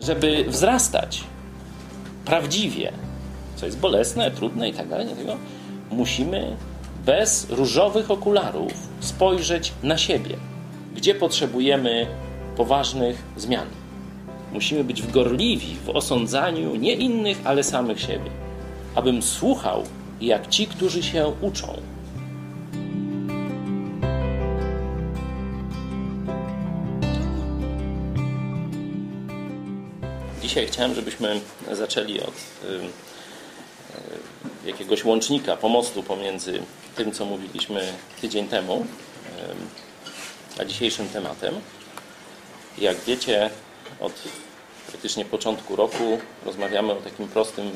żeby 0.00 0.44
wzrastać 0.48 1.24
prawdziwie, 2.24 2.92
co 3.56 3.66
jest 3.66 3.78
bolesne, 3.78 4.30
trudne 4.30 4.68
i 4.68 4.72
tak 4.72 4.88
dalej, 4.88 5.06
musimy 5.90 6.56
bez 7.06 7.50
różowych 7.50 8.10
okularów 8.10 8.72
spojrzeć 9.00 9.72
na 9.82 9.98
siebie, 9.98 10.36
gdzie 10.94 11.14
potrzebujemy 11.14 12.06
poważnych 12.56 13.22
zmian. 13.36 13.66
Musimy 14.52 14.84
być 14.84 15.02
wgorliwi 15.02 15.76
w 15.84 15.88
osądzaniu 15.88 16.76
nie 16.76 16.94
innych, 16.94 17.40
ale 17.44 17.62
samych 17.62 18.00
siebie, 18.00 18.30
abym 18.94 19.22
słuchał 19.22 19.82
jak 20.20 20.48
ci, 20.48 20.66
którzy 20.66 21.02
się 21.02 21.32
uczą. 21.40 21.68
Dzisiaj 30.56 30.72
chciałem, 30.72 30.94
żebyśmy 30.94 31.40
zaczęli 31.72 32.20
od 32.20 32.34
jakiegoś 34.64 35.04
łącznika, 35.04 35.56
pomostu 35.56 36.02
pomiędzy 36.02 36.62
tym, 36.94 37.12
co 37.12 37.24
mówiliśmy 37.24 37.92
tydzień 38.20 38.48
temu, 38.48 38.86
a 40.60 40.64
dzisiejszym 40.64 41.08
tematem. 41.08 41.54
Jak 42.78 42.96
wiecie, 43.00 43.50
od 44.00 44.12
praktycznie 44.86 45.24
początku 45.24 45.76
roku 45.76 46.18
rozmawiamy 46.44 46.92
o 46.92 46.96
takim 46.96 47.28
prostym 47.28 47.70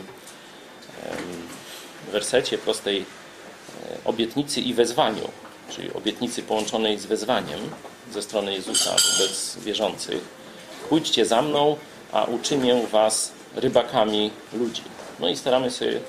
wersecie, 2.13 2.59
prostej 2.59 2.99
e, 2.99 3.05
obietnicy 4.05 4.61
i 4.61 4.75
wezwaniu, 4.75 5.29
czyli 5.71 5.93
obietnicy 5.93 6.43
połączonej 6.43 6.99
z 6.99 7.07
wezwaniem 7.07 7.61
ze 8.13 8.23
strony 8.23 8.53
Jezusa 8.53 8.91
wobec 8.91 9.57
wierzących. 9.57 10.21
Pójdźcie 10.89 11.27
za 11.27 11.43
mną, 11.43 11.77
a 12.13 12.25
uczynię 12.25 12.87
was 12.93 13.33
rybakami 13.55 14.31
ludzi. 14.53 14.83
No 15.21 15.29
i 15.29 15.37
staramy 15.37 15.71
się 15.71 16.01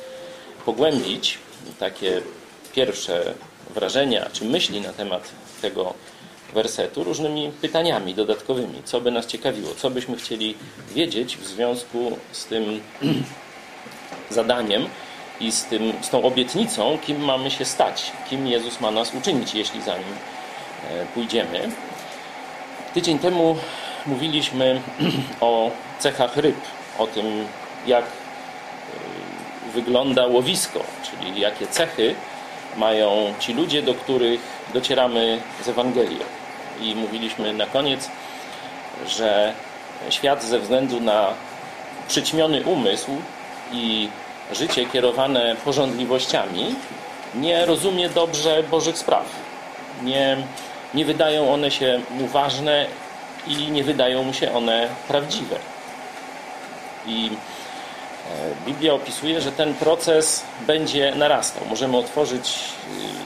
pogłębić 0.66 1.38
takie 1.80 2.22
pierwsze 2.74 3.34
wrażenia 3.74 4.30
czy 4.34 4.46
myśli 4.46 4.82
na 4.82 4.94
temat 4.94 5.30
tego 5.62 5.94
wersetu 6.54 7.04
różnymi 7.04 7.52
pytaniami 7.62 8.14
dodatkowymi. 8.16 8.82
Co 8.84 9.02
by 9.02 9.12
nas 9.12 9.28
ciekawiło, 9.28 9.76
co 9.78 9.90
byśmy 9.90 10.18
chcieli 10.18 10.58
wiedzieć 10.96 11.38
w 11.38 11.48
związku 11.48 12.18
z 12.32 12.46
tym 12.46 12.82
zadaniem 14.30 14.86
i 15.40 15.52
z, 15.52 15.66
tym, 15.66 15.94
z 16.02 16.10
tą 16.10 16.24
obietnicą, 16.24 16.98
kim 17.06 17.26
mamy 17.26 17.52
się 17.52 17.66
stać, 17.66 18.12
kim 18.30 18.48
Jezus 18.48 18.80
ma 18.80 18.92
nas 18.92 19.14
uczynić, 19.14 19.54
jeśli 19.54 19.82
za 19.82 19.98
nim 19.98 20.08
e, 20.90 21.06
pójdziemy. 21.06 21.72
Tydzień 22.94 23.20
temu 23.20 23.58
mówiliśmy 24.06 24.82
o 25.42 25.72
cechach 26.00 26.38
ryb, 26.38 26.56
o 26.98 27.08
tym, 27.08 27.48
jak 27.88 28.04
e, 28.04 28.08
wygląda 29.74 30.28
łowisko, 30.28 30.80
czyli 31.04 31.40
jakie 31.40 31.68
cechy 31.68 32.16
mają 32.78 33.34
ci 33.40 33.54
ludzie, 33.54 33.82
do 33.82 33.94
których 33.94 34.42
docieramy 34.74 35.42
z 35.64 35.68
Ewangelią. 35.68 36.20
I 36.82 36.96
mówiliśmy 36.96 37.54
na 37.54 37.66
koniec, 37.66 38.10
że 39.08 39.54
świat 40.10 40.44
ze 40.44 40.60
względu 40.60 41.00
na 41.00 41.28
przyćmiony 42.08 42.64
umysł 42.64 43.12
i 43.72 44.10
życie 44.52 44.86
kierowane 44.86 45.56
porządliwościami 45.66 46.76
nie 47.36 47.66
rozumie 47.66 48.10
dobrze 48.10 48.64
Bożych 48.64 48.98
spraw. 48.98 49.26
Nie, 50.04 50.38
nie 50.94 51.06
wydają 51.06 51.54
one 51.54 51.72
się 51.72 52.02
mu 52.12 52.28
ważne 52.28 52.86
i 53.48 53.72
nie 53.72 53.84
wydają 53.84 54.24
mu 54.24 54.34
się 54.34 54.54
one 54.54 54.88
prawdziwe. 55.08 55.56
I 57.08 57.30
e, 57.30 58.66
Biblia 58.66 58.94
opisuje, 58.94 59.42
że 59.42 59.52
ten 59.52 59.74
proces 59.74 60.44
będzie 60.68 61.16
narastał. 61.16 61.66
Możemy 61.70 61.98
otworzyć 61.98 62.60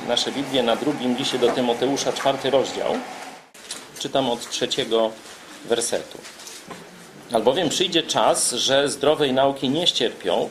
y, 0.06 0.07
nasze 0.07 0.31
Biblię 0.31 0.63
na 0.63 0.75
drugim 0.75 1.17
liście 1.17 1.40
do 1.40 1.51
Tymoteusza, 1.51 2.13
czwarty 2.13 2.50
rozdział. 2.50 2.94
Czytam 4.00 4.29
od 4.29 4.50
trzeciego 4.50 5.12
wersetu. 5.66 6.17
Albowiem 7.31 7.69
przyjdzie 7.69 8.03
czas, 8.03 8.51
że 8.51 8.90
zdrowej 8.90 9.34
nauki 9.34 9.69
nie 9.69 9.88
ścierpią, 9.88 10.50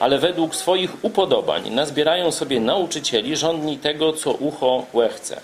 ale 0.00 0.18
według 0.18 0.56
swoich 0.56 1.04
upodobań 1.04 1.70
nazbierają 1.70 2.32
sobie 2.32 2.60
nauczycieli 2.60 3.36
żądni 3.36 3.78
tego, 3.78 4.12
co 4.12 4.32
ucho 4.32 4.86
łechce. 4.92 5.40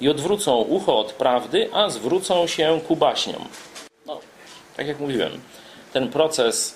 I 0.00 0.08
odwrócą 0.08 0.56
ucho 0.56 0.98
od 0.98 1.12
prawdy, 1.12 1.68
a 1.72 1.90
zwrócą 1.90 2.46
się 2.46 2.80
ku 2.88 2.96
baśniom. 2.96 3.48
No, 4.06 4.20
tak 4.76 4.86
jak 4.86 5.00
mówiłem, 5.00 5.40
ten 5.92 6.08
proces 6.08 6.74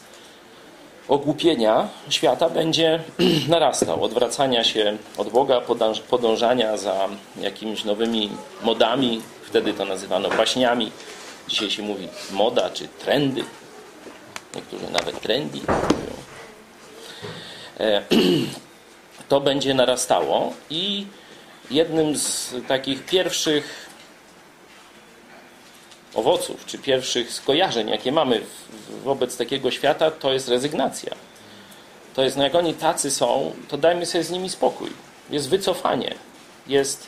ogłupienia 1.09 1.89
świata 2.09 2.51
będzie 2.51 3.03
narastał, 3.49 4.05
odwracania 4.05 4.65
się 4.65 4.97
od 5.17 5.29
Boga, 5.29 5.61
podążania 6.11 6.77
za 6.77 7.09
jakimiś 7.41 7.85
nowymi 7.85 8.31
modami, 8.63 9.23
wtedy 9.43 9.73
to 9.75 9.85
nazywano 9.85 10.29
baśniami. 10.29 10.93
Dzisiaj 11.49 11.71
się 11.71 11.83
mówi 11.83 12.09
moda 12.31 12.71
czy 12.71 12.89
trendy. 12.89 13.45
Niektórzy 14.55 14.91
nawet 14.91 15.21
trendy 15.21 15.59
mówią. 15.59 16.15
E, 17.81 18.03
to 19.29 19.41
będzie 19.41 19.75
narastało 19.75 20.53
i 20.71 21.07
jednym 21.71 22.17
z 22.17 22.55
takich 22.69 23.05
pierwszych 23.05 23.89
owoców, 26.15 26.67
czy 26.67 26.79
pierwszych 26.79 27.33
skojarzeń, 27.33 27.89
jakie 27.89 28.13
mamy 28.13 28.41
wobec 29.05 29.37
takiego 29.37 29.71
świata, 29.71 30.11
to 30.11 30.33
jest 30.33 30.49
rezygnacja. 30.49 31.15
To 32.15 32.23
jest, 32.23 32.37
no 32.37 32.43
jak 32.43 32.55
oni 32.55 32.75
tacy 32.75 33.11
są, 33.11 33.53
to 33.69 33.79
dajmy 33.79 34.07
sobie 34.07 34.25
z 34.25 34.31
nimi 34.31 34.51
spokój. 34.51 34.91
Jest 35.31 35.49
wycofanie, 35.49 36.15
jest 36.67 37.07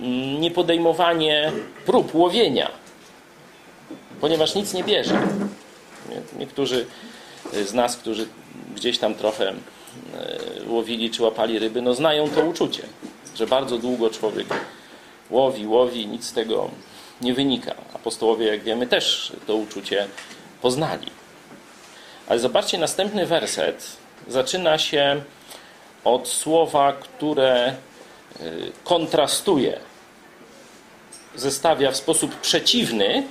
mm, 0.00 0.40
niepodejmowanie 0.40 1.52
prób 1.86 2.14
łowienia, 2.14 2.70
ponieważ 4.20 4.54
nic 4.54 4.74
nie 4.74 4.84
bierze. 4.84 5.20
Niektórzy 6.38 6.86
z 7.52 7.72
nas, 7.72 7.96
którzy 7.96 8.28
gdzieś 8.74 8.98
tam 8.98 9.14
trochę 9.14 9.54
E, 10.14 10.38
łowili 10.68 11.10
czy 11.10 11.22
łapali 11.22 11.58
ryby, 11.58 11.82
no 11.82 11.94
znają 11.94 12.28
to 12.28 12.40
uczucie, 12.40 12.82
że 13.38 13.46
bardzo 13.46 13.78
długo 13.78 14.10
człowiek 14.10 14.46
łowi, 15.30 15.66
łowi, 15.66 16.06
nic 16.06 16.26
z 16.26 16.32
tego 16.32 16.70
nie 17.20 17.34
wynika. 17.34 17.74
Apostołowie, 17.94 18.46
jak 18.46 18.62
wiemy, 18.62 18.86
też 18.86 19.32
to 19.46 19.54
uczucie 19.54 20.06
poznali. 20.62 21.06
Ale 22.28 22.38
zobaczcie, 22.38 22.78
następny 22.78 23.26
werset 23.26 23.96
zaczyna 24.28 24.78
się 24.78 25.22
od 26.04 26.28
słowa, 26.28 26.92
które 26.92 27.66
e, 27.66 27.74
kontrastuje, 28.84 29.80
zestawia 31.34 31.90
w 31.90 31.96
sposób 31.96 32.34
przeciwny 32.40 33.22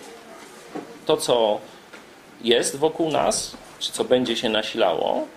to, 1.06 1.18
co 1.18 1.60
jest 2.42 2.76
wokół 2.76 3.12
nas, 3.12 3.58
czy 3.80 3.92
co 3.92 4.04
będzie 4.04 4.36
się 4.36 4.50
nasilało, 4.50 5.28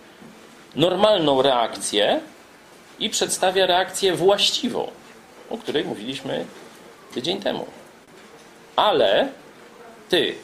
normalną 0.77 1.43
reakcję 1.43 2.21
i 3.01 3.11
przedstawia 3.11 3.67
reakcję 3.67 4.15
właściwą, 4.15 4.91
o 5.51 5.59
której 5.59 5.85
mówiliśmy 5.85 6.45
tydzień 7.15 7.41
temu. 7.41 7.67
Ale 8.77 9.29
ty 10.09 10.35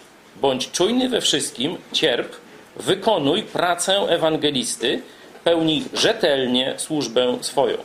bądź 0.41 0.71
czujny 0.71 1.09
we 1.09 1.21
wszystkim, 1.21 1.79
cierp, 1.93 2.37
wykonuj 2.77 3.43
pracę 3.43 3.93
ewangelisty, 4.09 5.03
pełnij 5.45 5.85
rzetelnie 5.95 6.75
służbę 6.77 7.39
swoją. 7.41 7.77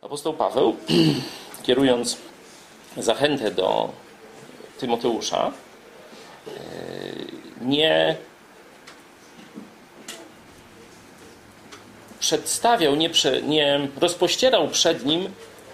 Apostoł 0.00 0.34
Paweł, 0.34 0.76
kierując 1.66 2.16
zachętę 2.96 3.50
do 3.50 3.88
Tymoteusza, 4.80 5.52
e, 6.46 6.50
nie 7.60 8.16
przedstawiał, 12.22 12.94
nie, 12.94 13.10
prze, 13.10 13.42
nie 13.42 13.88
rozpościerał 14.00 14.68
przed 14.68 15.06
nim 15.06 15.28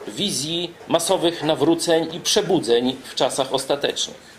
wizji 0.06 0.72
masowych 0.88 1.42
nawróceń 1.42 2.14
i 2.14 2.20
przebudzeń 2.20 2.96
w 3.04 3.14
czasach 3.14 3.54
ostatecznych. 3.54 4.38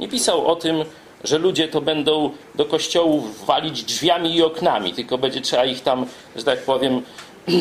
Nie 0.00 0.08
pisał 0.08 0.46
o 0.46 0.56
tym, 0.56 0.84
że 1.24 1.38
ludzie 1.38 1.68
to 1.68 1.80
będą 1.80 2.30
do 2.54 2.64
kościołów 2.64 3.46
walić 3.46 3.82
drzwiami 3.82 4.36
i 4.36 4.42
oknami, 4.42 4.92
tylko 4.92 5.18
będzie 5.18 5.40
trzeba 5.40 5.64
ich 5.64 5.82
tam, 5.82 6.06
że 6.36 6.44
tak 6.44 6.62
powiem, 6.62 7.02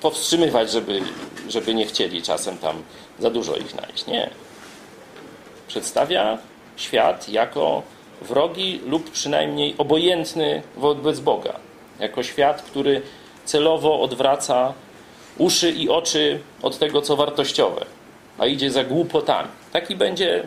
powstrzymywać, 0.00 0.70
żeby, 0.70 1.00
żeby 1.48 1.74
nie 1.74 1.86
chcieli 1.86 2.22
czasem 2.22 2.58
tam 2.58 2.82
za 3.18 3.30
dużo 3.30 3.56
ich 3.56 3.70
znaleźć. 3.70 4.06
Nie. 4.06 4.30
Przedstawia 5.68 6.38
świat 6.76 7.28
jako 7.28 7.82
wrogi 8.22 8.80
lub 8.86 9.10
przynajmniej 9.10 9.74
obojętny 9.78 10.62
wobec 10.76 11.20
Boga 11.20 11.67
jako 12.00 12.22
świat, 12.22 12.62
który 12.62 13.02
celowo 13.44 14.00
odwraca 14.00 14.74
uszy 15.38 15.70
i 15.70 15.88
oczy 15.88 16.40
od 16.62 16.78
tego, 16.78 17.02
co 17.02 17.16
wartościowe, 17.16 17.86
a 18.38 18.46
idzie 18.46 18.70
za 18.70 18.84
głupotami. 18.84 19.48
Taki 19.72 19.96
będzie 19.96 20.44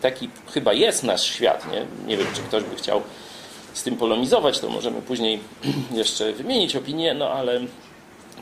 taki 0.00 0.30
chyba 0.54 0.72
jest 0.72 1.02
nasz 1.02 1.22
świat. 1.22 1.72
Nie, 1.72 1.86
nie 2.06 2.16
wiem, 2.16 2.26
czy 2.34 2.42
ktoś 2.42 2.64
by 2.64 2.76
chciał 2.76 3.02
z 3.74 3.82
tym 3.82 3.96
polemizować, 3.96 4.58
to 4.58 4.68
możemy 4.68 5.02
później 5.02 5.40
jeszcze 5.92 6.32
wymienić 6.32 6.76
opinię, 6.76 7.14
no 7.14 7.30
ale 7.30 7.60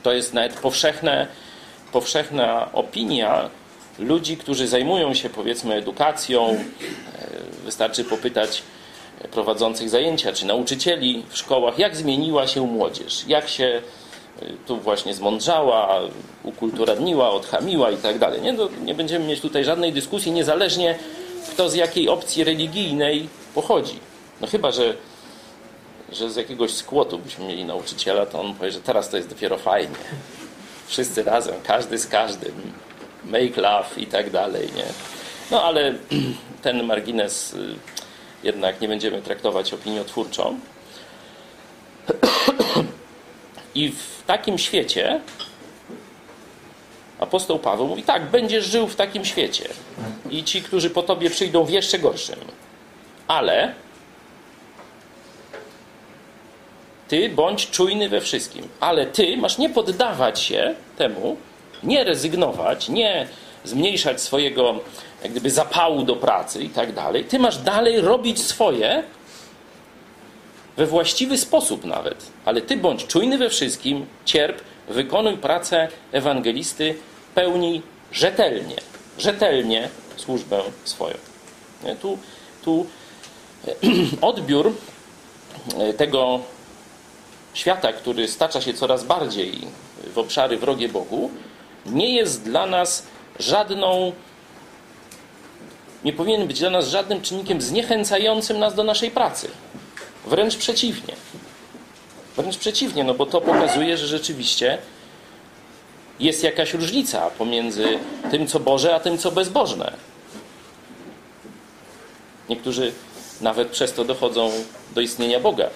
to 0.03 0.13
jest 0.13 0.35
nawet 0.35 0.61
powszechne, 0.61 1.27
powszechna 1.93 2.73
opinia 2.73 3.51
ludzi, 3.99 4.37
którzy 4.37 4.69
zajmują 4.69 5.15
się 5.15 5.31
powiedzmy 5.31 5.75
edukacją. 5.75 6.49
E, 6.49 6.57
wystarczy 7.65 8.05
popytać 8.05 8.63
prowadzących 9.31 9.91
zajęcia 9.91 10.33
czy 10.33 10.47
nauczycieli 10.47 11.25
w 11.29 11.39
szkołach, 11.39 11.79
jak 11.79 11.97
zmieniła 11.97 12.47
się 12.47 12.67
młodzież, 12.67 13.25
jak 13.29 13.49
się 13.49 13.83
e, 14.43 14.47
tu 14.67 14.77
właśnie 14.77 15.15
zmądrzała, 15.15 16.01
ukulturadniła, 16.45 17.31
odchamiła 17.31 17.91
i 17.91 17.97
tak 17.97 18.19
dalej. 18.19 18.43
Nie, 18.43 18.57
nie 18.85 18.95
będziemy 18.95 19.25
mieć 19.25 19.41
tutaj 19.41 19.65
żadnej 19.65 19.93
dyskusji, 19.93 20.33
niezależnie 20.33 20.99
kto 21.51 21.71
z 21.71 21.75
jakiej 21.75 22.09
opcji 22.09 22.45
religijnej 22.45 23.29
pochodzi. 23.55 23.99
No 24.41 24.47
chyba, 24.47 24.71
że, 24.71 24.95
że 26.13 26.31
z 26.31 26.37
jakiegoś 26.37 26.71
skłotu 26.71 27.19
byśmy 27.19 27.45
mieli 27.45 27.65
nauczyciela, 27.65 28.27
to 28.27 28.41
on 28.41 28.55
powie, 28.55 28.73
że 28.73 28.81
teraz 28.81 29.11
to 29.11 29.17
jest 29.17 29.29
dopiero 29.29 29.59
fajnie. 29.59 29.97
Wszyscy 30.87 31.23
razem, 31.23 31.55
każdy 31.63 31.99
z 31.99 32.07
każdym, 32.07 32.73
make 33.25 33.57
love 33.57 33.89
i 33.97 34.07
tak 34.07 34.31
dalej, 34.31 34.69
nie? 34.77 34.85
No 35.51 35.63
ale 35.63 35.95
ten 36.63 36.83
margines 36.83 37.55
y, 37.55 37.75
jednak 38.43 38.81
nie 38.81 38.89
będziemy 38.89 39.23
traktować 39.23 39.73
opiniotwórczo. 39.73 40.55
I 43.75 43.89
w 43.89 44.23
takim 44.27 44.59
świecie 44.59 45.21
apostoł 47.21 47.59
Paweł 47.59 47.87
mówi: 47.87 48.03
Tak, 48.03 48.31
będziesz 48.31 48.65
żył 48.65 48.87
w 48.87 48.97
takim 48.97 49.25
świecie. 49.25 49.69
I 50.31 50.45
ci, 50.45 50.63
którzy 50.63 50.91
po 50.91 51.03
tobie 51.03 51.31
przyjdą 51.31 51.65
w 51.65 51.71
jeszcze 51.71 51.99
gorszym. 51.99 52.39
Ale 53.29 53.75
ty 57.09 57.29
bądź 57.29 57.71
czujny 57.71 58.09
we 58.09 58.21
wszystkim. 58.21 58.69
Ale 58.81 59.07
ty 59.07 59.37
masz 59.37 59.59
nie 59.59 59.71
poddawać 59.71 60.41
się 60.41 60.75
temu, 60.97 61.37
nie 61.83 62.05
rezygnować, 62.05 62.89
nie 62.89 63.29
zmniejszać 63.65 64.21
swojego 64.21 64.81
jak 65.23 65.33
gdyby 65.33 65.51
zapału 65.51 66.03
do 66.03 66.17
pracy 66.17 66.63
i 66.63 66.69
tak 66.69 66.93
dalej. 66.93 67.25
Ty 67.25 67.39
masz 67.39 67.59
dalej 67.59 68.01
robić 68.01 68.43
swoje 68.43 69.03
we 70.77 70.87
właściwy 70.87 71.39
sposób 71.39 71.85
nawet. 71.85 72.27
Ale 72.45 72.61
ty 72.61 72.77
bądź 72.77 73.07
czujny 73.07 73.39
we 73.39 73.51
wszystkim, 73.51 74.07
cierp, 74.25 74.63
wykonuj 74.89 75.37
pracę 75.37 75.89
ewangelisty, 76.13 76.95
pełnij 77.35 77.83
rzetelnie, 78.13 78.77
rzetelnie 79.19 79.89
służbę 80.17 80.63
swoją. 80.85 81.15
Tu, 82.01 82.19
tu 82.65 82.87
odbiór 84.21 84.73
e, 85.79 85.93
tego 85.93 86.41
świata, 87.55 87.93
który 87.93 88.29
stacza 88.29 88.61
się 88.61 88.75
coraz 88.75 89.05
bardziej 89.05 89.61
w 90.15 90.19
obszary 90.19 90.59
wrogie 90.59 90.89
Bogu, 90.89 91.31
nie 91.87 92.15
jest 92.15 92.43
dla 92.43 92.67
nas 92.67 93.07
żadną, 93.39 94.13
nie 96.05 96.13
powinien 96.13 96.47
być 96.47 96.59
dla 96.59 96.71
nas 96.71 96.89
żadnym 96.89 97.21
czynnikiem 97.21 97.63
zniechęcającym 97.63 98.59
nas 98.59 98.75
do 98.75 98.85
naszej 98.85 99.11
pracy. 99.11 99.49
Wręcz 100.27 100.57
przeciwnie. 100.57 101.15
Wręcz 102.37 102.57
przeciwnie, 102.57 103.05
no 103.05 103.15
bo 103.15 103.27
to 103.27 103.41
pokazuje, 103.41 103.97
że 103.97 104.07
rzeczywiście 104.07 104.79
jest 106.21 106.43
jakaś 106.45 106.75
różnica 106.75 107.31
pomiędzy 107.31 107.99
tym, 108.31 108.47
co 108.47 108.61
Boże, 108.61 108.95
a 108.95 109.01
tym, 109.01 109.19
co 109.19 109.33
bezbożne. 109.33 109.93
Niektórzy 112.49 112.93
nawet 113.41 113.69
przez 113.69 113.93
to 113.93 114.05
dochodzą 114.05 114.51
do 114.95 115.01
istnienia 115.01 115.41
Boga. 115.41 115.71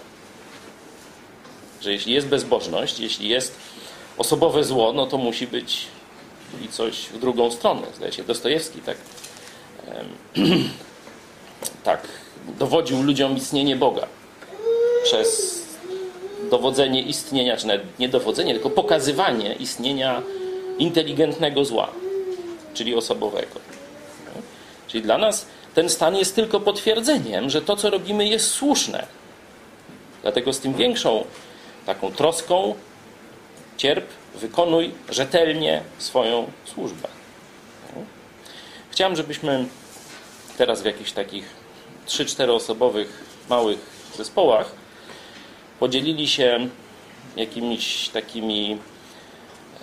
Że 1.81 1.93
jeśli 1.93 2.13
jest 2.13 2.27
bezbożność, 2.27 3.01
jeśli 3.01 3.29
jest 3.29 3.57
osobowe 4.19 4.65
zło, 4.65 4.93
no 4.93 5.07
to 5.07 5.19
musi 5.19 5.47
być 5.47 5.87
i 6.65 6.69
coś 6.69 6.97
w 6.97 7.19
drugą 7.19 7.51
stronę. 7.51 7.83
Zdaje 7.97 8.13
się, 8.13 8.25
Dostojewski 8.25 8.81
tak, 8.81 8.97
tak 11.85 12.09
dowodził 12.59 13.03
ludziom 13.03 13.37
istnienie 13.37 13.77
Boga 13.77 14.07
przez 15.05 15.57
dowodzenie 16.51 17.03
istnienia, 17.03 17.57
czy 17.57 17.67
nawet 17.67 17.99
nie 17.99 18.09
dowodzenie, 18.09 18.55
tylko 18.55 18.71
pokazywanie 18.71 19.55
istnienia 19.55 20.23
inteligentnego 20.79 21.65
zła, 21.65 21.89
czyli 22.75 22.95
osobowego. 22.95 23.61
Czyli 24.89 25.03
dla 25.03 25.19
nas 25.19 25.47
ten 25.75 25.89
stan 25.89 26.17
jest 26.17 26.35
tylko 26.35 26.61
potwierdzeniem, 26.61 27.51
że 27.51 27.63
to, 27.63 27.77
co 27.77 27.91
robimy, 27.91 28.29
jest 28.29 28.51
słuszne. 28.51 29.07
Dlatego 30.23 30.53
z 30.53 30.61
tym 30.61 30.75
większą 30.75 31.25
taką 31.87 32.13
troską 32.13 32.75
cierp, 33.77 34.07
wykonuj 34.35 34.95
rzetelnie 35.11 35.83
swoją 35.99 36.51
służbę. 36.65 37.09
Chciałem, 38.97 39.17
żebyśmy 39.17 39.67
teraz 40.59 40.83
w 40.83 40.85
jakichś 40.85 41.13
takich 41.13 41.45
3-4 42.07 42.51
osobowych 42.51 43.25
małych 43.51 43.79
zespołach 44.17 44.71
podzielili 45.81 46.29
się 46.29 46.69
jakimiś 47.37 48.09
takimi. 48.09 48.79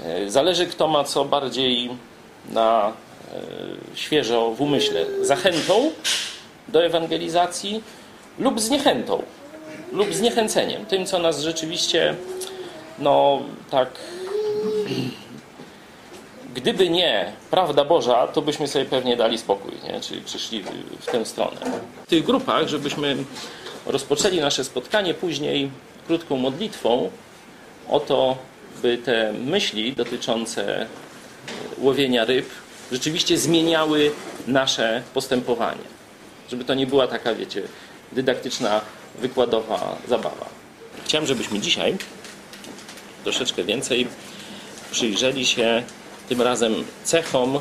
E, 0.03 0.29
zależy, 0.29 0.67
kto 0.67 0.87
ma 0.87 1.03
co 1.03 1.25
bardziej 1.25 1.89
na 2.49 2.87
e, 2.87 3.41
świeżo 3.95 4.51
w 4.51 4.61
umyśle. 4.61 5.05
Zachętą 5.21 5.91
do 6.67 6.85
ewangelizacji 6.85 7.83
lub 8.39 8.59
zniechętą, 8.59 9.23
lub 9.91 10.13
zniechęceniem. 10.13 10.85
Tym, 10.85 11.05
co 11.05 11.19
nas 11.19 11.41
rzeczywiście, 11.41 12.15
no 12.99 13.41
tak. 13.69 13.89
Gdyby 16.53 16.89
nie 16.89 17.31
prawda 17.51 17.85
Boża, 17.85 18.27
to 18.27 18.41
byśmy 18.41 18.67
sobie 18.67 18.85
pewnie 18.85 19.17
dali 19.17 19.37
spokój, 19.37 19.71
nie? 19.83 20.01
czyli 20.01 20.21
przyszli 20.21 20.63
w 20.99 21.05
tę 21.05 21.25
stronę. 21.25 21.57
W 22.05 22.09
tych 22.09 22.23
grupach, 22.23 22.67
żebyśmy 22.67 23.17
rozpoczęli 23.85 24.39
nasze 24.39 24.63
spotkanie 24.63 25.13
później 25.13 25.71
krótką 26.07 26.37
modlitwą 26.37 27.11
o 27.89 27.99
to, 27.99 28.37
by 28.81 28.97
te 28.97 29.33
myśli 29.33 29.93
dotyczące 29.93 30.85
łowienia 31.77 32.25
ryb 32.25 32.49
rzeczywiście 32.91 33.37
zmieniały 33.37 34.11
nasze 34.47 35.03
postępowanie. 35.13 35.93
Żeby 36.49 36.65
to 36.65 36.73
nie 36.73 36.87
była 36.87 37.07
taka, 37.07 37.35
wiecie, 37.35 37.61
dydaktyczna, 38.11 38.81
wykładowa 39.19 39.97
zabawa. 40.07 40.45
Chciałem, 41.05 41.27
żebyśmy 41.27 41.59
dzisiaj 41.59 41.97
troszeczkę 43.23 43.63
więcej 43.63 44.07
przyjrzeli 44.91 45.45
się 45.45 45.83
tym 46.29 46.41
razem 46.41 46.73
cechom 47.03 47.59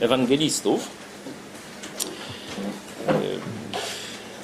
ewangelistów, 0.00 0.88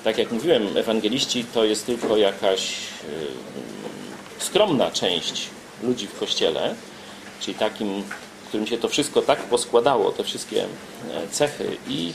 tak 0.04 0.18
jak 0.18 0.32
mówiłem, 0.32 0.76
ewangeliści 0.76 1.44
to 1.44 1.64
jest 1.64 1.86
tylko 1.86 2.16
jakaś 2.16 2.70
y, 2.70 4.44
skromna 4.44 4.90
część 4.90 5.48
ludzi 5.82 6.06
w 6.06 6.18
kościele, 6.18 6.74
czyli 7.40 7.54
takim, 7.54 8.02
którym 8.48 8.66
się 8.66 8.78
to 8.78 8.88
wszystko 8.88 9.22
tak 9.22 9.38
poskładało, 9.38 10.12
te 10.12 10.24
wszystkie 10.24 10.62
e, 10.62 10.66
cechy 11.30 11.76
i 11.88 12.12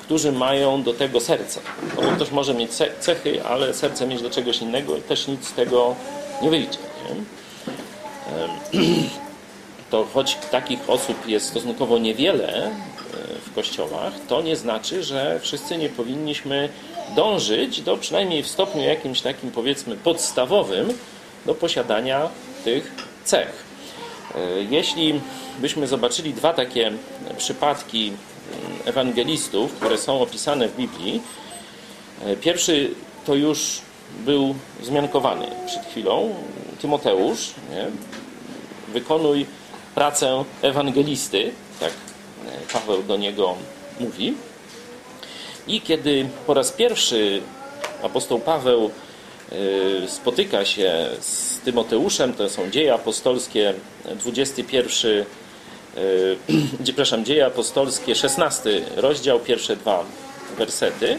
którzy 0.00 0.32
mają 0.32 0.82
do 0.82 0.94
tego 0.94 1.20
serce. 1.20 1.60
No 1.96 2.02
bo 2.02 2.16
ktoś 2.16 2.30
może 2.30 2.54
mieć 2.54 2.70
cechy, 3.00 3.44
ale 3.44 3.74
serce 3.74 4.06
mieć 4.06 4.22
do 4.22 4.30
czegoś 4.30 4.58
innego 4.58 4.96
i 4.96 5.02
też 5.02 5.28
nic 5.28 5.48
z 5.48 5.52
tego 5.52 5.96
nie 6.42 6.50
wyjdzie. 6.50 6.78
Nie? 8.72 8.78
To 9.90 10.06
choć 10.14 10.38
takich 10.50 10.90
osób 10.90 11.28
jest 11.28 11.46
stosunkowo 11.46 11.98
niewiele 11.98 12.66
e, 12.66 12.70
w 13.46 13.54
kościołach, 13.54 14.12
to 14.28 14.42
nie 14.42 14.56
znaczy, 14.56 15.02
że 15.02 15.40
wszyscy 15.42 15.76
nie 15.76 15.88
powinniśmy 15.88 16.68
dążyć 17.16 17.80
do 17.80 17.96
przynajmniej 17.96 18.42
w 18.42 18.48
stopniu 18.48 18.82
jakimś 18.82 19.20
takim 19.20 19.50
powiedzmy 19.50 19.96
podstawowym 19.96 20.88
do 21.46 21.54
posiadania 21.54 22.28
tych 22.64 22.92
cech. 23.24 23.64
E, 24.34 24.38
jeśli 24.70 25.20
byśmy 25.58 25.86
zobaczyli 25.86 26.34
dwa 26.34 26.52
takie 26.52 26.92
przypadki 27.36 28.06
mm, 28.08 28.78
ewangelistów, 28.84 29.72
które 29.72 29.98
są 29.98 30.20
opisane 30.20 30.68
w 30.68 30.76
Biblii, 30.76 31.22
e, 32.26 32.36
pierwszy 32.36 32.90
to 33.26 33.34
już 33.34 33.80
był 34.24 34.54
zmiankowany 34.82 35.46
przed 35.66 35.86
chwilą, 35.86 36.34
Tymoteusz. 36.80 37.54
Nie? 37.70 37.86
Wykonuj 38.92 39.46
pracę 39.98 40.44
ewangelisty, 40.62 41.52
tak 41.80 41.90
e, 41.90 42.72
Paweł 42.72 43.02
do 43.02 43.16
niego 43.16 43.54
mówi. 44.00 44.34
I 45.66 45.80
kiedy 45.80 46.28
po 46.46 46.54
raz 46.54 46.72
pierwszy 46.72 47.40
apostoł 48.02 48.38
Paweł 48.38 48.90
y, 49.52 50.08
spotyka 50.08 50.64
się 50.64 51.08
z 51.20 51.58
Tymoteuszem, 51.58 52.34
to 52.34 52.48
są 52.48 52.70
dzieje 52.70 52.94
apostolskie, 52.94 53.74
21 54.04 55.10
yy, 55.12 55.24
przepraszam, 56.84 57.24
dzieje 57.24 57.46
apostolskie, 57.46 58.14
16 58.14 58.82
rozdział, 58.96 59.40
pierwsze 59.40 59.76
dwa 59.76 60.04
wersety. 60.58 61.18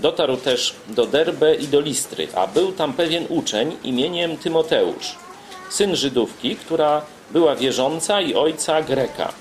Dotarł 0.00 0.36
też 0.36 0.74
do 0.88 1.06
Derbe 1.06 1.54
i 1.54 1.68
do 1.68 1.80
Listry, 1.80 2.28
a 2.34 2.46
był 2.46 2.72
tam 2.72 2.92
pewien 2.92 3.26
uczeń 3.28 3.76
imieniem 3.84 4.36
Tymoteusz, 4.36 5.25
syn 5.68 5.96
Żydówki, 5.96 6.56
która 6.56 7.02
była 7.30 7.56
wierząca 7.56 8.20
i 8.20 8.34
ojca 8.34 8.82
Greka. 8.82 9.32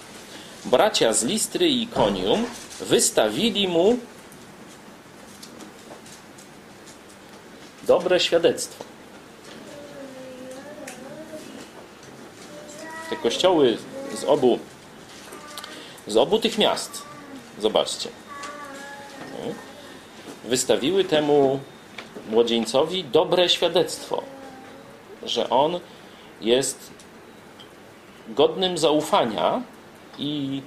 Bracia 0.65 1.13
z 1.13 1.23
Listry 1.23 1.69
i 1.69 1.87
Konium 1.87 2.45
wystawili 2.81 3.67
mu 3.67 3.97
dobre 7.87 8.19
świadectwo. 8.19 8.83
Te 13.09 13.15
kościoły 13.15 13.77
z 14.13 14.23
obu, 14.23 14.59
z 16.07 16.17
obu 16.17 16.39
tych 16.39 16.57
miast, 16.57 17.01
zobaczcie, 17.59 18.09
wystawiły 20.43 21.03
temu 21.03 21.59
młodzieńcowi 22.29 23.03
dobre 23.03 23.49
świadectwo, 23.49 24.23
że 25.23 25.49
on 25.49 25.79
jest 26.41 26.91
godnym 28.29 28.77
zaufania 28.77 29.61
i 30.19 30.61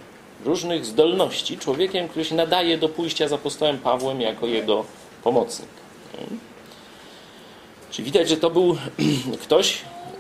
różnych 0.45 0.87
zdolności 0.87 1.59
człowiekiem, 1.59 2.09
który 2.09 2.25
się 2.25 2.35
nadaje 2.35 2.79
do 2.79 2.89
pójścia 2.89 3.29
za 3.29 3.35
apostołem 3.35 3.79
Pawłem 3.79 4.21
jako 4.21 4.47
jego 4.47 4.85
pomocnik. 5.23 5.69
Czyli 7.91 8.05
widać, 8.05 8.29
że 8.29 8.37
to 8.37 8.51
był 8.51 8.77
ktoś, 9.45 9.79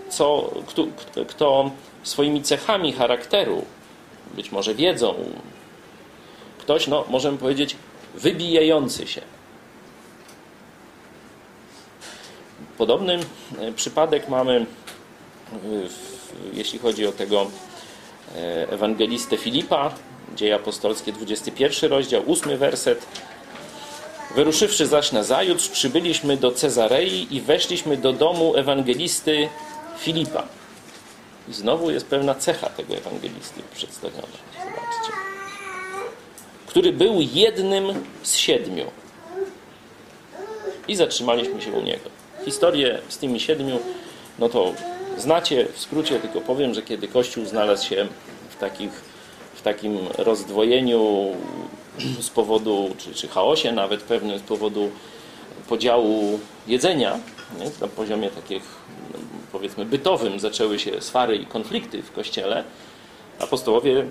co, 0.08 0.50
kto, 0.66 0.86
kto 1.28 1.70
swoimi 2.02 2.42
cechami 2.42 2.92
charakteru, 2.92 3.64
być 4.34 4.52
może 4.52 4.74
wiedzą, 4.74 5.14
ktoś, 6.58 6.86
no, 6.86 7.04
możemy 7.08 7.38
powiedzieć, 7.38 7.76
wybijający 8.14 9.06
się. 9.06 9.20
Podobny 12.78 13.18
e, 13.58 13.72
przypadek 13.72 14.28
mamy, 14.28 14.66
jeśli 16.52 16.78
chodzi 16.78 17.06
o 17.06 17.12
tego 17.12 17.46
e, 18.36 18.70
ewangelistę 18.70 19.36
Filipa, 19.36 19.94
Dzieje 20.36 20.54
apostolskie, 20.54 21.12
21 21.12 21.90
rozdział, 21.90 22.22
8 22.28 22.58
werset. 22.58 23.06
Wyruszywszy 24.34 24.86
zaś 24.86 25.12
na 25.12 25.22
zajutrz, 25.22 25.68
przybyliśmy 25.68 26.36
do 26.36 26.52
Cezarei 26.52 27.26
i 27.30 27.40
weszliśmy 27.40 27.96
do 27.96 28.12
domu 28.12 28.56
ewangelisty 28.56 29.48
Filipa. 29.98 30.42
I 31.48 31.52
znowu 31.52 31.90
jest 31.90 32.06
pewna 32.06 32.34
cecha 32.34 32.68
tego 32.68 32.94
ewangelisty 32.94 33.62
przedstawiona. 33.74 34.26
Zobaczcie. 34.52 35.12
Który 36.66 36.92
był 36.92 37.20
jednym 37.20 38.04
z 38.22 38.36
siedmiu. 38.36 38.84
I 40.88 40.96
zatrzymaliśmy 40.96 41.62
się 41.62 41.72
u 41.72 41.82
niego. 41.82 42.10
Historię 42.44 42.98
z 43.08 43.18
tymi 43.18 43.40
siedmiu, 43.40 43.78
no 44.38 44.48
to 44.48 44.72
znacie, 45.18 45.66
w 45.72 45.80
skrócie 45.80 46.20
tylko 46.20 46.40
powiem, 46.40 46.74
że 46.74 46.82
kiedy 46.82 47.08
Kościół 47.08 47.44
znalazł 47.46 47.86
się 47.86 48.06
w, 48.50 48.56
takich, 48.56 48.90
w 49.54 49.62
takim 49.62 49.98
rozdwojeniu 50.18 51.26
z 52.20 52.30
powodu, 52.30 52.94
czy, 52.98 53.14
czy 53.14 53.28
chaosie 53.28 53.72
nawet 53.72 54.02
pewnym, 54.02 54.38
z 54.38 54.42
powodu 54.42 54.90
podziału 55.68 56.40
jedzenia, 56.66 57.18
nie? 57.58 57.70
na 57.80 57.88
poziomie 57.88 58.30
takich 58.30 58.62
powiedzmy 59.52 59.84
bytowym 59.84 60.40
zaczęły 60.40 60.78
się 60.78 61.00
swary 61.00 61.36
i 61.36 61.46
konflikty 61.46 62.02
w 62.02 62.12
Kościele, 62.12 62.64
apostołowie 63.38 64.00
e, 64.00 64.06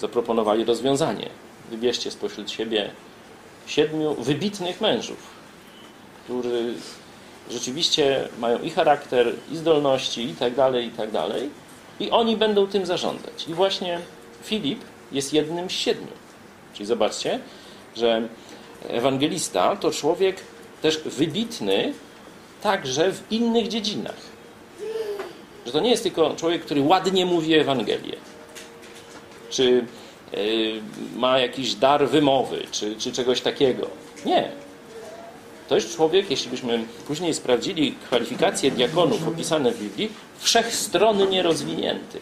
zaproponowali 0.00 0.64
rozwiązanie. 0.64 1.28
Wybierzcie 1.70 2.10
spośród 2.10 2.50
siebie 2.50 2.90
siedmiu 3.66 4.14
wybitnych 4.14 4.80
mężów, 4.80 5.18
którzy 6.24 6.74
rzeczywiście 7.50 8.28
mają 8.38 8.58
i 8.58 8.70
charakter, 8.70 9.34
i 9.52 9.56
zdolności, 9.56 10.24
i 10.24 10.34
tak 10.34 10.54
dalej, 10.54 10.86
i 10.86 10.90
tak 10.90 11.10
dalej. 11.10 11.50
I 12.00 12.10
oni 12.10 12.36
będą 12.36 12.66
tym 12.66 12.86
zarządzać. 12.86 13.48
I 13.48 13.54
właśnie 13.54 14.00
Filip 14.42 14.80
jest 15.12 15.32
jednym 15.32 15.70
z 15.70 15.72
siedmiu. 15.72 16.12
Czyli 16.74 16.86
zobaczcie, 16.86 17.38
że 17.96 18.28
ewangelista 18.88 19.76
to 19.76 19.90
człowiek 19.90 20.36
też 20.82 20.98
wybitny 20.98 21.92
także 22.62 23.12
w 23.12 23.32
innych 23.32 23.68
dziedzinach. 23.68 24.32
Że 25.66 25.72
to 25.72 25.80
nie 25.80 25.90
jest 25.90 26.02
tylko 26.02 26.36
człowiek, 26.36 26.64
który 26.64 26.82
ładnie 26.82 27.26
mówi 27.26 27.54
Ewangelię, 27.54 28.16
czy 29.50 29.84
yy, 30.32 30.82
ma 31.16 31.38
jakiś 31.38 31.74
dar 31.74 32.08
wymowy, 32.08 32.66
czy, 32.70 32.96
czy 32.96 33.12
czegoś 33.12 33.40
takiego. 33.40 33.86
Nie. 34.24 34.61
To 35.72 35.76
jest 35.76 35.96
człowiek, 35.96 36.30
jeśli 36.30 36.50
byśmy 36.50 36.84
później 37.06 37.34
sprawdzili 37.34 37.92
kwalifikacje 37.92 38.70
diakonów 38.70 39.28
opisane 39.28 39.72
w 39.72 39.82
Biblii, 39.82 40.12
wszechstronnie 40.38 41.42
rozwinięty. 41.42 42.20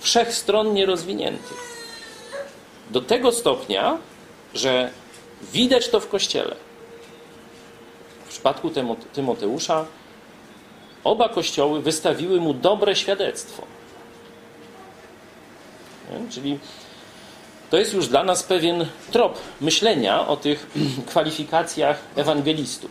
Wszechstronnie 0.00 0.86
rozwinięty. 0.86 1.54
Do 2.90 3.00
tego 3.00 3.32
stopnia, 3.32 3.98
że 4.54 4.90
widać 5.52 5.88
to 5.88 6.00
w 6.00 6.08
kościele. 6.08 6.56
W 8.26 8.28
przypadku 8.28 8.70
Tymoteusza 9.12 9.86
oba 11.04 11.28
kościoły 11.28 11.82
wystawiły 11.82 12.40
mu 12.40 12.54
dobre 12.54 12.96
świadectwo. 12.96 13.62
Czyli 16.30 16.58
to 17.70 17.76
jest 17.76 17.94
już 17.94 18.08
dla 18.08 18.24
nas 18.24 18.42
pewien 18.42 18.86
trop 19.12 19.38
myślenia 19.60 20.28
o 20.28 20.36
tych 20.36 20.66
kwalifikacjach 21.10 22.00
ewangelistów. 22.16 22.90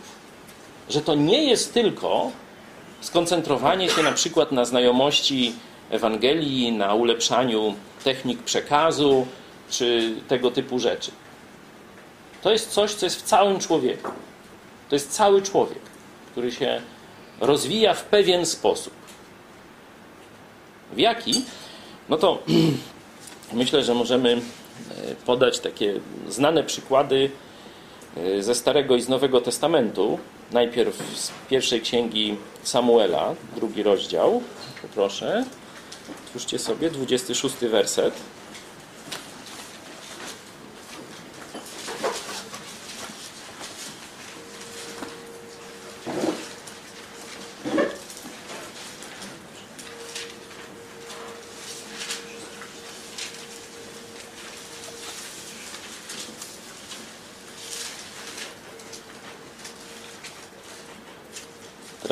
Że 0.90 1.00
to 1.00 1.14
nie 1.14 1.44
jest 1.44 1.74
tylko 1.74 2.30
skoncentrowanie 3.00 3.90
się 3.90 4.02
na 4.02 4.12
przykład 4.12 4.52
na 4.52 4.64
znajomości 4.64 5.52
Ewangelii, 5.90 6.72
na 6.72 6.94
ulepszaniu 6.94 7.74
technik 8.04 8.42
przekazu 8.42 9.26
czy 9.70 10.14
tego 10.28 10.50
typu 10.50 10.78
rzeczy. 10.78 11.10
To 12.42 12.52
jest 12.52 12.70
coś, 12.70 12.94
co 12.94 13.06
jest 13.06 13.20
w 13.20 13.22
całym 13.22 13.58
człowieku. 13.58 14.10
To 14.88 14.96
jest 14.96 15.12
cały 15.12 15.42
człowiek, 15.42 15.80
który 16.32 16.52
się 16.52 16.80
rozwija 17.40 17.94
w 17.94 18.04
pewien 18.04 18.46
sposób. 18.46 18.92
W 20.92 20.98
jaki? 20.98 21.44
No 22.08 22.16
to 22.16 22.42
myślę, 23.52 23.84
że 23.84 23.94
możemy 23.94 24.40
podać 25.26 25.58
takie 25.58 26.00
znane 26.28 26.64
przykłady 26.64 27.30
e, 28.16 28.42
ze 28.42 28.54
Starego 28.54 28.96
i 28.96 29.02
z 29.02 29.08
Nowego 29.08 29.40
Testamentu. 29.40 30.18
Najpierw 30.52 30.96
z 31.14 31.30
pierwszej 31.50 31.80
księgi 31.80 32.36
Samuela, 32.62 33.34
drugi 33.56 33.82
rozdział. 33.82 34.42
Proszę, 34.94 35.44
otwórzcie 36.26 36.58
sobie, 36.58 36.90
26 36.90 37.56
werset. 37.56 38.14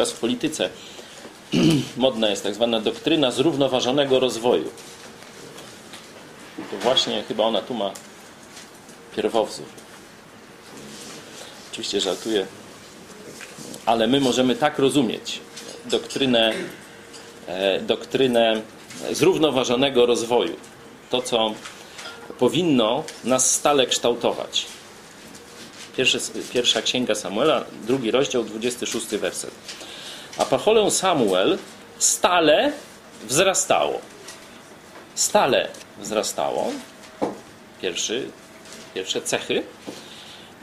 Teraz 0.05 0.17
w 0.17 0.21
polityce 0.21 0.71
modna 1.97 2.29
jest 2.31 2.43
tak 2.43 2.55
zwana 2.55 2.81
doktryna 2.81 3.31
zrównoważonego 3.31 4.21
rozwoju. 4.21 4.71
To 6.71 6.77
właśnie 6.83 7.23
chyba 7.29 7.45
ona 7.45 7.63
tu 7.63 7.75
ma 7.75 7.91
pierwowzór. 9.17 9.67
Oczywiście 11.73 12.01
żartuję, 12.01 12.47
ale 13.87 14.07
my 14.07 14.21
możemy 14.21 14.57
tak 14.57 14.79
rozumieć 14.79 15.41
doktrynę, 15.87 16.53
e, 17.47 17.81
doktrynę 17.81 18.63
zrównoważonego 19.13 20.07
rozwoju. 20.07 20.57
To, 21.11 21.23
co 21.23 21.55
powinno 22.39 23.05
nas 23.25 23.55
stale 23.55 23.87
kształtować. 23.87 24.67
Pierwsza 26.53 26.83
księga 26.83 27.15
Samuela, 27.15 27.65
drugi 27.87 28.11
rozdział, 28.11 28.45
26 28.45 29.07
werset. 29.07 29.51
A 30.39 30.45
pacholę 30.45 30.91
Samuel 30.91 31.59
stale 31.99 32.73
wzrastało. 33.23 34.01
Stale 35.15 35.69
wzrastało. 35.99 36.71
Pierwszy, 37.83 38.31
pierwsze 38.95 39.23
cechy. 39.23 39.63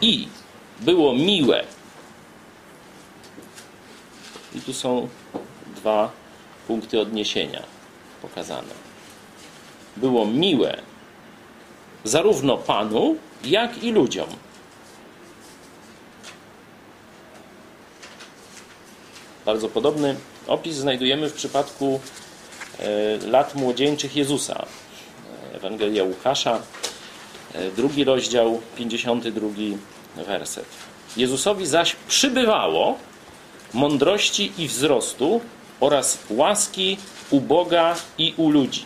I 0.02 0.28
było 0.80 1.14
miłe. 1.14 1.64
I 4.56 4.62
tu 4.62 4.74
są 4.74 5.08
dwa 5.76 6.12
punkty 6.68 7.00
odniesienia 7.00 7.64
pokazane. 8.22 8.74
Było 9.98 10.26
miłe 10.26 10.78
zarówno 12.04 12.58
Panu, 12.58 13.16
jak 13.44 13.84
i 13.84 13.92
ludziom. 13.92 14.30
Bardzo 19.46 19.70
podobny 19.70 20.16
opis 20.48 20.76
znajdujemy 20.76 21.30
w 21.30 21.34
przypadku 21.34 22.00
e, 22.80 23.18
lat 23.28 23.56
młodzieńczych 23.56 24.16
Jezusa. 24.16 24.66
Ewangelia 25.54 26.04
Łukasza, 26.04 26.60
e, 27.54 27.72
drugi 27.72 28.04
rozdział, 28.04 28.62
52 28.76 29.50
werset. 30.16 30.66
Jezusowi 31.18 31.66
zaś 31.66 31.96
przybywało 32.08 32.98
mądrości 33.74 34.52
i 34.58 34.68
wzrostu 34.68 35.42
oraz 35.80 36.20
łaski 36.30 36.98
u 37.30 37.40
Boga 37.40 37.96
i 38.18 38.34
u 38.38 38.50
ludzi. 38.50 38.86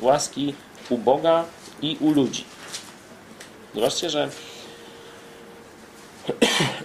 Łaski 0.00 0.54
u 0.90 0.98
Boga 0.98 1.44
i 1.82 1.96
u 2.00 2.10
ludzi. 2.10 2.44
Zobaczcie, 3.74 4.10
że 4.10 4.28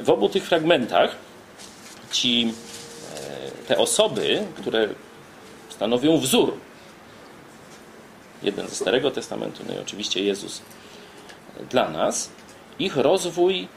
w 0.02 0.10
obu 0.10 0.30
tych 0.30 0.44
fragmentach 0.48 1.25
ci, 2.16 2.54
e, 3.16 3.52
te 3.68 3.78
osoby, 3.78 4.46
które 4.58 4.90
stanowią 5.70 6.18
wzór, 6.18 6.54
jeden 8.44 8.68
ze 8.68 8.76
Starego 8.76 9.12
Testamentu, 9.12 9.64
no 9.68 9.74
i 9.74 9.78
oczywiście 9.78 10.24
Jezus 10.24 10.62
dla 11.70 11.90
nas, 11.90 12.30
ich 12.80 12.98
rozwój 12.98 13.68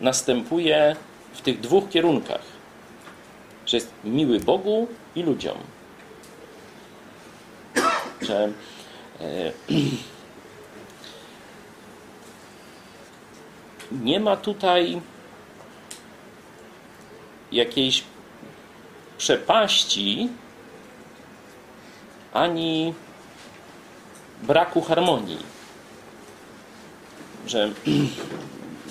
następuje 0.00 0.96
w 1.32 1.40
tych 1.40 1.60
dwóch 1.60 1.88
kierunkach. 1.88 2.42
Że 3.66 3.76
jest 3.76 3.90
miły 4.04 4.40
Bogu 4.40 4.88
i 5.14 5.22
ludziom. 5.22 5.58
Że 8.20 8.52
e, 9.20 9.52
nie 14.06 14.20
ma 14.20 14.36
tutaj 14.36 15.00
jakiejś 17.52 18.04
przepaści 19.18 20.28
ani 22.32 22.94
braku 24.42 24.80
harmonii. 24.80 25.38
Że, 27.46 27.70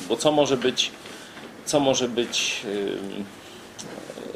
bo 0.09 0.17
co 0.17 0.31
może 0.31 0.57
być, 0.57 0.91
co 1.65 1.79
może 1.79 2.07
być 2.07 2.65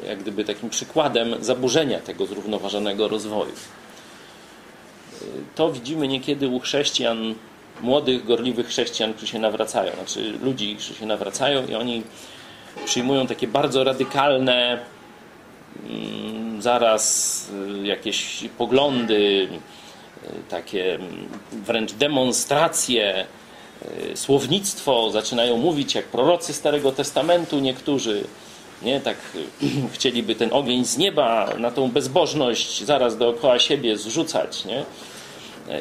jak 0.06 0.18
gdyby 0.18 0.44
takim 0.44 0.70
przykładem 0.70 1.44
zaburzenia 1.44 2.00
tego 2.00 2.26
zrównoważonego 2.26 3.08
rozwoju. 3.08 3.52
To 5.54 5.72
widzimy 5.72 6.08
niekiedy 6.08 6.48
u 6.48 6.60
chrześcijan, 6.60 7.34
młodych, 7.80 8.24
gorliwych 8.24 8.66
chrześcijan, 8.66 9.12
którzy 9.14 9.32
się 9.32 9.38
nawracają, 9.38 9.94
znaczy 9.94 10.38
ludzi, 10.42 10.76
którzy 10.76 10.94
się 10.94 11.06
nawracają 11.06 11.66
i 11.66 11.74
oni 11.74 12.02
przyjmują 12.84 13.26
takie 13.26 13.48
bardzo 13.48 13.84
radykalne, 13.84 14.78
mm, 15.88 16.62
zaraz 16.62 17.46
y, 17.82 17.86
jakieś 17.86 18.48
poglądy, 18.58 19.14
y, 19.14 20.28
takie 20.48 20.94
mm, 20.94 21.28
wręcz 21.52 21.92
demonstracje, 21.92 23.26
y, 24.12 24.16
słownictwo, 24.16 25.10
zaczynają 25.10 25.56
mówić 25.56 25.94
jak 25.94 26.04
prorocy 26.04 26.52
Starego 26.52 26.92
Testamentu 26.92 27.58
niektórzy, 27.58 28.24
nie? 28.82 29.00
Tak 29.00 29.16
chcieliby 29.94 30.34
ten 30.34 30.52
ogień 30.52 30.84
z 30.84 30.98
nieba 30.98 31.48
na 31.58 31.70
tą 31.70 31.90
bezbożność 31.90 32.84
zaraz 32.84 33.18
dookoła 33.18 33.58
siebie 33.58 33.96
zrzucać, 33.96 34.64
nie? 34.64 34.84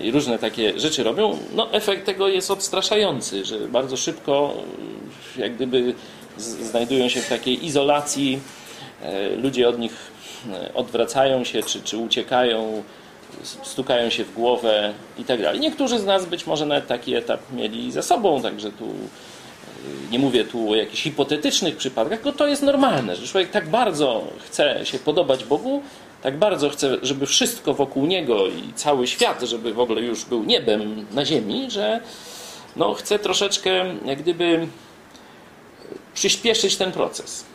I 0.02 0.12
różne 0.12 0.40
takie 0.40 0.80
rzeczy 0.80 1.04
robią. 1.04 1.38
No, 1.56 1.74
efekt 1.74 2.06
tego 2.06 2.28
jest 2.28 2.52
odstraszający, 2.52 3.46
że 3.46 3.60
bardzo 3.60 3.98
szybko 3.98 4.54
jak 5.38 5.56
gdyby 5.56 5.94
znajdują 6.40 7.10
się 7.10 7.22
w 7.22 7.30
takiej 7.30 7.66
izolacji, 7.66 8.40
e, 9.02 9.30
ludzie 9.30 9.70
od 9.70 9.80
nich 9.80 9.94
e, 10.52 10.74
odwracają 10.74 11.44
się 11.44 11.64
czy, 11.64 11.82
czy 11.82 11.98
uciekają, 11.98 12.84
stukają 13.44 14.10
się 14.10 14.24
w 14.24 14.34
głowę 14.34 14.94
i 15.18 15.24
tak 15.24 15.42
dalej. 15.42 15.60
Niektórzy 15.60 16.00
z 16.00 16.06
nas 16.06 16.26
być 16.26 16.48
może 16.48 16.66
nawet 16.66 16.88
taki 16.88 17.16
etap 17.16 17.40
mieli 17.52 17.92
za 17.92 18.02
sobą, 18.02 18.42
także 18.42 18.72
tu 18.72 18.86
e, 18.86 20.12
nie 20.12 20.20
mówię 20.20 20.46
tu 20.46 20.72
o 20.72 20.76
jakichś 20.76 21.04
hipotetycznych 21.04 21.78
przypadkach, 21.78 22.20
tylko 22.20 22.38
to 22.38 22.48
jest 22.48 22.62
normalne, 22.62 23.16
że 23.16 23.28
człowiek 23.28 23.52
tak 23.52 23.70
bardzo 23.70 24.28
chce 24.46 24.86
się 24.86 25.00
podobać 25.00 25.44
Bogu, 25.44 25.82
tak 26.22 26.38
bardzo 26.38 26.70
chce, 26.70 26.98
żeby 27.02 27.26
wszystko 27.26 27.74
wokół 27.74 28.06
niego 28.06 28.48
i 28.48 28.74
cały 28.76 29.08
świat, 29.08 29.42
żeby 29.42 29.74
w 29.74 29.80
ogóle 29.80 30.02
już 30.02 30.26
był 30.26 30.44
niebem 30.44 31.06
na 31.12 31.26
ziemi, 31.26 31.72
że 31.72 32.00
no, 32.76 32.94
chce 32.94 33.20
troszeczkę 33.20 33.72
jak 34.06 34.20
gdyby 34.20 34.68
przyspieszyć 36.14 36.78
ten 36.78 36.92
proces. 36.92 37.46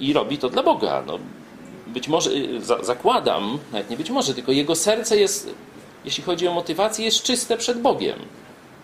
I 0.00 0.12
robi 0.12 0.38
to 0.38 0.48
dla 0.48 0.62
Boga. 0.62 1.02
No, 1.06 1.18
być 1.86 2.08
może, 2.08 2.30
y, 2.30 2.60
za, 2.60 2.84
zakładam, 2.84 3.58
nawet 3.72 3.90
nie 3.90 3.96
być 3.96 4.10
może, 4.10 4.34
tylko 4.34 4.52
jego 4.52 4.74
serce 4.74 5.16
jest, 5.16 5.50
jeśli 6.04 6.24
chodzi 6.24 6.48
o 6.48 6.54
motywację, 6.54 7.04
jest 7.04 7.22
czyste 7.22 7.56
przed 7.56 7.80
Bogiem. 7.80 8.18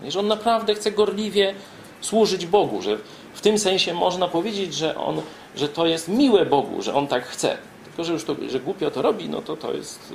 Że 0.09 0.20
on 0.20 0.27
naprawdę 0.27 0.75
chce 0.75 0.92
gorliwie 0.92 1.55
służyć 2.01 2.46
Bogu, 2.46 2.83
że 2.83 2.99
w 3.35 3.40
tym 3.40 3.59
sensie 3.59 3.94
można 3.94 4.29
powiedzieć, 4.29 4.75
że, 4.75 4.96
on, 4.96 5.22
że 5.57 5.68
to 5.68 5.87
jest 5.87 6.09
miłe 6.09 6.46
Bogu, 6.46 6.83
że 6.83 6.94
on 6.94 7.07
tak 7.07 7.27
chce. 7.27 7.59
Tylko, 7.85 8.05
że 8.05 8.12
już 8.12 8.25
to, 8.25 8.37
że 8.49 8.61
głupio 8.61 8.90
to 8.90 9.03
robi, 9.03 9.29
no 9.29 9.42
to 9.42 9.57
to 9.57 9.72
jest 9.72 10.12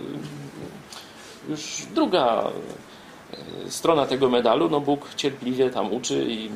y, 1.48 1.52
już 1.52 1.84
druga 1.96 2.52
strona 3.70 4.06
tego 4.06 4.30
medalu, 4.30 4.70
no 4.70 4.82
Bóg 4.82 5.16
cierpliwie 5.16 5.70
tam 5.70 5.94
uczy 5.94 6.26
i 6.30 6.50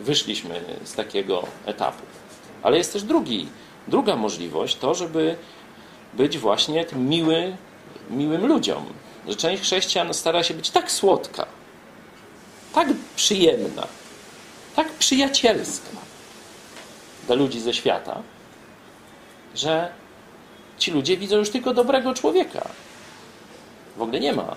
wyszliśmy 0.00 0.60
z 0.84 0.94
takiego 0.94 1.42
etapu. 1.66 2.02
Ale 2.62 2.78
jest 2.78 2.92
też 2.92 3.02
drugi, 3.02 3.48
druga 3.88 4.16
możliwość, 4.16 4.76
to 4.76 4.94
żeby 4.94 5.36
być 6.14 6.38
właśnie 6.38 6.84
tym 6.84 7.08
miły, 7.08 7.56
miłym 8.10 8.46
ludziom. 8.46 8.84
Że 9.28 9.36
część 9.36 9.62
chrześcijan 9.62 10.14
stara 10.14 10.42
się 10.42 10.54
być 10.54 10.70
tak 10.70 10.90
słodka, 10.90 11.46
tak 12.74 12.88
przyjemna, 13.16 13.86
tak 14.76 14.88
przyjacielska 14.92 15.88
dla 17.26 17.36
ludzi 17.36 17.60
ze 17.60 17.74
świata, 17.74 18.22
że 19.54 19.92
ci 20.78 20.90
ludzie 20.90 21.16
widzą 21.16 21.36
już 21.36 21.50
tylko 21.50 21.74
dobrego 21.74 22.14
człowieka. 22.14 22.68
W 23.96 24.02
ogóle 24.02 24.20
nie 24.20 24.32
ma 24.32 24.56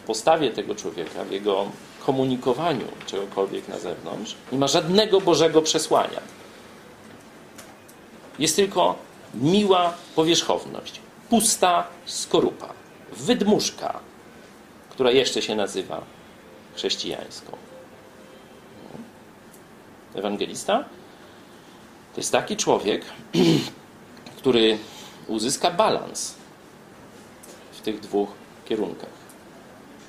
postawie 0.00 0.50
tego 0.50 0.74
człowieka, 0.74 1.24
w 1.24 1.30
jego 1.30 1.66
komunikowaniu 2.06 2.86
czegokolwiek 3.06 3.68
na 3.68 3.78
zewnątrz, 3.78 4.34
nie 4.52 4.58
ma 4.58 4.68
żadnego 4.68 5.20
Bożego 5.20 5.62
przesłania. 5.62 6.20
Jest 8.38 8.56
tylko 8.56 8.94
miła 9.34 9.94
powierzchowność, 10.16 11.00
pusta 11.30 11.86
skorupa, 12.06 12.68
wydmuszka, 13.12 14.00
która 14.90 15.10
jeszcze 15.10 15.42
się 15.42 15.56
nazywa 15.56 16.02
chrześcijańską. 16.74 17.56
Ewangelista 20.14 20.84
to 22.14 22.20
jest 22.20 22.32
taki 22.32 22.56
człowiek, 22.56 23.04
który 24.38 24.78
uzyska 25.28 25.70
balans 25.70 26.34
w 27.72 27.80
tych 27.80 28.00
dwóch 28.00 28.28
kierunkach 28.68 29.19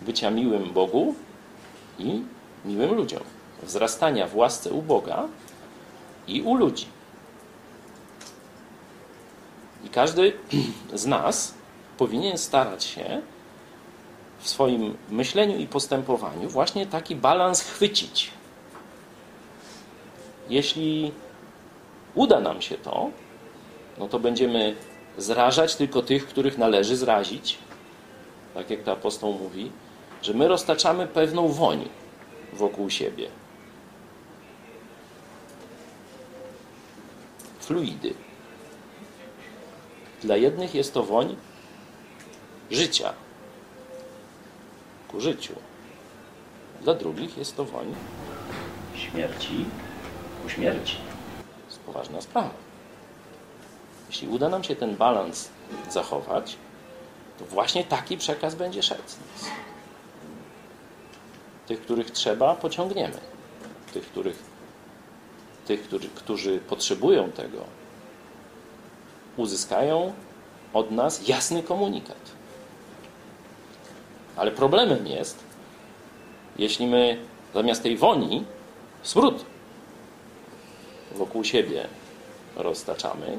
bycia 0.01 0.31
miłym 0.31 0.73
Bogu 0.73 1.15
i 1.99 2.21
miłym 2.65 2.93
ludziom. 2.93 3.23
Wzrastania 3.63 4.27
w 4.27 4.35
łasce 4.35 4.71
u 4.71 4.81
Boga 4.81 5.27
i 6.27 6.41
u 6.41 6.55
ludzi. 6.55 6.85
I 9.85 9.89
każdy 9.89 10.33
z 10.93 11.05
nas 11.05 11.53
powinien 11.97 12.37
starać 12.37 12.83
się 12.83 13.21
w 14.39 14.49
swoim 14.49 14.97
myśleniu 15.09 15.57
i 15.57 15.67
postępowaniu 15.67 16.49
właśnie 16.49 16.85
taki 16.85 17.15
balans 17.15 17.61
chwycić. 17.61 18.31
Jeśli 20.49 21.11
uda 22.15 22.39
nam 22.39 22.61
się 22.61 22.77
to, 22.77 23.09
no 23.97 24.07
to 24.07 24.19
będziemy 24.19 24.75
zrażać 25.17 25.75
tylko 25.75 26.01
tych, 26.01 26.27
których 26.27 26.57
należy 26.57 26.95
zrazić, 26.95 27.57
tak 28.53 28.69
jak 28.69 28.83
to 28.83 28.91
apostoł 28.91 29.33
mówi, 29.33 29.71
że 30.21 30.33
my 30.33 30.47
roztaczamy 30.47 31.07
pewną 31.07 31.47
woń 31.47 31.89
wokół 32.53 32.89
siebie. 32.89 33.29
Fluidy. 37.59 38.13
Dla 40.21 40.37
jednych 40.37 40.75
jest 40.75 40.93
to 40.93 41.03
woń 41.03 41.35
życia 42.71 43.13
ku 45.07 45.21
życiu. 45.21 45.53
Dla 46.81 46.93
drugich 46.93 47.37
jest 47.37 47.55
to 47.55 47.65
woń 47.65 47.95
śmierci 48.95 49.65
ku 50.43 50.49
śmierci. 50.49 50.97
To 51.37 51.65
jest 51.65 51.79
poważna 51.79 52.21
sprawa. 52.21 52.53
Jeśli 54.09 54.27
uda 54.27 54.49
nam 54.49 54.63
się 54.63 54.75
ten 54.75 54.95
balans 54.95 55.49
zachować, 55.89 56.57
to 57.39 57.45
właśnie 57.45 57.83
taki 57.83 58.17
przekaz 58.17 58.55
będzie 58.55 58.83
szedł 58.83 59.07
z 59.07 59.17
nas. 59.17 59.51
Tych, 61.71 61.81
których 61.81 62.11
trzeba, 62.11 62.55
pociągniemy. 62.55 63.17
Tych, 63.93 64.05
których, 64.05 64.39
tych 65.65 65.83
którzy, 65.83 66.09
którzy 66.09 66.59
potrzebują 66.59 67.31
tego, 67.31 67.57
uzyskają 69.37 70.13
od 70.73 70.91
nas 70.91 71.27
jasny 71.27 71.63
komunikat. 71.63 72.31
Ale 74.35 74.51
problemem 74.51 75.07
jest, 75.07 75.43
jeśli 76.57 76.87
my 76.87 77.17
zamiast 77.53 77.83
tej 77.83 77.97
woni 77.97 78.45
smród 79.03 79.45
wokół 81.15 81.43
siebie 81.43 81.87
roztaczamy, 82.55 83.37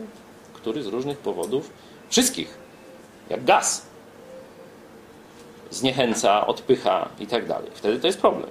który 0.52 0.82
z 0.82 0.86
różnych 0.86 1.18
powodów 1.18 1.70
wszystkich, 2.08 2.58
jak 3.30 3.44
gaz, 3.44 3.86
zniechęca, 5.72 6.46
odpycha 6.46 7.08
i 7.20 7.26
tak 7.26 7.46
dalej. 7.46 7.70
Wtedy 7.74 8.00
to 8.00 8.06
jest 8.06 8.20
problem. 8.20 8.50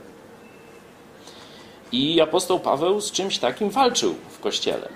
I 1.91 2.21
apostoł 2.21 2.59
Paweł 2.59 3.01
z 3.01 3.11
czymś 3.11 3.37
takim 3.37 3.69
walczył 3.69 4.15
w 4.29 4.39
kościele. 4.39 4.89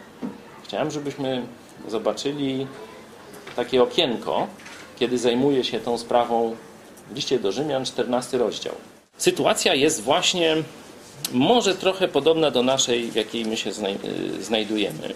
Chciałem, 0.64 0.92
żebyśmy 0.92 1.46
zobaczyli 1.88 2.68
takie 3.56 3.84
okienko, 3.84 4.48
kiedy 5.00 5.18
zajmuje 5.18 5.64
się 5.64 5.80
tą 5.80 5.98
sprawą 5.98 6.56
w 7.12 7.16
liście 7.16 7.40
do 7.40 7.52
Rzymian, 7.52 7.86
14 7.86 8.38
rozdział. 8.38 8.74
Sytuacja 9.18 9.74
jest 9.74 10.02
właśnie 10.02 10.56
może 11.32 11.76
trochę 11.76 12.08
podobna 12.08 12.52
do 12.52 12.64
naszej, 12.64 13.12
w 13.12 13.16
jakiej 13.16 13.46
my 13.46 13.58
się 13.58 13.72
znajdujemy. 14.40 15.14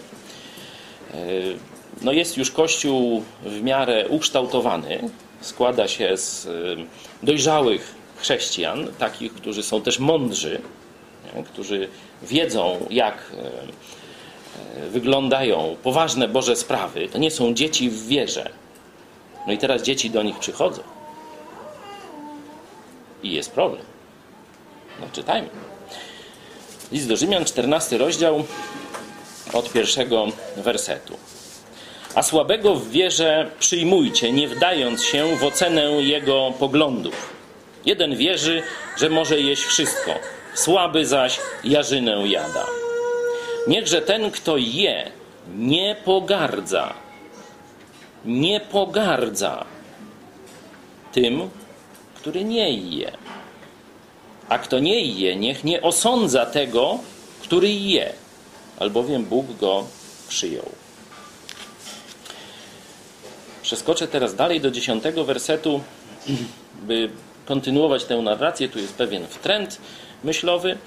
E, 1.14 1.16
no 2.02 2.12
jest 2.12 2.36
już 2.36 2.50
Kościół 2.50 3.24
w 3.42 3.62
miarę 3.62 4.08
ukształtowany, 4.08 5.10
składa 5.40 5.88
się 5.88 6.16
z 6.16 6.48
dojrzałych 7.22 7.94
chrześcijan, 8.16 8.88
takich, 8.98 9.34
którzy 9.34 9.62
są 9.62 9.82
też 9.82 9.98
mądrzy, 9.98 10.60
nie? 11.36 11.42
którzy 11.42 11.88
wiedzą, 12.22 12.86
jak 12.90 13.32
e, 14.76 14.88
wyglądają 14.88 15.76
poważne 15.82 16.28
Boże 16.28 16.56
sprawy. 16.56 17.08
To 17.08 17.18
nie 17.18 17.30
są 17.30 17.54
dzieci 17.54 17.90
w 17.90 18.06
wierze. 18.06 18.50
No 19.46 19.52
i 19.52 19.58
teraz 19.58 19.82
dzieci 19.82 20.10
do 20.10 20.22
nich 20.22 20.38
przychodzą. 20.38 20.82
I 23.22 23.32
jest 23.32 23.52
problem. 23.52 23.82
No 25.00 25.06
czytajmy. 25.12 25.48
List 26.92 27.08
do 27.08 27.16
Rzymian, 27.16 27.44
14 27.44 27.98
rozdział, 27.98 28.44
od 29.52 29.72
pierwszego 29.72 30.26
wersetu. 30.56 31.16
A 32.14 32.22
słabego 32.22 32.74
w 32.74 32.90
wierze 32.90 33.50
przyjmujcie, 33.58 34.32
nie 34.32 34.48
wdając 34.48 35.04
się 35.04 35.36
w 35.36 35.44
ocenę 35.44 35.82
jego 35.82 36.52
poglądów. 36.58 37.32
Jeden 37.86 38.16
wierzy, 38.16 38.62
że 38.96 39.10
może 39.10 39.40
jeść 39.40 39.62
wszystko, 39.62 40.10
słaby 40.54 41.06
zaś 41.06 41.40
jarzynę 41.64 42.28
jada. 42.28 42.66
Niechże 43.66 44.02
ten, 44.02 44.30
kto 44.30 44.56
je, 44.56 45.10
nie 45.56 45.96
pogardza, 46.04 46.94
nie 48.24 48.60
pogardza 48.60 49.64
tym, 51.12 51.50
który 52.14 52.44
nie 52.44 52.70
je. 52.70 53.12
A 54.48 54.58
kto 54.58 54.78
nie 54.78 55.00
je, 55.00 55.36
niech 55.36 55.64
nie 55.64 55.82
osądza 55.82 56.46
tego, 56.46 56.98
który 57.42 57.70
je, 57.72 58.12
albowiem 58.78 59.24
Bóg 59.24 59.46
go 59.56 59.84
przyjął. 60.28 60.79
Przeskoczę 63.70 64.08
teraz 64.08 64.34
dalej 64.34 64.60
do 64.60 64.70
dziesiątego 64.70 65.24
wersetu, 65.24 65.80
by 66.82 67.10
kontynuować 67.46 68.04
tę 68.04 68.16
narrację. 68.16 68.68
Tu 68.68 68.78
jest 68.78 68.94
pewien 68.94 69.26
trend 69.42 69.80
myślowy. 70.24 70.78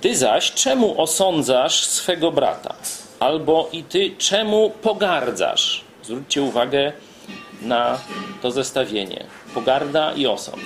Ty 0.00 0.16
zaś 0.16 0.52
czemu 0.52 1.00
osądzasz 1.00 1.84
swego 1.84 2.32
brata? 2.32 2.74
Albo 3.20 3.68
i 3.72 3.82
ty 3.84 4.10
czemu 4.18 4.70
pogardzasz? 4.82 5.84
Zwróćcie 6.02 6.42
uwagę 6.42 6.92
na 7.62 7.98
to 8.42 8.50
zestawienie. 8.50 9.24
Pogarda 9.54 10.12
i 10.12 10.26
osąd. 10.26 10.62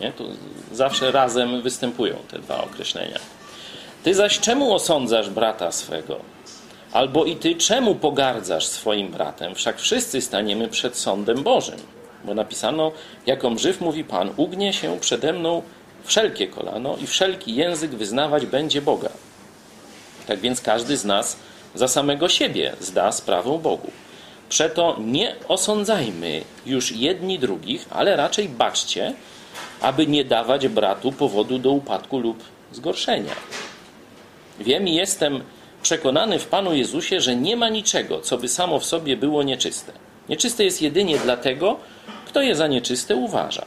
Nie? 0.00 0.12
Tu 0.12 0.24
zawsze 0.72 1.12
razem 1.12 1.62
występują 1.62 2.16
te 2.30 2.38
dwa 2.38 2.64
określenia. 2.64 3.18
Ty 4.04 4.14
zaś 4.14 4.38
czemu 4.40 4.74
osądzasz 4.74 5.30
brata 5.30 5.72
swego? 5.72 6.37
Albo 6.92 7.24
i 7.24 7.36
ty 7.36 7.54
czemu 7.54 7.94
pogardzasz 7.94 8.66
swoim 8.66 9.08
bratem? 9.08 9.54
Wszak 9.54 9.78
wszyscy 9.80 10.20
staniemy 10.20 10.68
przed 10.68 10.96
sądem 10.96 11.42
Bożym. 11.42 11.78
Bo 12.24 12.34
napisano, 12.34 12.92
jaką 13.26 13.58
żyw 13.58 13.80
mówi 13.80 14.04
Pan, 14.04 14.30
ugnie 14.36 14.72
się 14.72 15.00
przede 15.00 15.32
mną 15.32 15.62
wszelkie 16.04 16.46
kolano 16.46 16.96
i 16.96 17.06
wszelki 17.06 17.54
język 17.54 17.90
wyznawać 17.90 18.46
będzie 18.46 18.82
Boga. 18.82 19.08
Tak 20.26 20.40
więc 20.40 20.60
każdy 20.60 20.96
z 20.96 21.04
nas 21.04 21.36
za 21.74 21.88
samego 21.88 22.28
siebie 22.28 22.72
zda 22.80 23.12
sprawę 23.12 23.58
Bogu. 23.58 23.90
Przeto 24.48 24.96
nie 25.00 25.34
osądzajmy 25.48 26.42
już 26.66 26.92
jedni 26.92 27.38
drugich, 27.38 27.86
ale 27.90 28.16
raczej 28.16 28.48
baczcie, 28.48 29.14
aby 29.80 30.06
nie 30.06 30.24
dawać 30.24 30.68
bratu 30.68 31.12
powodu 31.12 31.58
do 31.58 31.70
upadku 31.70 32.18
lub 32.18 32.44
zgorszenia. 32.72 33.34
Wiem 34.60 34.88
i 34.88 34.94
jestem 34.94 35.42
przekonany 35.82 36.38
w 36.38 36.46
Panu 36.46 36.74
Jezusie, 36.74 37.20
że 37.20 37.36
nie 37.36 37.56
ma 37.56 37.68
niczego, 37.68 38.20
co 38.20 38.38
by 38.38 38.48
samo 38.48 38.80
w 38.80 38.84
sobie 38.84 39.16
było 39.16 39.42
nieczyste. 39.42 39.92
Nieczyste 40.28 40.64
jest 40.64 40.82
jedynie 40.82 41.18
dlatego, 41.18 41.76
kto 42.26 42.42
je 42.42 42.54
za 42.54 42.66
nieczyste 42.66 43.16
uważa. 43.16 43.66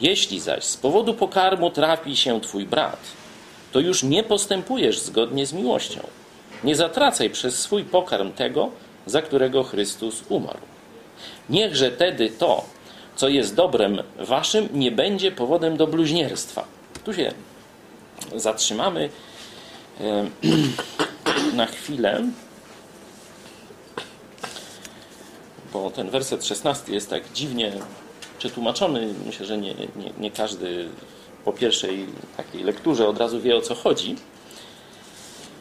Jeśli 0.00 0.40
zaś 0.40 0.64
z 0.64 0.76
powodu 0.76 1.14
pokarmu 1.14 1.70
trafi 1.70 2.16
się 2.16 2.40
twój 2.40 2.66
brat, 2.66 3.00
to 3.72 3.80
już 3.80 4.02
nie 4.02 4.22
postępujesz 4.22 4.98
zgodnie 4.98 5.46
z 5.46 5.52
miłością. 5.52 6.00
Nie 6.64 6.76
zatracaj 6.76 7.30
przez 7.30 7.58
swój 7.58 7.84
pokarm 7.84 8.32
tego, 8.32 8.70
za 9.06 9.22
którego 9.22 9.64
Chrystus 9.64 10.22
umarł. 10.28 10.60
Niechże 11.50 11.90
tedy 11.90 12.30
to, 12.30 12.64
co 13.16 13.28
jest 13.28 13.54
dobrem 13.54 14.02
waszym, 14.18 14.68
nie 14.72 14.90
będzie 14.92 15.32
powodem 15.32 15.76
do 15.76 15.86
bluźnierstwa. 15.86 16.64
Tu 17.04 17.14
się 17.14 17.32
zatrzymamy 18.36 19.08
na 21.54 21.66
chwilę, 21.66 22.24
bo 25.72 25.90
ten 25.90 26.10
werset 26.10 26.46
16 26.46 26.92
jest 26.92 27.10
tak 27.10 27.32
dziwnie 27.32 27.72
przetłumaczony. 28.38 29.14
Myślę, 29.26 29.46
że 29.46 29.58
nie, 29.58 29.74
nie, 29.74 30.12
nie 30.18 30.30
każdy 30.30 30.88
po 31.44 31.52
pierwszej 31.52 32.06
takiej 32.36 32.62
lekturze 32.62 33.08
od 33.08 33.18
razu 33.18 33.40
wie 33.40 33.56
o 33.56 33.60
co 33.60 33.74
chodzi. 33.74 34.16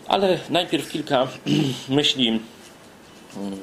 Ale 0.08 0.40
najpierw 0.50 0.92
kilka 0.92 1.28
myśli 1.90 2.28
mm, 2.28 3.60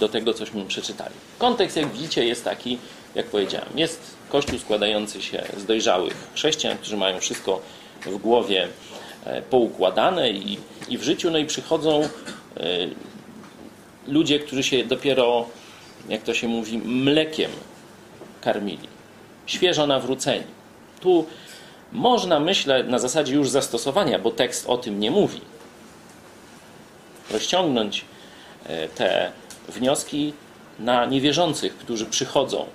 do 0.00 0.08
tego, 0.08 0.34
cośmy 0.34 0.64
przeczytali. 0.64 1.14
Kontekst, 1.38 1.76
jak 1.76 1.92
widzicie, 1.92 2.24
jest 2.24 2.44
taki, 2.44 2.78
jak 3.14 3.26
powiedziałem. 3.26 3.68
Jest 3.74 4.00
kościół 4.28 4.58
składający 4.58 5.22
się 5.22 5.42
z 5.56 5.64
dojrzałych 5.64 6.30
chrześcijan, 6.34 6.78
którzy 6.78 6.96
mają 6.96 7.20
wszystko 7.20 7.60
w 8.06 8.16
głowie 8.16 8.68
poukładane 9.50 10.30
i, 10.30 10.58
i 10.88 10.98
w 10.98 11.02
życiu, 11.02 11.30
no 11.30 11.38
i 11.38 11.44
przychodzą 11.44 12.02
e, 12.02 12.08
ludzie, 14.06 14.38
którzy 14.38 14.62
się 14.62 14.84
dopiero, 14.84 15.46
jak 16.08 16.22
to 16.22 16.34
się 16.34 16.48
mówi, 16.48 16.78
mlekiem 16.78 17.50
karmili, 18.40 18.88
świeżo 19.46 19.86
nawróceni. 19.86 20.44
Tu 21.00 21.26
można, 21.92 22.40
myślę, 22.40 22.84
na 22.84 22.98
zasadzie 22.98 23.34
już 23.34 23.50
zastosowania, 23.50 24.18
bo 24.18 24.30
tekst 24.30 24.66
o 24.68 24.76
tym 24.78 25.00
nie 25.00 25.10
mówi, 25.10 25.40
rozciągnąć 27.30 28.04
e, 28.66 28.88
te 28.88 29.32
wnioski 29.68 30.32
na 30.78 31.06
niewierzących, 31.06 31.76
którzy 31.76 32.06
przychodzą 32.06 32.66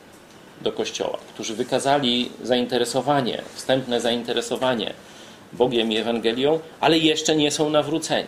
do 0.62 0.72
kościoła, 0.72 1.18
którzy 1.34 1.56
wykazali 1.56 2.32
zainteresowanie, 2.44 3.42
wstępne 3.56 4.02
zainteresowanie 4.02 4.94
Bogiem 5.58 5.92
i 5.92 5.98
Ewangelią, 5.98 6.60
ale 6.80 6.98
jeszcze 6.98 7.36
nie 7.36 7.52
są 7.52 7.70
nawróceni. 7.70 8.28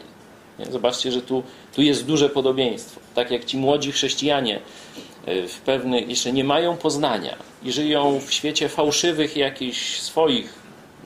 Zobaczcie, 0.71 1.11
że 1.11 1.21
tu, 1.21 1.43
tu 1.75 1.81
jest 1.81 2.05
duże 2.05 2.29
podobieństwo. 2.29 2.99
Tak 3.15 3.31
jak 3.31 3.45
ci 3.45 3.57
młodzi 3.57 3.91
chrześcijanie 3.91 4.59
e, 5.25 5.47
w 5.47 5.59
pewnych 5.59 6.09
jeszcze 6.09 6.31
nie 6.31 6.43
mają 6.43 6.77
poznania 6.77 7.35
i 7.63 7.71
żyją 7.71 8.19
w 8.19 8.33
świecie 8.33 8.69
fałszywych 8.69 9.37
jakichś 9.37 9.99
swoich 9.99 10.53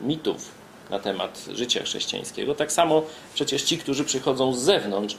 mitów 0.01 0.51
na 0.89 0.99
temat 0.99 1.45
życia 1.53 1.83
chrześcijańskiego, 1.83 2.55
tak 2.55 2.71
samo 2.71 3.03
przecież 3.33 3.63
ci, 3.63 3.77
którzy 3.77 4.03
przychodzą 4.03 4.53
z 4.53 4.59
zewnątrz, 4.59 5.15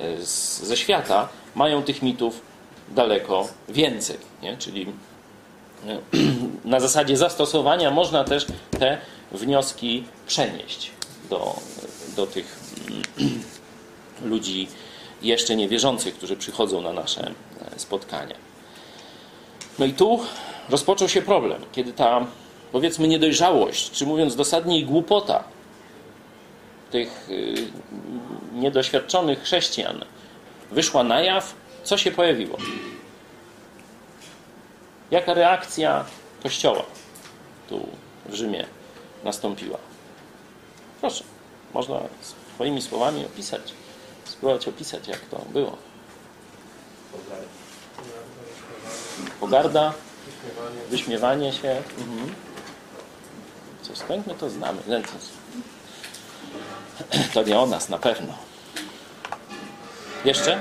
e, 0.00 0.22
ze 0.66 0.76
świata, 0.76 1.28
mają 1.54 1.82
tych 1.82 2.02
mitów 2.02 2.40
daleko 2.90 3.48
więcej. 3.68 4.16
Nie? 4.42 4.56
Czyli 4.56 4.86
na 6.64 6.80
zasadzie 6.80 7.16
zastosowania 7.16 7.90
można 7.90 8.24
też 8.24 8.46
te 8.78 8.98
wnioski 9.32 10.04
przenieść 10.26 10.90
do, 11.30 11.56
do 12.16 12.26
tych 12.26 12.60
ludzi 14.24 14.68
jeszcze 15.22 15.56
niewierzących, 15.56 16.14
którzy 16.14 16.36
przychodzą 16.36 16.80
na 16.80 16.92
nasze 16.92 17.30
e, 17.76 17.78
spotkania. 17.78 18.36
No 19.78 19.86
i 19.86 19.92
tu 19.92 20.20
rozpoczął 20.68 21.08
się 21.08 21.22
problem, 21.22 21.62
kiedy 21.72 21.92
ta, 21.92 22.26
powiedzmy, 22.72 23.08
niedojrzałość, 23.08 23.90
czy 23.90 24.06
mówiąc 24.06 24.36
dosadniej, 24.36 24.84
głupota 24.84 25.44
tych 26.90 27.30
y, 27.30 27.54
niedoświadczonych 28.52 29.42
chrześcijan 29.42 30.04
wyszła 30.70 31.04
na 31.04 31.20
jaw, 31.20 31.54
co 31.84 31.98
się 31.98 32.10
pojawiło? 32.10 32.58
Jaka 35.10 35.34
reakcja 35.34 36.04
Kościoła 36.42 36.82
tu 37.68 37.88
w 38.26 38.34
Rzymie 38.34 38.66
nastąpiła? 39.24 39.78
Proszę, 41.00 41.24
można 41.74 42.00
swoimi 42.54 42.82
słowami 42.82 43.26
opisać, 43.26 43.74
spróbować 44.24 44.68
opisać, 44.68 45.08
jak 45.08 45.20
to 45.20 45.38
było. 45.52 45.76
Pogarda, 49.40 49.92
wyśmiewanie 50.90 51.52
się. 51.52 51.82
Mhm. 51.98 52.34
Co 53.82 53.96
skąd 53.96 54.26
my 54.26 54.34
to 54.34 54.50
znamy? 54.50 54.82
To 57.34 57.42
nie 57.42 57.58
o 57.58 57.66
nas 57.66 57.88
na 57.88 57.98
pewno. 57.98 58.34
Jeszcze? 60.24 60.60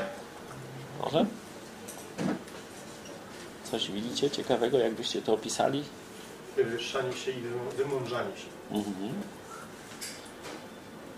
Może? 1.04 1.26
Coś 3.72 3.92
widzicie 3.92 4.32
ciekawego, 4.32 4.78
jakbyście 4.78 5.22
to 5.22 5.34
opisali? 5.34 5.84
Wywyższanie 6.56 7.14
się 7.14 7.32
i 7.32 7.42
wymądrzanie 7.78 8.38
się. 8.38 8.76
Mhm. 8.78 9.14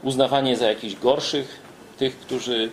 Uznawanie 0.03 0.57
za 0.57 0.67
jakichś 0.67 0.95
gorszych 0.95 1.59
tych, 1.97 2.19
którzy 2.19 2.69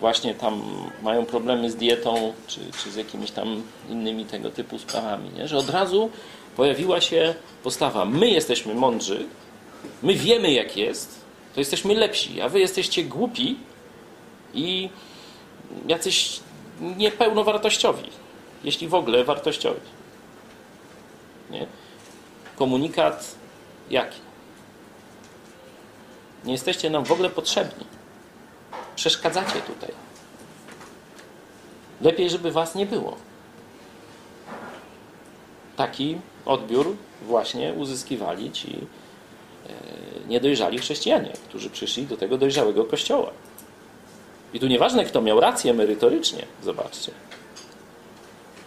właśnie 0.00 0.34
tam 0.34 0.62
mają 1.02 1.26
problemy 1.26 1.70
z 1.70 1.76
dietą, 1.76 2.32
czy, 2.46 2.60
czy 2.82 2.90
z 2.90 2.96
jakimiś 2.96 3.30
tam 3.30 3.62
innymi 3.88 4.24
tego 4.24 4.50
typu 4.50 4.78
sprawami. 4.78 5.30
Nie? 5.30 5.48
Że 5.48 5.56
od 5.56 5.70
razu 5.70 6.10
pojawiła 6.56 7.00
się 7.00 7.34
postawa: 7.62 8.04
my 8.04 8.30
jesteśmy 8.30 8.74
mądrzy, 8.74 9.26
my 10.02 10.14
wiemy 10.14 10.52
jak 10.52 10.76
jest, 10.76 11.20
to 11.54 11.60
jesteśmy 11.60 11.94
lepsi, 11.94 12.40
a 12.40 12.48
wy 12.48 12.60
jesteście 12.60 13.04
głupi 13.04 13.56
i 14.54 14.88
jacyś 15.88 16.40
niepełnowartościowi, 16.80 18.10
jeśli 18.64 18.88
w 18.88 18.94
ogóle 18.94 19.24
wartościowi. 19.24 19.95
Komunikat 22.56 23.34
jaki? 23.90 24.20
Nie 26.44 26.52
jesteście 26.52 26.90
nam 26.90 27.04
w 27.04 27.12
ogóle 27.12 27.30
potrzebni. 27.30 27.84
Przeszkadzacie 28.96 29.60
tutaj. 29.60 29.90
Lepiej, 32.00 32.30
żeby 32.30 32.52
was 32.52 32.74
nie 32.74 32.86
było. 32.86 33.16
Taki 35.76 36.18
odbiór 36.46 36.96
właśnie 37.22 37.72
uzyskiwali 37.72 38.52
ci 38.52 38.78
e, 39.66 40.28
niedojrzali 40.28 40.78
chrześcijanie, 40.78 41.32
którzy 41.48 41.70
przyszli 41.70 42.06
do 42.06 42.16
tego 42.16 42.38
dojrzałego 42.38 42.84
kościoła. 42.84 43.30
I 44.54 44.60
tu 44.60 44.66
nieważne, 44.66 45.04
kto 45.04 45.22
miał 45.22 45.40
rację 45.40 45.74
merytorycznie, 45.74 46.46
zobaczcie. 46.64 47.12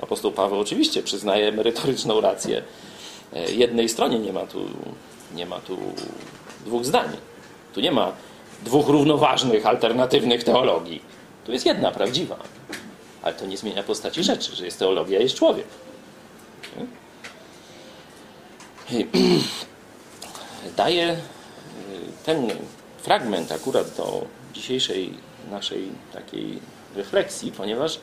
Apostoł 0.02 0.32
Paweł 0.32 0.60
oczywiście 0.60 1.04
przyznaje 1.04 1.52
merytoryczną 1.52 2.22
rację 2.22 2.64
jednej 3.50 3.90
stronie, 3.90 4.20
nie 4.20 4.34
ma 4.34 4.48
tu, 4.48 4.66
nie 5.36 5.46
ma 5.46 5.60
tu 5.60 5.78
dwóch 6.66 6.86
zdań. 6.86 7.10
Tu 7.74 7.82
nie 7.82 7.92
ma 7.92 8.12
dwóch 8.62 8.88
równoważnych, 8.88 9.66
alternatywnych 9.66 10.44
teologii. 10.44 11.02
Tu 11.46 11.52
jest 11.52 11.66
jedna 11.66 11.92
prawdziwa. 11.92 12.38
Ale 13.22 13.34
to 13.34 13.46
nie 13.46 13.58
zmienia 13.58 13.84
postaci 13.84 14.24
rzeczy, 14.24 14.56
że 14.56 14.66
jest 14.66 14.80
teologia, 14.80 15.20
jest 15.20 15.36
człowiek. 15.36 15.68
Daję 20.78 21.12
y, 21.12 21.18
ten 22.26 22.48
fragment 22.98 23.52
akurat 23.52 23.96
do 23.98 24.26
dzisiejszej 24.54 25.14
naszej 25.52 25.92
takiej 26.14 26.60
refleksji, 26.96 27.52
ponieważ 27.52 28.00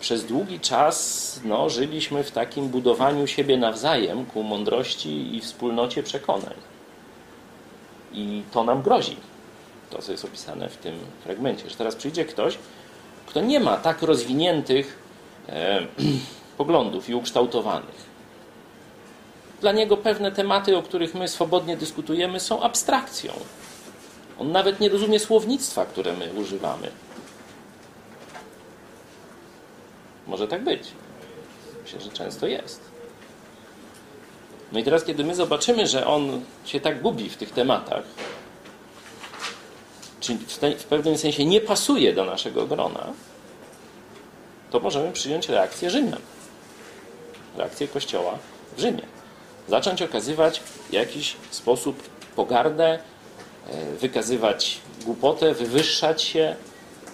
przez 0.00 0.24
długi 0.24 0.60
czas 0.60 1.40
no, 1.44 1.70
żyliśmy 1.70 2.24
w 2.24 2.30
takim 2.30 2.68
budowaniu 2.68 3.26
siebie 3.26 3.56
nawzajem 3.56 4.26
ku 4.26 4.42
mądrości 4.42 5.36
i 5.36 5.40
wspólnocie 5.40 6.02
przekonań. 6.02 6.54
I 8.12 8.42
to 8.52 8.64
nam 8.64 8.82
grozi. 8.82 9.16
To, 9.90 10.02
co 10.02 10.12
jest 10.12 10.24
opisane 10.24 10.68
w 10.68 10.76
tym 10.76 10.94
fragmencie. 11.24 11.70
Że 11.70 11.76
teraz 11.76 11.96
przyjdzie 11.96 12.24
ktoś, 12.24 12.58
kto 13.26 13.40
nie 13.40 13.60
ma 13.60 13.76
tak 13.76 14.02
rozwiniętych 14.02 14.98
e, 15.48 15.86
poglądów 16.58 17.08
i 17.08 17.14
ukształtowanych. 17.14 18.08
Dla 19.60 19.72
niego 19.72 19.96
pewne 19.96 20.32
tematy, 20.32 20.76
o 20.76 20.82
których 20.82 21.14
my 21.14 21.28
swobodnie 21.28 21.76
dyskutujemy, 21.76 22.40
są 22.40 22.62
abstrakcją. 22.62 23.32
On 24.38 24.52
nawet 24.52 24.80
nie 24.80 24.88
rozumie 24.88 25.20
słownictwa, 25.20 25.86
które 25.86 26.12
my 26.12 26.32
używamy. 26.32 26.90
Może 30.28 30.48
tak 30.48 30.64
być. 30.64 30.82
Myślę, 31.82 32.00
że 32.00 32.10
często 32.10 32.46
jest. 32.46 32.80
No 34.72 34.78
i 34.78 34.84
teraz, 34.84 35.04
kiedy 35.04 35.24
my 35.24 35.34
zobaczymy, 35.34 35.86
że 35.86 36.06
on 36.06 36.40
się 36.64 36.80
tak 36.80 37.02
gubi 37.02 37.30
w 37.30 37.36
tych 37.36 37.50
tematach, 37.50 38.02
czy 40.20 40.34
w, 40.34 40.58
w 40.78 40.84
pewnym 40.84 41.18
sensie 41.18 41.44
nie 41.44 41.60
pasuje 41.60 42.12
do 42.12 42.24
naszego 42.24 42.66
grona, 42.66 43.06
to 44.70 44.80
możemy 44.80 45.12
przyjąć 45.12 45.48
reakcję 45.48 45.90
Rzymian. 45.90 46.20
Reakcję 47.56 47.88
Kościoła 47.88 48.38
w 48.76 48.80
Rzymie. 48.80 49.02
Zacząć 49.68 50.02
okazywać 50.02 50.60
w 50.60 50.92
jakiś 50.92 51.36
sposób 51.50 52.02
pogardę, 52.36 52.98
e, 53.68 53.92
wykazywać 54.00 54.80
głupotę, 55.04 55.54
wywyższać 55.54 56.22
się 56.22 56.56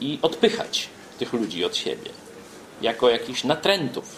i 0.01 0.19
odpychać 0.23 0.89
tych 1.19 1.33
ludzi 1.33 1.65
od 1.65 1.77
siebie. 1.77 2.24
Jako 2.83 3.11
jakichś 3.11 3.45
natrętów. 3.45 4.17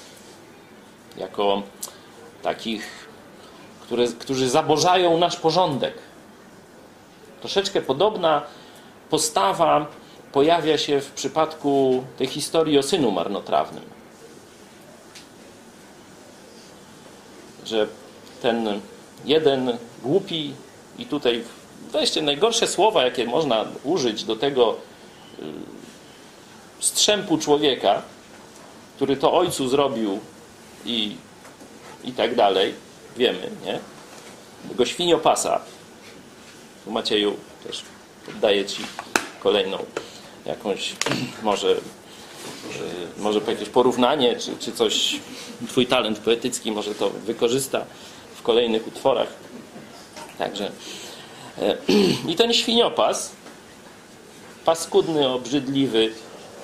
Jako 1.16 1.62
takich 2.42 3.06
które, 3.86 4.06
którzy 4.08 4.48
zaborzają 4.48 5.18
nasz 5.18 5.36
porządek. 5.36 5.94
Troszeczkę 7.40 7.82
podobna 7.82 8.42
postawa 9.10 9.86
pojawia 10.32 10.78
się 10.78 11.00
w 11.00 11.10
przypadku 11.10 12.04
tej 12.18 12.26
historii 12.26 12.78
o 12.78 12.82
synu 12.82 13.10
marnotrawnym. 13.10 13.84
Że 17.64 17.86
ten 18.42 18.80
jeden 19.24 19.78
głupi 20.02 20.52
i 20.98 21.06
tutaj 21.06 21.44
weźcie 21.92 22.22
najgorsze 22.22 22.66
słowa, 22.66 23.04
jakie 23.04 23.24
można 23.24 23.64
użyć 23.84 24.24
do 24.24 24.36
tego 24.36 24.76
y, 25.38 25.42
strzępu 26.80 27.38
człowieka, 27.38 28.02
który 28.96 29.16
to 29.16 29.32
ojcu 29.32 29.68
zrobił 29.68 30.20
i, 30.84 31.16
i 32.04 32.12
tak 32.12 32.34
dalej 32.34 32.74
wiemy, 33.16 33.50
nie? 33.64 33.78
Tego 34.68 34.86
świniopasa. 34.86 35.60
Tu 36.84 36.90
Macieju 36.90 37.36
też 37.64 37.82
daję 38.40 38.64
Ci 38.64 38.82
kolejną 39.40 39.78
jakąś 40.46 40.94
może 41.42 41.70
y, 41.70 41.76
może 43.18 43.40
jakieś 43.46 43.68
porównanie, 43.68 44.36
czy, 44.36 44.56
czy 44.58 44.72
coś, 44.72 45.20
Twój 45.68 45.86
talent 45.86 46.18
poetycki 46.18 46.72
może 46.72 46.94
to 46.94 47.10
wykorzysta 47.10 47.84
w 48.34 48.42
kolejnych 48.42 48.86
utworach. 48.86 49.28
Także 50.38 50.70
e, 51.58 51.76
i 52.30 52.36
ten 52.36 52.54
świniopas, 52.54 53.32
paskudny, 54.64 55.28
obrzydliwy, 55.28 56.12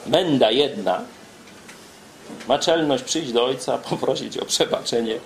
menda 0.07 0.51
jedna, 0.51 1.05
ma 2.49 2.59
czelność 2.59 3.05
przyjść 3.05 3.33
do 3.33 3.45
ojca, 3.45 3.79
poprosić 3.79 4.38
o 4.38 4.45
przebaczenie 4.45 5.18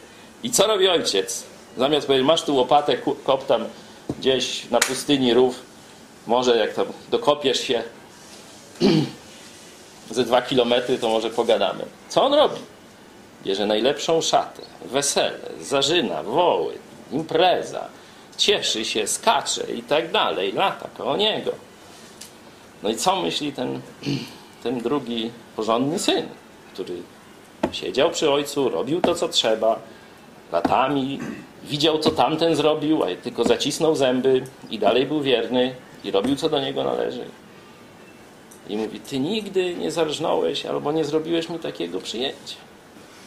i 0.43 0.51
co 0.51 0.67
robi 0.67 0.89
ojciec? 0.89 1.45
Zamiast 1.77 2.07
powiedzieć, 2.07 2.27
masz 2.27 2.43
tu 2.43 2.57
łopatę, 2.57 2.97
kop 3.25 3.47
tam 3.47 3.65
gdzieś 4.19 4.71
na 4.71 4.79
pustyni 4.79 5.35
rów, 5.35 5.63
może 6.27 6.57
jak 6.57 6.75
tam 6.75 6.87
dokopiesz 7.11 7.61
się 7.61 7.83
ze 10.11 10.25
dwa 10.25 10.43
kilometry, 10.43 10.99
to 10.99 11.09
może 11.09 11.31
pogadamy. 11.31 11.85
Co 12.09 12.25
on 12.25 12.35
robi? 12.35 12.61
Bierze 13.45 13.67
najlepszą 13.67 14.21
szatę, 14.21 14.63
wesele, 14.85 15.39
zarzyna, 15.61 16.23
woły, 16.23 16.79
impreza, 17.13 17.89
cieszy 18.37 18.85
się, 18.85 19.07
skacze 19.07 19.73
i 19.73 19.83
tak 19.83 20.11
dalej, 20.11 20.53
lata 20.53 20.89
koło 20.99 21.17
niego. 21.17 21.53
No 22.83 22.89
i 22.89 22.97
co 22.97 23.23
myśli 23.23 23.53
ten, 23.53 23.81
ten 24.63 24.79
drugi 24.79 25.31
porządny 25.57 25.99
syn, 25.99 26.27
który 26.77 27.03
siedział 27.73 28.11
przy 28.11 28.31
ojcu, 28.31 28.69
robił 28.69 29.01
to, 29.01 29.15
co 29.15 29.29
trzeba, 29.29 29.79
latami, 30.53 31.19
widział, 31.65 31.99
co 31.99 32.11
tamten 32.11 32.57
zrobił, 32.57 33.05
a 33.05 33.07
tylko 33.23 33.45
zacisnął 33.45 33.97
zęby 33.97 34.45
i 34.71 34.79
dalej 34.79 35.07
był 35.07 35.21
wierny 35.21 35.75
i 36.05 36.11
robił, 36.11 36.37
co 36.37 36.49
do 36.49 36.61
niego 36.61 36.85
należy. 36.85 37.25
I 38.69 38.77
mówi, 38.77 39.01
ty 39.01 39.19
nigdy 39.19 39.75
nie 39.75 39.91
zarżnąłeś 39.91 40.67
albo 40.67 40.93
nie 40.93 41.05
zrobiłeś 41.05 41.49
mi 41.49 41.59
takiego 41.59 42.01
przyjęcia. 42.01 42.57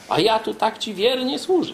A 0.10 0.20
ja 0.20 0.40
tu 0.40 0.54
tak 0.54 0.78
ci 0.78 0.94
wiernie 0.94 1.40
służę. 1.40 1.74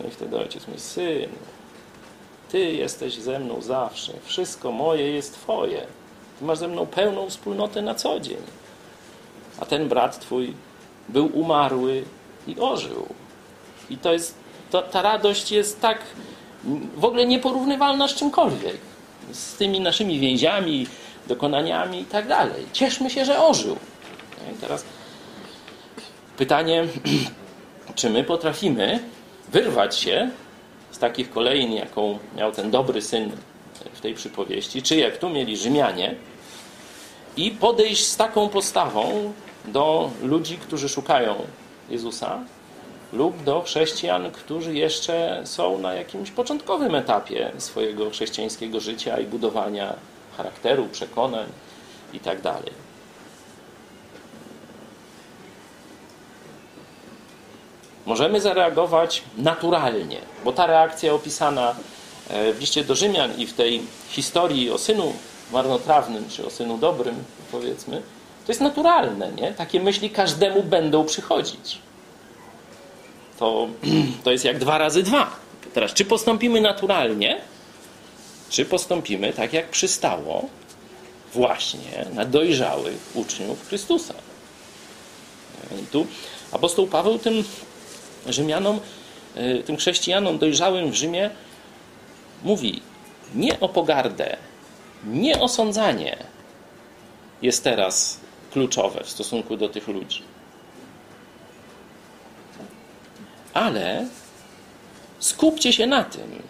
No 0.00 0.08
i 0.08 0.10
wtedy 0.10 0.38
ojciec 0.38 0.66
mówi, 0.66 0.80
syn, 0.80 1.30
ty 2.48 2.58
jesteś 2.58 3.14
ze 3.14 3.38
mną 3.38 3.62
zawsze. 3.62 4.12
Wszystko 4.24 4.72
moje 4.72 5.12
jest 5.12 5.34
twoje. 5.34 5.86
Ty 6.40 6.46
masz 6.46 6.58
ze 6.58 6.68
mną 6.68 6.86
pełną 6.86 7.30
wspólnotę 7.30 7.82
na 7.82 7.94
co 7.94 8.20
dzień. 8.20 8.42
A 9.60 9.66
ten 9.66 9.88
brat 9.88 10.20
twój 10.20 10.54
był 11.08 11.38
umarły 11.38 12.04
i 12.46 12.56
ożył. 12.60 13.06
I 13.90 13.98
to 13.98 14.12
jest, 14.12 14.34
to, 14.70 14.82
ta 14.82 15.02
radość 15.02 15.52
jest 15.52 15.80
tak 15.80 15.98
w 16.96 17.04
ogóle 17.04 17.26
nieporównywalna 17.26 18.08
z 18.08 18.14
czymkolwiek. 18.14 18.76
Z 19.32 19.54
tymi 19.54 19.80
naszymi 19.80 20.20
więziami, 20.20 20.86
dokonaniami 21.26 22.00
i 22.00 22.04
tak 22.04 22.28
dalej. 22.28 22.66
Cieszmy 22.72 23.10
się, 23.10 23.24
że 23.24 23.42
ożył. 23.42 23.76
No 24.46 24.52
I 24.52 24.54
teraz 24.54 24.84
pytanie, 26.36 26.84
czy 27.94 28.10
my 28.10 28.24
potrafimy 28.24 29.00
wyrwać 29.52 29.96
się 29.96 30.30
z 30.90 30.98
takich 30.98 31.30
kolejn, 31.30 31.72
jaką 31.72 32.18
miał 32.36 32.52
ten 32.52 32.70
dobry 32.70 33.02
syn 33.02 33.30
w 33.92 34.00
tej 34.00 34.14
przypowieści, 34.14 34.82
czy 34.82 34.96
jak 34.96 35.18
tu 35.18 35.28
mieli 35.28 35.56
Rzymianie, 35.56 36.14
i 37.40 37.50
podejść 37.50 38.06
z 38.06 38.16
taką 38.16 38.48
postawą 38.48 39.32
do 39.64 40.10
ludzi, 40.22 40.58
którzy 40.58 40.88
szukają 40.88 41.34
Jezusa, 41.90 42.38
lub 43.12 43.42
do 43.42 43.62
chrześcijan, 43.62 44.30
którzy 44.30 44.74
jeszcze 44.74 45.42
są 45.44 45.78
na 45.78 45.94
jakimś 45.94 46.30
początkowym 46.30 46.94
etapie 46.94 47.52
swojego 47.58 48.10
chrześcijańskiego 48.10 48.80
życia 48.80 49.20
i 49.20 49.26
budowania 49.26 49.94
charakteru, 50.36 50.88
przekonań 50.92 51.46
itd. 52.12 52.42
Tak 52.42 52.62
Możemy 58.06 58.40
zareagować 58.40 59.22
naturalnie, 59.38 60.18
bo 60.44 60.52
ta 60.52 60.66
reakcja 60.66 61.14
opisana 61.14 61.74
e, 62.28 62.52
w 62.52 62.60
liście 62.60 62.84
do 62.84 62.94
Rzymian 62.94 63.38
i 63.38 63.46
w 63.46 63.52
tej 63.52 63.82
historii 64.08 64.70
o 64.70 64.78
synu 64.78 65.12
marnotrawnym, 65.52 66.28
czy 66.28 66.46
o 66.46 66.50
synu 66.50 66.78
dobrym, 66.78 67.24
powiedzmy, 67.52 68.02
to 68.46 68.52
jest 68.52 68.60
naturalne, 68.60 69.32
nie? 69.32 69.52
Takie 69.52 69.80
myśli 69.80 70.10
każdemu 70.10 70.62
będą 70.62 71.04
przychodzić. 71.04 71.78
To, 73.38 73.68
to 74.24 74.32
jest 74.32 74.44
jak 74.44 74.58
dwa 74.58 74.78
razy 74.78 75.02
dwa. 75.02 75.30
Teraz, 75.74 75.92
czy 75.94 76.04
postąpimy 76.04 76.60
naturalnie, 76.60 77.40
czy 78.48 78.64
postąpimy 78.64 79.32
tak, 79.32 79.52
jak 79.52 79.68
przystało 79.68 80.48
właśnie 81.34 82.04
na 82.14 82.24
dojrzałych 82.24 82.98
uczniów 83.14 83.68
Chrystusa. 83.68 84.14
I 85.82 85.86
tu 85.86 86.06
apostoł 86.52 86.86
Paweł 86.86 87.18
tym 87.18 87.44
Rzymianom, 88.28 88.80
y, 89.36 89.62
tym 89.66 89.76
chrześcijanom 89.76 90.38
dojrzałym 90.38 90.90
w 90.90 90.94
Rzymie 90.94 91.30
mówi 92.42 92.82
nie 93.34 93.60
o 93.60 93.68
pogardę, 93.68 94.36
nie 95.04 95.40
osądzanie 95.40 96.16
jest 97.42 97.64
teraz 97.64 98.20
kluczowe 98.52 99.04
w 99.04 99.10
stosunku 99.10 99.56
do 99.56 99.68
tych 99.68 99.88
ludzi. 99.88 100.22
Ale 103.54 104.06
skupcie 105.18 105.72
się 105.72 105.86
na 105.86 106.04
tym, 106.04 106.42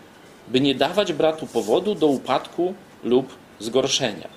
by 0.48 0.60
nie 0.60 0.74
dawać 0.74 1.12
bratu 1.12 1.46
powodu 1.46 1.94
do 1.94 2.06
upadku 2.06 2.74
lub 3.04 3.34
zgorszenia. 3.58 4.28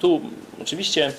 Tu 0.00 0.20
oczywiście 0.62 1.12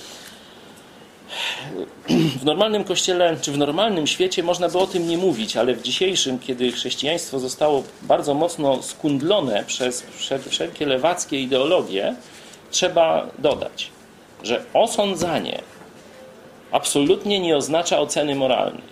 w 2.40 2.46
normalnym 2.46 2.84
kościele, 2.84 3.38
czy 3.42 3.52
w 3.52 3.58
normalnym 3.58 4.08
świecie 4.08 4.44
można 4.44 4.70
by 4.70 4.78
o 4.78 4.88
tym 4.88 5.08
nie 5.08 5.18
mówić, 5.18 5.58
ale 5.58 5.74
w 5.74 5.82
dzisiejszym, 5.82 6.40
kiedy 6.40 6.72
chrześcijaństwo 6.72 7.40
zostało 7.40 7.84
bardzo 8.02 8.34
mocno 8.34 8.84
skundlone 8.84 9.64
przez 9.68 10.06
wszelkie 10.50 10.86
lewackie 10.86 11.42
ideologie, 11.42 12.16
trzeba 12.72 13.28
dodać, 13.40 13.92
że 14.44 14.64
osądzanie 14.74 15.62
absolutnie 16.72 17.40
nie 17.40 17.58
oznacza 17.58 18.00
oceny 18.00 18.36
moralnej. 18.36 18.92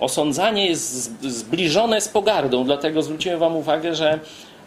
Osądzanie 0.00 0.66
jest 0.66 1.22
zbliżone 1.22 2.00
z 2.00 2.08
pogardą, 2.08 2.64
dlatego 2.64 3.02
zwróciłem 3.02 3.38
Wam 3.38 3.56
uwagę, 3.56 3.94
że 3.94 4.18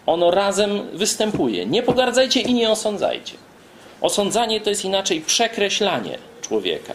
ono 0.05 0.31
razem 0.31 0.81
występuje. 0.93 1.65
Nie 1.65 1.83
pogardzajcie 1.83 2.41
i 2.41 2.53
nie 2.53 2.69
osądzajcie. 2.69 3.33
Osądzanie 4.03 4.61
to 4.61 4.69
jest 4.69 4.85
inaczej 4.85 5.21
przekreślanie 5.21 6.17
człowieka. 6.41 6.93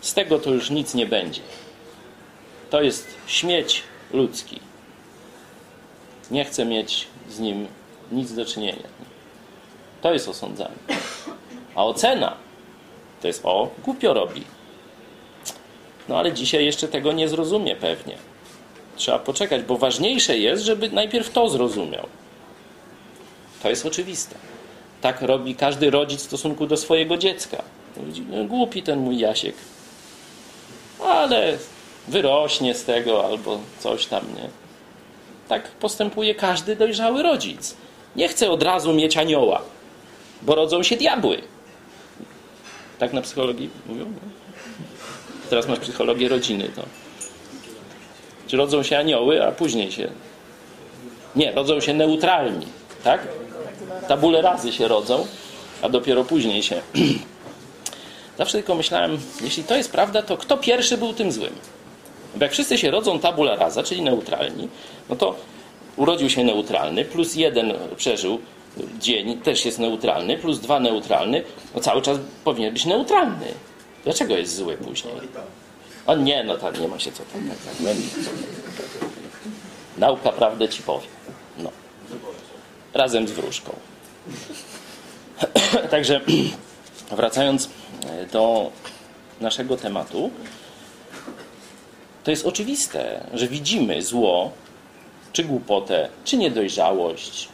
Z 0.00 0.14
tego 0.14 0.38
to 0.38 0.50
już 0.50 0.70
nic 0.70 0.94
nie 0.94 1.06
będzie. 1.06 1.40
To 2.70 2.82
jest 2.82 3.14
śmieć 3.26 3.82
ludzki. 4.12 4.60
Nie 6.30 6.44
chcę 6.44 6.64
mieć 6.64 7.06
z 7.28 7.38
nim 7.38 7.66
nic 8.12 8.32
do 8.32 8.44
czynienia. 8.44 8.88
To 10.02 10.12
jest 10.12 10.28
osądzanie. 10.28 10.76
A 11.74 11.84
ocena 11.84 12.36
to 13.22 13.26
jest 13.26 13.40
o, 13.44 13.70
głupio 13.84 14.14
robi. 14.14 14.44
No 16.08 16.18
ale 16.18 16.32
dzisiaj 16.32 16.64
jeszcze 16.64 16.88
tego 16.88 17.12
nie 17.12 17.28
zrozumie 17.28 17.76
pewnie. 17.76 18.16
Trzeba 18.96 19.18
poczekać, 19.18 19.62
bo 19.62 19.78
ważniejsze 19.78 20.38
jest, 20.38 20.64
żeby 20.64 20.90
najpierw 20.90 21.30
to 21.30 21.48
zrozumiał. 21.48 22.06
To 23.62 23.70
jest 23.70 23.86
oczywiste. 23.86 24.55
Tak 25.00 25.22
robi 25.22 25.54
każdy 25.54 25.90
rodzic 25.90 26.20
w 26.20 26.24
stosunku 26.24 26.66
do 26.66 26.76
swojego 26.76 27.16
dziecka. 27.16 27.62
No, 28.30 28.44
głupi 28.44 28.82
ten 28.82 28.98
mój 28.98 29.18
Jasiek. 29.18 29.54
Ale 31.04 31.58
wyrośnie 32.08 32.74
z 32.74 32.84
tego 32.84 33.24
albo 33.24 33.58
coś 33.80 34.06
tam, 34.06 34.24
nie? 34.36 34.48
Tak 35.48 35.68
postępuje 35.68 36.34
każdy 36.34 36.76
dojrzały 36.76 37.22
rodzic. 37.22 37.76
Nie 38.16 38.28
chce 38.28 38.50
od 38.50 38.62
razu 38.62 38.94
mieć 38.94 39.16
anioła, 39.16 39.62
bo 40.42 40.54
rodzą 40.54 40.82
się 40.82 40.96
diabły. 40.96 41.42
Tak 42.98 43.12
na 43.12 43.22
psychologii 43.22 43.70
mówią? 43.86 44.06
Teraz 45.50 45.68
masz 45.68 45.78
psychologię 45.78 46.28
rodziny, 46.28 46.68
to. 46.76 46.82
Czy 48.46 48.56
rodzą 48.56 48.82
się 48.82 48.98
anioły, 48.98 49.46
a 49.46 49.52
później 49.52 49.92
się. 49.92 50.08
Nie, 51.36 51.52
rodzą 51.52 51.80
się 51.80 51.94
neutralni, 51.94 52.66
tak? 53.04 53.28
Tabule 54.06 54.42
razy 54.42 54.72
się 54.72 54.88
rodzą, 54.88 55.26
a 55.82 55.88
dopiero 55.88 56.24
później 56.24 56.62
się. 56.62 56.82
Zawsze 58.38 58.58
tylko 58.58 58.74
myślałem, 58.74 59.18
jeśli 59.40 59.64
to 59.64 59.76
jest 59.76 59.92
prawda, 59.92 60.22
to 60.22 60.36
kto 60.36 60.56
pierwszy 60.56 60.98
był 60.98 61.12
tym 61.12 61.32
złym? 61.32 61.52
Bo 62.34 62.44
jak 62.44 62.52
wszyscy 62.52 62.78
się 62.78 62.90
rodzą 62.90 63.18
tabula 63.18 63.56
rasa, 63.56 63.82
czyli 63.82 64.02
neutralni, 64.02 64.68
no 65.08 65.16
to 65.16 65.36
urodził 65.96 66.30
się 66.30 66.44
neutralny, 66.44 67.04
plus 67.04 67.34
jeden 67.34 67.72
przeżył 67.96 68.38
dzień, 69.00 69.40
też 69.40 69.64
jest 69.64 69.78
neutralny, 69.78 70.38
plus 70.38 70.60
dwa 70.60 70.80
neutralny, 70.80 71.42
no 71.74 71.80
cały 71.80 72.02
czas 72.02 72.18
powinien 72.44 72.72
być 72.72 72.84
neutralny. 72.84 73.46
Dlaczego 74.04 74.36
jest 74.36 74.56
zły 74.56 74.76
później? 74.76 75.14
O 76.06 76.16
nie, 76.16 76.44
no 76.44 76.56
tam 76.56 76.80
nie 76.80 76.88
ma 76.88 76.98
się 76.98 77.12
co 77.12 77.22
tam. 77.32 77.48
Tak, 77.48 77.58
tak, 77.58 77.96
Nauka 79.98 80.32
prawdę 80.32 80.68
ci 80.68 80.82
powie. 80.82 81.06
No. 81.58 81.70
Razem 82.94 83.28
z 83.28 83.32
wróżką. 83.32 83.74
Także 85.90 86.20
wracając 87.16 87.68
e, 88.06 88.26
do 88.26 88.72
naszego 89.40 89.76
tematu, 89.76 90.30
to 92.24 92.30
jest 92.30 92.46
oczywiste, 92.46 93.26
że 93.34 93.48
widzimy 93.48 94.02
zło, 94.02 94.52
czy 95.32 95.44
głupotę, 95.44 96.08
czy 96.24 96.36
niedojrzałość 96.36 97.48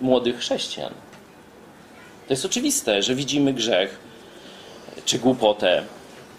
młodych 0.00 0.38
chrześcijan. 0.38 0.92
To 2.26 2.32
jest 2.32 2.44
oczywiste, 2.44 3.02
że 3.02 3.14
widzimy 3.14 3.52
grzech, 3.52 3.98
czy 5.04 5.18
głupotę, 5.18 5.82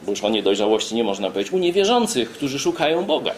bo 0.03 0.11
już 0.11 0.23
o 0.23 0.29
niedojrzałości 0.29 0.95
nie 0.95 1.03
można 1.03 1.29
powiedzieć, 1.29 1.53
u 1.53 1.57
niewierzących, 1.57 2.31
którzy 2.31 2.59
szukają 2.59 3.05
Boga. 3.05 3.31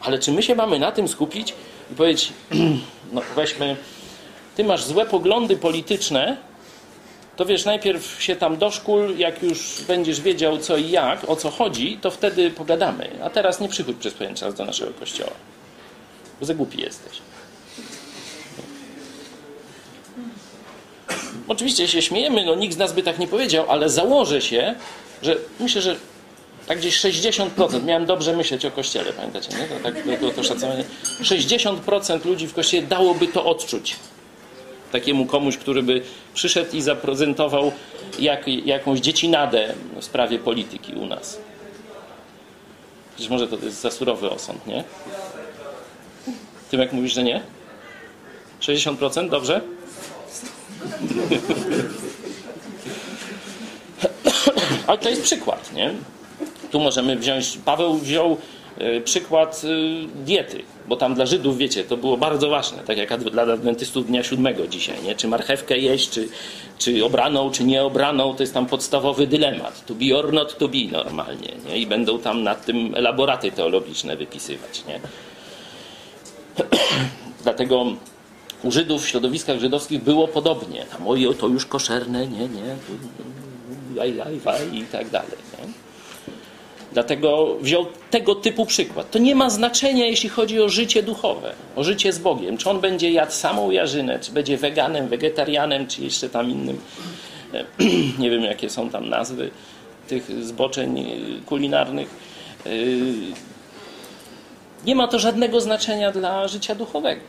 Ale 0.00 0.18
czy 0.18 0.32
my 0.32 0.42
się 0.42 0.54
mamy 0.54 0.78
na 0.78 0.92
tym 0.92 1.08
skupić 1.08 1.54
i 1.92 1.94
powiedzieć, 1.94 2.32
no 3.12 3.22
weźmy 3.36 3.76
ty 4.56 4.64
masz 4.64 4.84
złe 4.84 5.06
poglądy 5.06 5.56
polityczne, 5.56 6.36
to 7.36 7.44
wiesz, 7.44 7.64
najpierw 7.64 8.22
się 8.22 8.36
tam 8.36 8.56
doszkól, 8.56 9.16
jak 9.16 9.42
już 9.42 9.82
będziesz 9.88 10.20
wiedział 10.20 10.58
co 10.58 10.76
i 10.76 10.90
jak, 10.90 11.30
o 11.30 11.36
co 11.36 11.50
chodzi, 11.50 11.98
to 12.02 12.10
wtedy 12.10 12.50
pogadamy. 12.50 13.10
A 13.22 13.30
teraz 13.30 13.60
nie 13.60 13.68
przychodź 13.68 13.96
przez 13.96 14.14
pewien 14.14 14.34
czas 14.34 14.54
do 14.54 14.64
naszego 14.64 14.92
kościoła, 14.92 15.32
bo 16.40 16.46
za 16.46 16.54
głupi 16.54 16.80
jesteś. 16.80 17.18
Oczywiście 21.48 21.88
się 21.88 22.02
śmiejemy, 22.02 22.44
no 22.44 22.54
nikt 22.54 22.74
z 22.74 22.78
nas 22.78 22.92
by 22.92 23.02
tak 23.02 23.18
nie 23.18 23.28
powiedział, 23.28 23.64
ale 23.68 23.90
założę 23.90 24.40
się, 24.40 24.74
że 25.22 25.36
myślę, 25.60 25.82
że 25.82 25.96
tak 26.66 26.78
gdzieś 26.78 27.00
60%, 27.00 27.84
miałem 27.84 28.06
dobrze 28.06 28.36
myśleć 28.36 28.64
o 28.64 28.70
Kościele, 28.70 29.12
pamiętacie, 29.12 29.48
nie? 29.58 29.64
To, 29.64 29.74
tak, 29.82 29.94
to, 29.94 30.26
to, 30.26 30.30
to 30.30 30.44
szacowanie. 30.44 30.84
60% 31.22 32.24
ludzi 32.24 32.46
w 32.46 32.54
Kościele 32.54 32.86
dałoby 32.86 33.26
to 33.26 33.44
odczuć 33.44 33.96
takiemu 34.92 35.26
komuś, 35.26 35.56
który 35.56 35.82
by 35.82 36.02
przyszedł 36.34 36.76
i 36.76 36.82
zaprezentował 36.82 37.72
jak, 38.18 38.48
jakąś 38.48 39.00
dziecinadę 39.00 39.74
w 40.00 40.04
sprawie 40.04 40.38
polityki 40.38 40.92
u 40.92 41.06
nas. 41.06 41.38
Przecież 43.14 43.30
może 43.30 43.48
to 43.48 43.56
jest 43.56 43.80
za 43.80 43.90
surowy 43.90 44.30
osąd, 44.30 44.66
nie? 44.66 44.84
Tym 46.70 46.80
jak 46.80 46.92
mówisz, 46.92 47.12
że 47.12 47.22
nie? 47.22 47.42
60%? 48.60 49.28
Dobrze? 49.28 49.60
Ale 54.86 54.98
to 54.98 55.08
jest 55.08 55.22
przykład, 55.22 55.72
nie? 55.72 55.94
Tu 56.70 56.80
możemy 56.80 57.16
wziąć, 57.16 57.58
Paweł 57.64 57.94
wziął 57.94 58.36
e, 58.78 59.00
przykład 59.00 59.62
e, 59.64 60.24
diety, 60.24 60.62
bo 60.88 60.96
tam 60.96 61.14
dla 61.14 61.26
Żydów, 61.26 61.58
wiecie, 61.58 61.84
to 61.84 61.96
było 61.96 62.16
bardzo 62.16 62.48
ważne, 62.48 62.78
tak 62.82 62.98
jak 62.98 63.24
dla 63.24 63.42
adwentystów 63.42 64.06
dnia 64.06 64.22
siódmego 64.22 64.66
dzisiaj, 64.66 65.02
nie? 65.02 65.14
Czy 65.14 65.28
marchewkę 65.28 65.78
jeść, 65.78 66.10
czy, 66.10 66.28
czy 66.78 67.04
obraną, 67.04 67.50
czy 67.50 67.64
nieobraną, 67.64 68.34
to 68.34 68.42
jest 68.42 68.54
tam 68.54 68.66
podstawowy 68.66 69.26
dylemat. 69.26 69.86
To 69.86 69.94
be 69.94 70.16
or 70.16 70.32
not 70.32 70.58
to 70.58 70.68
be 70.68 70.78
normalnie, 70.92 71.52
nie? 71.68 71.78
I 71.78 71.86
będą 71.86 72.18
tam 72.18 72.42
nad 72.42 72.64
tym 72.64 72.94
elaboraty 72.94 73.52
teologiczne 73.52 74.16
wypisywać, 74.16 74.84
nie? 74.88 75.00
Dlatego 77.44 77.86
u 78.62 78.70
Żydów, 78.70 79.04
w 79.04 79.08
środowiskach 79.08 79.58
żydowskich 79.58 80.02
było 80.02 80.28
podobnie. 80.28 80.84
Tam, 80.84 81.08
oj, 81.08 81.28
to 81.38 81.48
już 81.48 81.66
koszerne, 81.66 82.26
nie, 82.26 82.48
nie, 82.48 82.76
waj, 83.96 84.12
waj, 84.12 84.40
waj 84.40 84.76
i 84.76 84.84
tak 84.84 85.10
dalej. 85.10 85.45
Dlatego 86.96 87.56
wziął 87.60 87.86
tego 88.10 88.34
typu 88.34 88.66
przykład. 88.66 89.10
To 89.10 89.18
nie 89.18 89.34
ma 89.34 89.50
znaczenia, 89.50 90.06
jeśli 90.06 90.28
chodzi 90.28 90.60
o 90.60 90.68
życie 90.68 91.02
duchowe, 91.02 91.52
o 91.76 91.84
życie 91.84 92.12
z 92.12 92.18
Bogiem. 92.18 92.58
Czy 92.58 92.70
on 92.70 92.80
będzie 92.80 93.10
jadł 93.10 93.32
samą 93.32 93.70
jarzynę, 93.70 94.18
czy 94.18 94.32
będzie 94.32 94.56
weganem, 94.56 95.08
wegetarianem, 95.08 95.86
czy 95.86 96.02
jeszcze 96.02 96.28
tam 96.28 96.50
innym. 96.50 96.80
Nie 98.18 98.30
wiem, 98.30 98.42
jakie 98.42 98.70
są 98.70 98.90
tam 98.90 99.08
nazwy 99.08 99.50
tych 100.08 100.44
zboczeń 100.44 101.06
kulinarnych. 101.46 102.08
Nie 104.84 104.94
ma 104.94 105.08
to 105.08 105.18
żadnego 105.18 105.60
znaczenia 105.60 106.12
dla 106.12 106.48
życia 106.48 106.74
duchowego. 106.74 107.20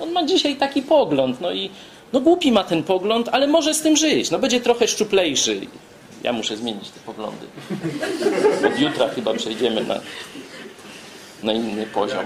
On 0.00 0.12
ma 0.12 0.24
dzisiaj 0.26 0.56
taki 0.56 0.82
pogląd, 0.82 1.40
no 1.40 1.52
i 1.52 1.70
no 2.12 2.20
głupi 2.20 2.52
ma 2.52 2.64
ten 2.64 2.82
pogląd, 2.82 3.28
ale 3.32 3.46
może 3.46 3.74
z 3.74 3.80
tym 3.82 3.96
żyć. 3.96 4.30
No 4.30 4.38
będzie 4.38 4.60
trochę 4.60 4.88
szczuplejszy. 4.88 5.60
Ja 6.26 6.32
muszę 6.32 6.56
zmienić 6.56 6.90
te 6.90 7.00
poglądy. 7.00 7.46
Od 8.66 8.78
jutra 8.78 9.08
chyba 9.08 9.34
przejdziemy 9.34 9.84
na, 9.84 10.00
na 11.42 11.52
inny 11.52 11.86
poziom. 11.86 12.24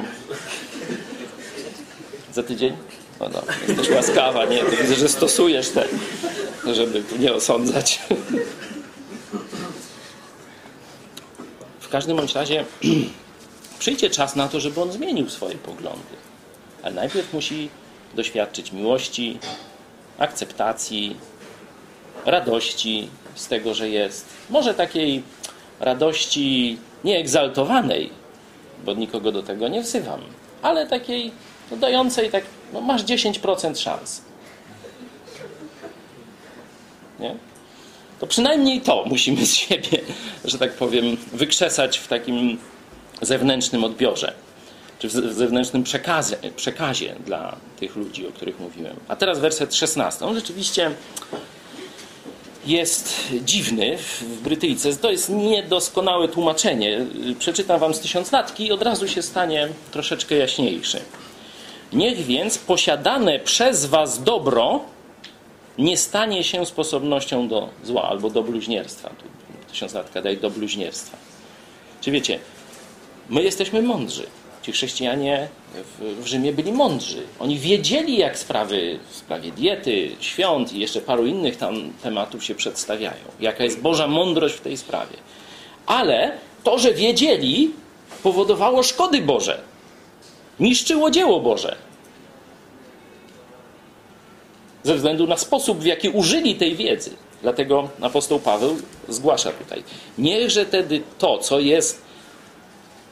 Za 2.33 2.43
tydzień? 2.43 2.77
No 3.21 3.29
dobra, 3.29 3.55
jesteś 3.69 3.91
łaskawa, 3.91 4.45
nie? 4.45 4.59
To 4.59 4.71
widzę, 4.71 4.95
że 4.95 5.09
stosujesz 5.09 5.69
te, 5.69 5.85
żeby 6.75 7.03
nie 7.19 7.33
osądzać. 7.33 8.01
W 11.81 11.89
każdym 11.89 12.17
bądź 12.17 12.35
razie 12.35 12.65
przyjdzie 13.79 14.11
czas 14.11 14.37
na 14.37 14.49
to, 14.49 14.61
żeby 14.61 14.81
on 14.81 14.93
zmienił 14.93 15.31
swoje 15.31 15.55
poglądy. 15.55 16.17
Ale 16.83 16.95
najpierw 16.95 17.33
musi 17.33 17.71
doświadczyć 18.15 18.73
miłości, 18.73 19.39
akceptacji, 20.19 21.17
radości 22.27 23.09
z 23.35 23.49
tego, 23.49 23.75
że 23.75 23.89
jest. 23.89 24.27
Może 24.51 24.75
takiej 24.75 25.23
radości 25.81 26.79
nieegzaltowanej, 27.05 28.11
bo 28.85 28.95
nikogo 28.95 29.33
do 29.33 29.43
tego 29.43 29.69
nie 29.69 29.83
wzywam, 29.83 30.21
ale 30.63 30.87
takiej 30.87 31.33
no, 31.71 31.77
dającej 31.77 32.31
tak, 32.31 32.45
no, 32.73 32.81
masz 32.81 33.05
10% 33.05 33.77
szans. 33.77 34.23
Nie? 37.21 37.35
To 38.21 38.27
przynajmniej 38.27 38.81
to 38.81 39.05
musimy 39.07 39.47
z 39.47 39.55
siebie, 39.55 40.01
że 40.45 40.59
tak 40.59 40.73
powiem, 40.73 41.17
wykrzesać 41.33 41.99
w 41.99 42.09
takim 42.09 42.59
zewnętrznym 43.23 43.85
odbiorze 43.85 44.33
czy 45.01 45.09
w 45.09 45.13
zewnętrznym 45.13 45.83
przekazie, 45.83 46.37
przekazie 46.57 47.15
dla 47.27 47.57
tych 47.79 47.97
ludzi, 47.97 48.27
o 48.27 48.33
których 48.33 48.61
mówiłem. 48.61 48.97
A 49.09 49.17
teraz 49.17 49.39
werset 49.39 49.75
16. 49.75 50.27
On 50.27 50.35
rzeczywiście 50.35 50.91
jest 52.71 53.29
dziwny 53.45 53.99
w 53.99 54.25
Brytyjce. 54.43 54.97
To 54.97 55.11
jest 55.11 55.29
niedoskonałe 55.29 56.29
tłumaczenie. 56.29 57.07
Przeczytam 57.39 57.81
wam 57.81 57.95
z 57.95 58.01
tysiąclatki 58.01 58.67
i 58.67 58.73
od 58.73 58.83
razu 58.83 59.09
się 59.09 59.23
stanie 59.23 59.69
troszeczkę 59.91 60.35
jaśniejszy. 60.35 61.01
Niech 61.93 62.19
więc 62.19 62.59
posiadane 62.59 63.39
przez 63.39 63.87
was 63.87 64.23
dobro 64.23 64.81
nie 65.79 65.97
stanie 65.97 66.45
się 66.45 66.67
sposobnością 66.67 67.49
do 67.49 67.69
zła 67.85 68.03
albo 68.03 68.31
do 68.31 68.43
bluźnierstwa. 68.43 69.09
Tu 69.09 69.25
tysiąclatka 69.71 70.23
daje 70.23 70.37
do 70.37 70.51
bluźnierstwa. 70.51 71.17
Czy 72.01 72.11
wiecie, 72.11 72.39
my 73.29 73.43
jesteśmy 73.43 73.83
mądrzy 73.83 74.27
ci 74.63 74.73
chrześcijanie 74.73 75.49
w, 75.75 76.23
w, 76.23 76.27
Rzymie 76.27 76.53
byli 76.53 76.73
mądrzy. 76.73 77.23
Oni 77.39 77.59
wiedzieli, 77.59 78.19
jak 78.19 78.39
sprawy 78.39 78.99
w 79.11 79.17
sprawie 79.17 79.53
diety, 79.53 80.11
świąt 80.21 80.73
i 80.73 80.79
jeszcze 80.79 81.01
paru 81.01 81.27
innych 81.27 81.57
tam 81.57 81.93
tematów 82.03 82.45
się 82.45 82.55
przedstawiają. 82.55 83.25
Jaka 83.41 83.65
jest 83.65 83.81
Boża 83.81 84.07
mądrość 84.07 84.55
w 84.55 84.61
tej 84.61 84.77
sprawie. 84.77 85.17
Ale 85.87 86.33
to, 86.65 86.79
że 86.79 86.95
wiedzieli, 86.95 87.71
powodowało 88.23 88.83
szkody 88.83 89.21
Boże. 89.21 89.61
Niszczyło 90.61 91.11
dzieło 91.11 91.41
Boże. 91.41 91.77
Ze 94.83 94.95
względu 94.95 95.27
na 95.27 95.37
sposób, 95.37 95.79
w 95.79 95.85
jaki 95.85 96.09
użyli 96.09 96.55
tej 96.55 96.77
wiedzy. 96.77 97.11
Dlatego 97.43 97.89
apostoł 98.01 98.39
Paweł 98.39 98.77
zgłasza 99.09 99.53
tutaj. 99.53 99.83
Niechże 100.19 100.67
tedy 100.67 101.03
to, 101.19 101.39
co 101.39 101.61
jest 101.61 102.03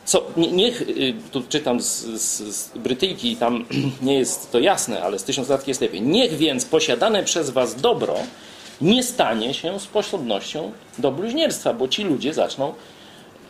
co, 0.08 0.26
niech, 0.36 0.82
y, 0.82 1.14
tu 1.32 1.42
czytam 1.48 1.80
z, 1.80 2.04
z, 2.04 2.56
z 2.56 2.78
Brytyjki, 2.78 3.36
tam 3.36 3.64
nie 4.02 4.18
jest 4.18 4.52
to 4.52 4.58
jasne, 4.58 5.02
ale 5.02 5.18
z 5.18 5.24
tysiąclatki 5.24 5.70
jest 5.70 5.80
lepiej. 5.80 6.02
Niech 6.02 6.36
więc 6.36 6.64
posiadane 6.64 7.24
przez 7.24 7.50
was 7.50 7.80
dobro 7.80 8.16
nie 8.80 9.02
stanie 9.02 9.54
się 9.54 9.80
sposobnością 9.80 10.72
do 10.98 11.12
bluźnierstwa, 11.12 11.74
bo 11.74 11.88
ci 11.88 12.04
ludzie 12.04 12.34
zaczną, 12.34 12.74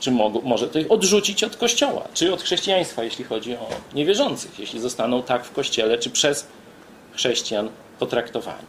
czy 0.01 0.11
mogą, 0.11 0.41
może 0.41 0.69
to 0.69 0.79
ich 0.79 0.93
odrzucić 0.93 1.45
od 1.45 1.57
kościoła, 1.57 2.09
czy 2.15 2.33
od 2.33 2.43
chrześcijaństwa, 2.43 3.05
jeśli 3.05 3.25
chodzi 3.25 3.55
o 3.55 3.69
niewierzących, 3.95 4.59
jeśli 4.59 4.81
zostaną 4.81 5.23
tak 5.23 5.45
w 5.45 5.53
kościele, 5.53 5.99
czy 5.99 6.11
przez 6.11 6.47
chrześcijan 7.13 7.69
potraktowani. 7.99 8.67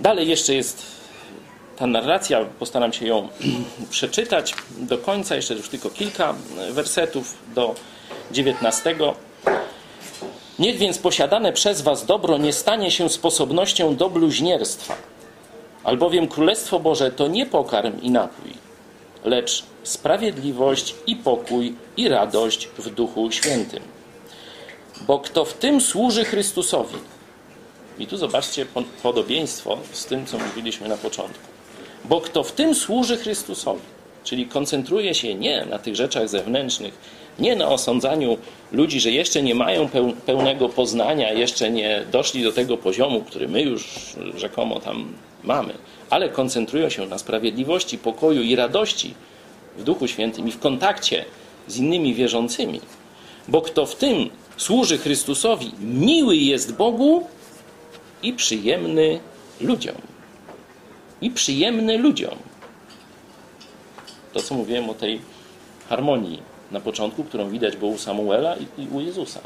Dalej 0.00 0.28
jeszcze 0.28 0.54
jest 0.54 0.99
ta 1.80 1.86
narracja, 1.86 2.44
postaram 2.58 2.92
się 2.92 3.06
ją 3.06 3.28
przeczytać 3.90 4.54
do 4.78 4.98
końca, 4.98 5.36
jeszcze 5.36 5.54
już 5.54 5.68
tylko 5.68 5.90
kilka 5.90 6.34
wersetów 6.70 7.38
do 7.54 7.74
19. 8.32 8.96
Niech 10.58 10.78
więc 10.78 10.98
posiadane 10.98 11.52
przez 11.52 11.80
was 11.80 12.06
dobro 12.06 12.38
nie 12.38 12.52
stanie 12.52 12.90
się 12.90 13.08
sposobnością 13.08 13.96
do 13.96 14.10
bluźnierstwa, 14.10 14.96
albowiem 15.84 16.28
Królestwo 16.28 16.80
Boże 16.80 17.10
to 17.10 17.28
nie 17.28 17.46
pokarm 17.46 18.00
i 18.02 18.10
napój, 18.10 18.52
lecz 19.24 19.64
sprawiedliwość 19.82 20.94
i 21.06 21.16
pokój 21.16 21.74
i 21.96 22.08
radość 22.08 22.68
w 22.78 22.90
Duchu 22.90 23.32
Świętym. 23.32 23.82
Bo 25.00 25.18
kto 25.18 25.44
w 25.44 25.52
tym 25.52 25.80
służy 25.80 26.24
Chrystusowi, 26.24 26.98
i 27.98 28.06
tu 28.06 28.16
zobaczcie 28.16 28.66
podobieństwo 29.02 29.78
z 29.92 30.04
tym, 30.04 30.26
co 30.26 30.38
mówiliśmy 30.38 30.88
na 30.88 30.96
początku. 30.96 31.49
Bo 32.04 32.20
kto 32.20 32.42
w 32.42 32.52
tym 32.52 32.74
służy 32.74 33.16
Chrystusowi, 33.16 33.80
czyli 34.24 34.46
koncentruje 34.46 35.14
się 35.14 35.34
nie 35.34 35.66
na 35.66 35.78
tych 35.78 35.96
rzeczach 35.96 36.28
zewnętrznych, 36.28 36.94
nie 37.38 37.56
na 37.56 37.68
osądzaniu 37.68 38.38
ludzi, 38.72 39.00
że 39.00 39.10
jeszcze 39.10 39.42
nie 39.42 39.54
mają 39.54 39.88
pełnego 40.26 40.68
poznania, 40.68 41.32
jeszcze 41.32 41.70
nie 41.70 42.04
doszli 42.12 42.42
do 42.42 42.52
tego 42.52 42.76
poziomu, 42.76 43.20
który 43.20 43.48
my 43.48 43.62
już 43.62 43.88
rzekomo 44.36 44.80
tam 44.80 45.12
mamy, 45.44 45.74
ale 46.10 46.28
koncentrują 46.28 46.88
się 46.88 47.06
na 47.06 47.18
sprawiedliwości, 47.18 47.98
pokoju 47.98 48.42
i 48.42 48.56
radości 48.56 49.14
w 49.76 49.82
Duchu 49.82 50.08
Świętym 50.08 50.48
i 50.48 50.52
w 50.52 50.58
kontakcie 50.58 51.24
z 51.68 51.76
innymi 51.76 52.14
wierzącymi. 52.14 52.80
Bo 53.48 53.62
kto 53.62 53.86
w 53.86 53.96
tym 53.96 54.30
służy 54.56 54.98
Chrystusowi, 54.98 55.72
miły 55.80 56.36
jest 56.36 56.76
Bogu 56.76 57.26
i 58.22 58.32
przyjemny 58.32 59.20
ludziom 59.60 60.09
i 61.20 61.30
przyjemny 61.30 61.98
ludziom. 61.98 62.38
To, 64.32 64.42
co 64.42 64.54
mówiłem 64.54 64.90
o 64.90 64.94
tej 64.94 65.20
harmonii 65.88 66.42
na 66.70 66.80
początku, 66.80 67.24
którą 67.24 67.50
widać 67.50 67.76
było 67.76 67.90
u 67.90 67.98
Samuela 67.98 68.56
i 68.78 68.88
u 68.92 69.00
Jezusa. 69.00 69.40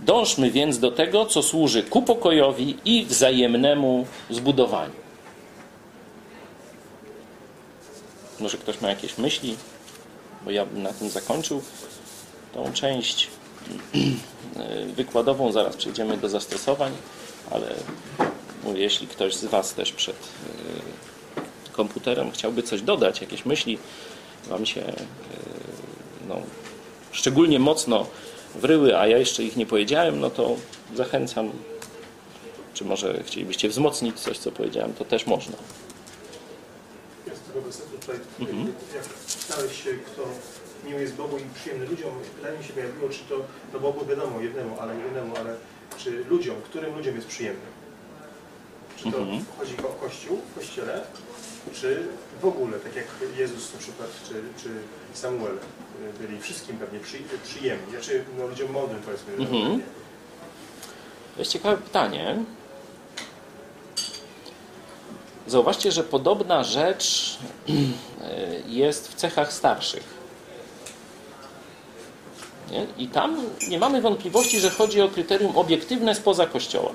Dążmy 0.00 0.50
więc 0.50 0.78
do 0.78 0.90
tego, 0.90 1.26
co 1.26 1.42
służy 1.42 1.82
ku 1.82 2.02
pokojowi 2.02 2.76
i 2.84 3.04
wzajemnemu 3.04 4.06
zbudowaniu. 4.30 5.04
Może 8.40 8.58
ktoś 8.58 8.80
ma 8.80 8.88
jakieś 8.88 9.18
myśli, 9.18 9.56
bo 10.44 10.50
ja 10.50 10.66
bym 10.66 10.82
na 10.82 10.92
tym 10.92 11.08
zakończył 11.08 11.62
tą 12.54 12.72
część 12.72 13.28
wykładową. 14.96 15.52
Zaraz 15.52 15.76
przejdziemy 15.76 16.16
do 16.16 16.28
zastosowań, 16.28 16.92
ale 17.50 17.74
mówię, 18.64 18.80
jeśli 18.80 19.06
ktoś 19.06 19.34
z 19.34 19.44
Was 19.44 19.74
też 19.74 19.92
przed 19.92 20.16
y, 20.16 21.72
komputerem 21.72 22.30
chciałby 22.30 22.62
coś 22.62 22.82
dodać, 22.82 23.20
jakieś 23.20 23.46
myśli 23.46 23.78
Wam 24.48 24.66
się 24.66 24.80
y, 24.80 24.94
no, 26.28 26.42
szczególnie 27.12 27.58
mocno 27.58 28.06
wryły, 28.54 28.98
a 28.98 29.06
ja 29.06 29.18
jeszcze 29.18 29.42
ich 29.42 29.56
nie 29.56 29.66
powiedziałem, 29.66 30.20
no 30.20 30.30
to 30.30 30.56
zachęcam. 30.94 31.50
Czy 32.74 32.84
może 32.84 33.22
chcielibyście 33.22 33.68
wzmocnić 33.68 34.20
coś, 34.20 34.38
co 34.38 34.52
powiedziałem, 34.52 34.94
to 34.94 35.04
też 35.04 35.26
można. 35.26 35.56
Ja 37.26 37.34
z 37.34 37.40
tego 37.40 37.60
wersetu 37.60 37.98
tutaj, 38.00 38.16
jak 38.94 39.04
pytałeś 39.46 39.84
się, 39.84 39.90
kto 39.90 40.22
miły 40.86 41.00
jest 41.00 41.14
Bogu 41.14 41.38
i 41.38 41.42
przyjemny 41.54 41.86
ludziom, 41.86 42.10
pytanie 42.36 42.58
mi 42.58 42.64
się 42.64 42.72
pojawiło, 42.72 43.08
czy 43.08 43.18
to, 43.28 43.40
no 43.72 43.80
Bogu 43.80 44.06
wiadomo, 44.06 44.40
jednemu, 44.40 44.76
ale 44.80 44.96
nie 44.96 45.04
jednemu, 45.04 45.36
ale 45.36 45.56
czy 45.98 46.24
ludziom, 46.30 46.56
którym 46.62 46.96
ludziom 46.96 47.14
jest 47.16 47.28
przyjemny? 47.28 47.66
Czy 48.96 49.10
to 49.12 49.18
Mhm. 49.18 49.44
chodzi 49.58 49.74
o 49.78 49.82
Kościół 50.06 50.40
w 50.50 50.58
Kościele, 50.58 51.00
czy 51.74 52.02
w 52.40 52.44
ogóle, 52.44 52.78
tak 52.78 52.96
jak 52.96 53.06
Jezus 53.38 53.72
na 53.72 53.78
przykład, 53.78 54.08
czy, 54.28 54.34
czy 54.62 54.68
Samuel 55.14 55.54
y, 55.54 56.26
byli 56.26 56.40
wszystkim 56.40 56.78
pewnie 56.78 57.00
przy, 57.00 57.18
przyjemni, 57.44 57.90
znaczy 57.90 58.24
no, 58.38 58.46
ludziom 58.46 58.72
młodym 58.72 59.00
powiedzmy. 59.04 59.32
Mhm. 59.38 59.82
To 61.34 61.40
jest 61.40 61.50
ciekawe 61.52 61.76
pytanie. 61.76 62.36
Zauważcie, 65.46 65.92
że 65.92 66.04
podobna 66.04 66.64
rzecz 66.64 67.38
jest 68.66 69.08
w 69.08 69.14
cechach 69.14 69.52
starszych. 69.52 70.14
Nie? 72.70 72.86
I 72.98 73.08
tam 73.08 73.36
nie 73.68 73.78
mamy 73.78 74.00
wątpliwości, 74.00 74.60
że 74.60 74.70
chodzi 74.70 75.00
o 75.02 75.08
kryterium 75.08 75.56
obiektywne 75.56 76.14
spoza 76.14 76.46
Kościoła. 76.46 76.92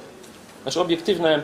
Znaczy 0.64 0.82
obiektywne, 0.82 1.38
y, 1.38 1.41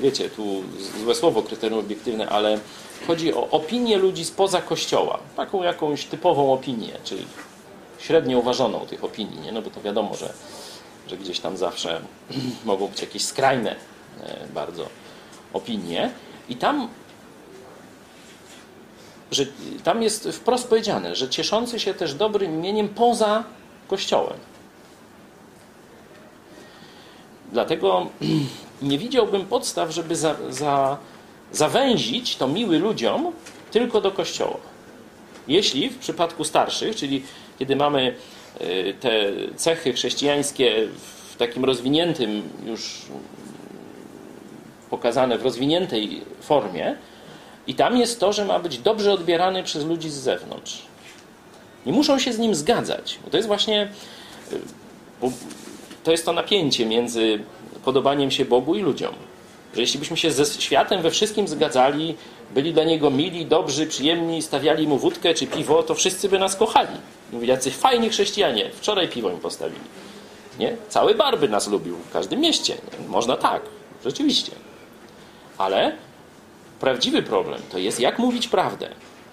wiecie, 0.00 0.30
tu 0.30 0.62
złe 1.02 1.14
słowo 1.14 1.42
kryterium 1.42 1.80
obiektywne, 1.80 2.28
ale 2.28 2.58
chodzi 3.06 3.34
o 3.34 3.50
opinię 3.50 3.96
ludzi 3.98 4.24
spoza 4.24 4.62
Kościoła. 4.62 5.18
Taką 5.36 5.62
jakąś 5.62 6.04
typową 6.04 6.52
opinię, 6.52 6.92
czyli 7.04 7.24
średnio 7.98 8.38
uważoną 8.38 8.80
tych 8.80 9.04
opinii, 9.04 9.40
nie? 9.40 9.52
no 9.52 9.62
bo 9.62 9.70
to 9.70 9.80
wiadomo, 9.80 10.14
że, 10.14 10.32
że 11.08 11.16
gdzieś 11.16 11.40
tam 11.40 11.56
zawsze 11.56 12.00
mogą 12.64 12.88
być 12.88 13.00
jakieś 13.00 13.24
skrajne 13.24 13.76
e, 14.22 14.46
bardzo 14.54 14.88
opinie. 15.52 16.10
I 16.48 16.56
tam, 16.56 16.88
że, 19.30 19.46
tam 19.84 20.02
jest 20.02 20.28
wprost 20.28 20.68
powiedziane, 20.68 21.16
że 21.16 21.28
cieszący 21.28 21.80
się 21.80 21.94
też 21.94 22.14
dobrym 22.14 22.54
imieniem 22.54 22.88
poza 22.88 23.44
Kościołem. 23.88 24.36
Dlatego 27.52 28.06
nie 28.84 28.98
widziałbym 28.98 29.46
podstaw, 29.46 29.90
żeby 29.90 30.16
za, 30.16 30.36
za, 30.50 30.98
zawęzić 31.52 32.36
to 32.36 32.48
miły 32.48 32.78
ludziom 32.78 33.32
tylko 33.70 34.00
do 34.00 34.10
Kościoła. 34.10 34.56
Jeśli 35.48 35.90
w 35.90 35.98
przypadku 35.98 36.44
starszych, 36.44 36.96
czyli 36.96 37.22
kiedy 37.58 37.76
mamy 37.76 38.14
y, 38.60 38.94
te 39.00 39.10
cechy 39.56 39.92
chrześcijańskie 39.92 40.88
w 41.32 41.36
takim 41.36 41.64
rozwiniętym 41.64 42.42
już 42.66 43.02
pokazane 44.90 45.38
w 45.38 45.42
rozwiniętej 45.42 46.20
formie 46.40 46.96
i 47.66 47.74
tam 47.74 47.96
jest 47.96 48.20
to, 48.20 48.32
że 48.32 48.44
ma 48.44 48.58
być 48.58 48.78
dobrze 48.78 49.12
odbierany 49.12 49.62
przez 49.62 49.84
ludzi 49.84 50.10
z 50.10 50.14
zewnątrz. 50.14 50.82
Nie 51.86 51.92
muszą 51.92 52.18
się 52.18 52.32
z 52.32 52.38
nim 52.38 52.54
zgadzać, 52.54 53.18
bo 53.24 53.30
to 53.30 53.36
jest 53.36 53.48
właśnie 53.48 53.88
bo 55.20 55.32
to 56.04 56.10
jest 56.10 56.24
to 56.24 56.32
napięcie 56.32 56.86
między 56.86 57.38
podobaniem 57.84 58.30
się 58.30 58.44
Bogu 58.44 58.74
i 58.74 58.82
ludziom. 58.82 59.14
Że 59.74 59.80
jeśli 59.80 60.00
byśmy 60.00 60.16
się 60.16 60.30
ze 60.30 60.44
światem 60.46 61.02
we 61.02 61.10
wszystkim 61.10 61.48
zgadzali, 61.48 62.14
byli 62.54 62.72
dla 62.72 62.84
niego 62.84 63.10
mili, 63.10 63.46
dobrzy, 63.46 63.86
przyjemni, 63.86 64.42
stawiali 64.42 64.88
mu 64.88 64.98
wódkę 64.98 65.34
czy 65.34 65.46
piwo, 65.46 65.82
to 65.82 65.94
wszyscy 65.94 66.28
by 66.28 66.38
nas 66.38 66.56
kochali. 66.56 66.96
Mówili, 67.32 67.50
jacyś 67.50 67.74
fajni 67.74 68.08
chrześcijanie, 68.08 68.70
wczoraj 68.74 69.08
piwo 69.08 69.30
im 69.30 69.38
postawili. 69.38 69.80
Nie? 70.58 70.76
Cały 70.88 71.14
bar 71.14 71.38
by 71.38 71.48
nas 71.48 71.68
lubił 71.68 71.96
w 71.96 72.12
każdym 72.12 72.40
mieście. 72.40 72.74
Nie? 72.74 73.08
Można 73.08 73.36
tak, 73.36 73.62
rzeczywiście. 74.04 74.52
Ale 75.58 75.92
prawdziwy 76.80 77.22
problem 77.22 77.60
to 77.72 77.78
jest, 77.78 78.00
jak 78.00 78.18
mówić 78.18 78.48
prawdę, 78.48 78.88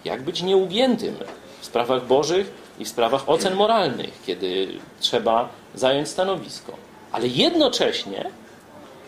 jak 0.06 0.22
być 0.22 0.41
nieugiętym 0.41 1.16
w 1.62 1.66
sprawach 1.66 2.08
bożych 2.08 2.52
i 2.80 2.86
w 2.86 2.89
sprawach 2.89 3.30
ocen 3.30 3.56
moralnych, 3.56 4.22
kiedy 4.26 4.68
trzeba 4.99 5.49
zająć 5.76 6.10
stanowisko. 6.10 6.91
Ale 7.12 7.28
jednocześnie 7.28 8.30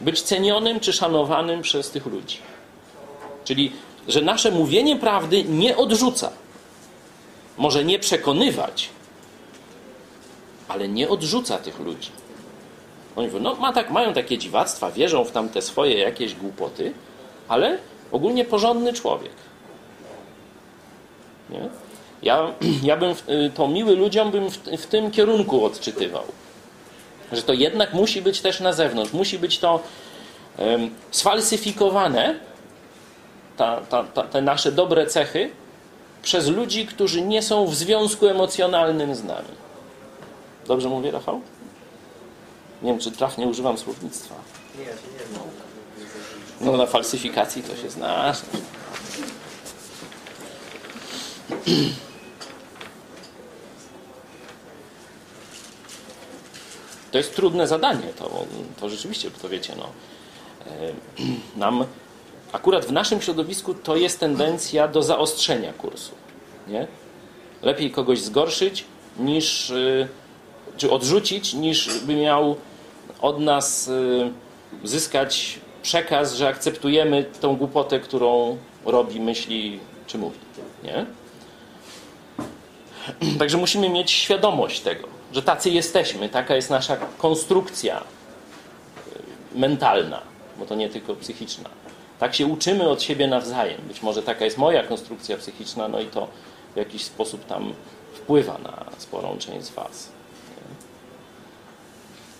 być 0.01 0.21
cenionym 0.21 0.79
czy 0.79 0.93
szanowanym 0.93 1.61
przez 1.61 1.91
tych 1.91 2.05
ludzi. 2.05 2.37
Czyli, 3.43 3.71
że 4.07 4.21
nasze 4.21 4.51
mówienie 4.51 4.95
prawdy 4.95 5.43
nie 5.43 5.77
odrzuca. 5.77 6.31
Może 7.57 7.85
nie 7.85 7.99
przekonywać, 7.99 8.89
ale 10.67 10.87
nie 10.87 11.09
odrzuca 11.09 11.57
tych 11.57 11.79
ludzi. 11.79 12.09
Oni 13.15 13.27
mówią, 13.27 13.39
no 13.39 13.55
ma 13.55 13.73
tak, 13.73 13.91
mają 13.91 14.13
takie 14.13 14.37
dziwactwa, 14.37 14.91
wierzą 14.91 15.23
w 15.23 15.31
tamte 15.31 15.61
swoje 15.61 15.97
jakieś 15.97 16.35
głupoty, 16.35 16.93
ale 17.47 17.77
ogólnie 18.11 18.45
porządny 18.45 18.93
człowiek. 18.93 19.33
Nie? 21.49 21.69
Ja, 22.21 22.53
ja 22.89 22.97
bym 22.97 23.15
to 23.55 23.67
miły 23.67 23.95
ludziom 23.95 24.31
bym 24.31 24.49
w, 24.49 24.57
w 24.57 24.85
tym 24.85 25.11
kierunku 25.11 25.65
odczytywał. 25.65 26.23
Że 27.33 27.43
to 27.43 27.53
jednak 27.53 27.93
musi 27.93 28.21
być 28.21 28.41
też 28.41 28.59
na 28.59 28.73
zewnątrz, 28.73 29.13
musi 29.13 29.39
być 29.39 29.59
to 29.59 29.79
um, 30.57 30.89
sfalsyfikowane, 31.11 32.39
ta, 33.57 33.81
ta, 33.81 34.03
ta, 34.03 34.23
te 34.23 34.41
nasze 34.41 34.71
dobre 34.71 35.07
cechy, 35.07 35.49
przez 36.23 36.47
ludzi, 36.47 36.85
którzy 36.85 37.21
nie 37.21 37.41
są 37.41 37.65
w 37.65 37.75
związku 37.75 38.27
emocjonalnym 38.27 39.15
z 39.15 39.23
nami. 39.23 39.47
Dobrze 40.67 40.89
mówię, 40.89 41.11
Rafał? 41.11 41.41
Nie 42.81 42.91
wiem, 42.91 42.99
czy 42.99 43.11
trafnie 43.11 43.47
używam 43.47 43.77
słownictwa. 43.77 44.35
Nie, 44.77 44.85
nie. 44.85 44.91
No 46.61 46.77
na 46.77 46.85
falsyfikacji 46.85 47.63
to 47.63 47.75
się 47.75 47.89
znasz. 47.89 48.37
To 57.13 57.17
jest 57.17 57.35
trudne 57.35 57.67
zadanie, 57.67 58.07
to, 58.19 58.45
to 58.79 58.89
rzeczywiście, 58.89 59.31
to 59.41 59.49
wiecie, 59.49 59.73
no. 59.77 59.89
Nam, 61.55 61.85
akurat 62.51 62.85
w 62.85 62.91
naszym 62.91 63.21
środowisku 63.21 63.73
to 63.73 63.95
jest 63.95 64.19
tendencja 64.19 64.87
do 64.87 65.03
zaostrzenia 65.03 65.73
kursu. 65.73 66.11
Nie? 66.67 66.87
Lepiej 67.61 67.91
kogoś 67.91 68.21
zgorszyć 68.21 68.85
niż, 69.19 69.73
czy 70.77 70.91
odrzucić, 70.91 71.53
niż 71.53 71.99
by 71.99 72.15
miał 72.15 72.55
od 73.21 73.39
nas 73.39 73.91
zyskać 74.83 75.59
przekaz, 75.81 76.35
że 76.35 76.47
akceptujemy 76.47 77.25
tą 77.41 77.55
głupotę, 77.55 77.99
którą 77.99 78.57
robi, 78.85 79.19
myśli 79.19 79.79
czy 80.07 80.17
mówi. 80.17 80.39
Nie? 80.83 81.05
Także 83.39 83.57
musimy 83.57 83.89
mieć 83.89 84.11
świadomość 84.11 84.81
tego, 84.81 85.07
że 85.33 85.41
tacy 85.41 85.69
jesteśmy, 85.69 86.29
taka 86.29 86.55
jest 86.55 86.69
nasza 86.69 86.97
konstrukcja 87.17 88.03
mentalna, 89.55 90.21
bo 90.59 90.65
to 90.65 90.75
nie 90.75 90.89
tylko 90.89 91.15
psychiczna. 91.15 91.69
Tak 92.19 92.35
się 92.35 92.45
uczymy 92.45 92.89
od 92.89 93.01
siebie 93.01 93.27
nawzajem. 93.27 93.81
Być 93.87 94.01
może 94.01 94.23
taka 94.23 94.45
jest 94.45 94.57
moja 94.57 94.83
konstrukcja 94.83 95.37
psychiczna, 95.37 95.87
no 95.87 95.99
i 95.99 96.05
to 96.05 96.27
w 96.73 96.77
jakiś 96.77 97.03
sposób 97.03 97.45
tam 97.45 97.73
wpływa 98.13 98.57
na 98.57 98.85
sporą 98.97 99.37
część 99.37 99.65
z 99.65 99.69
Was. 99.69 100.09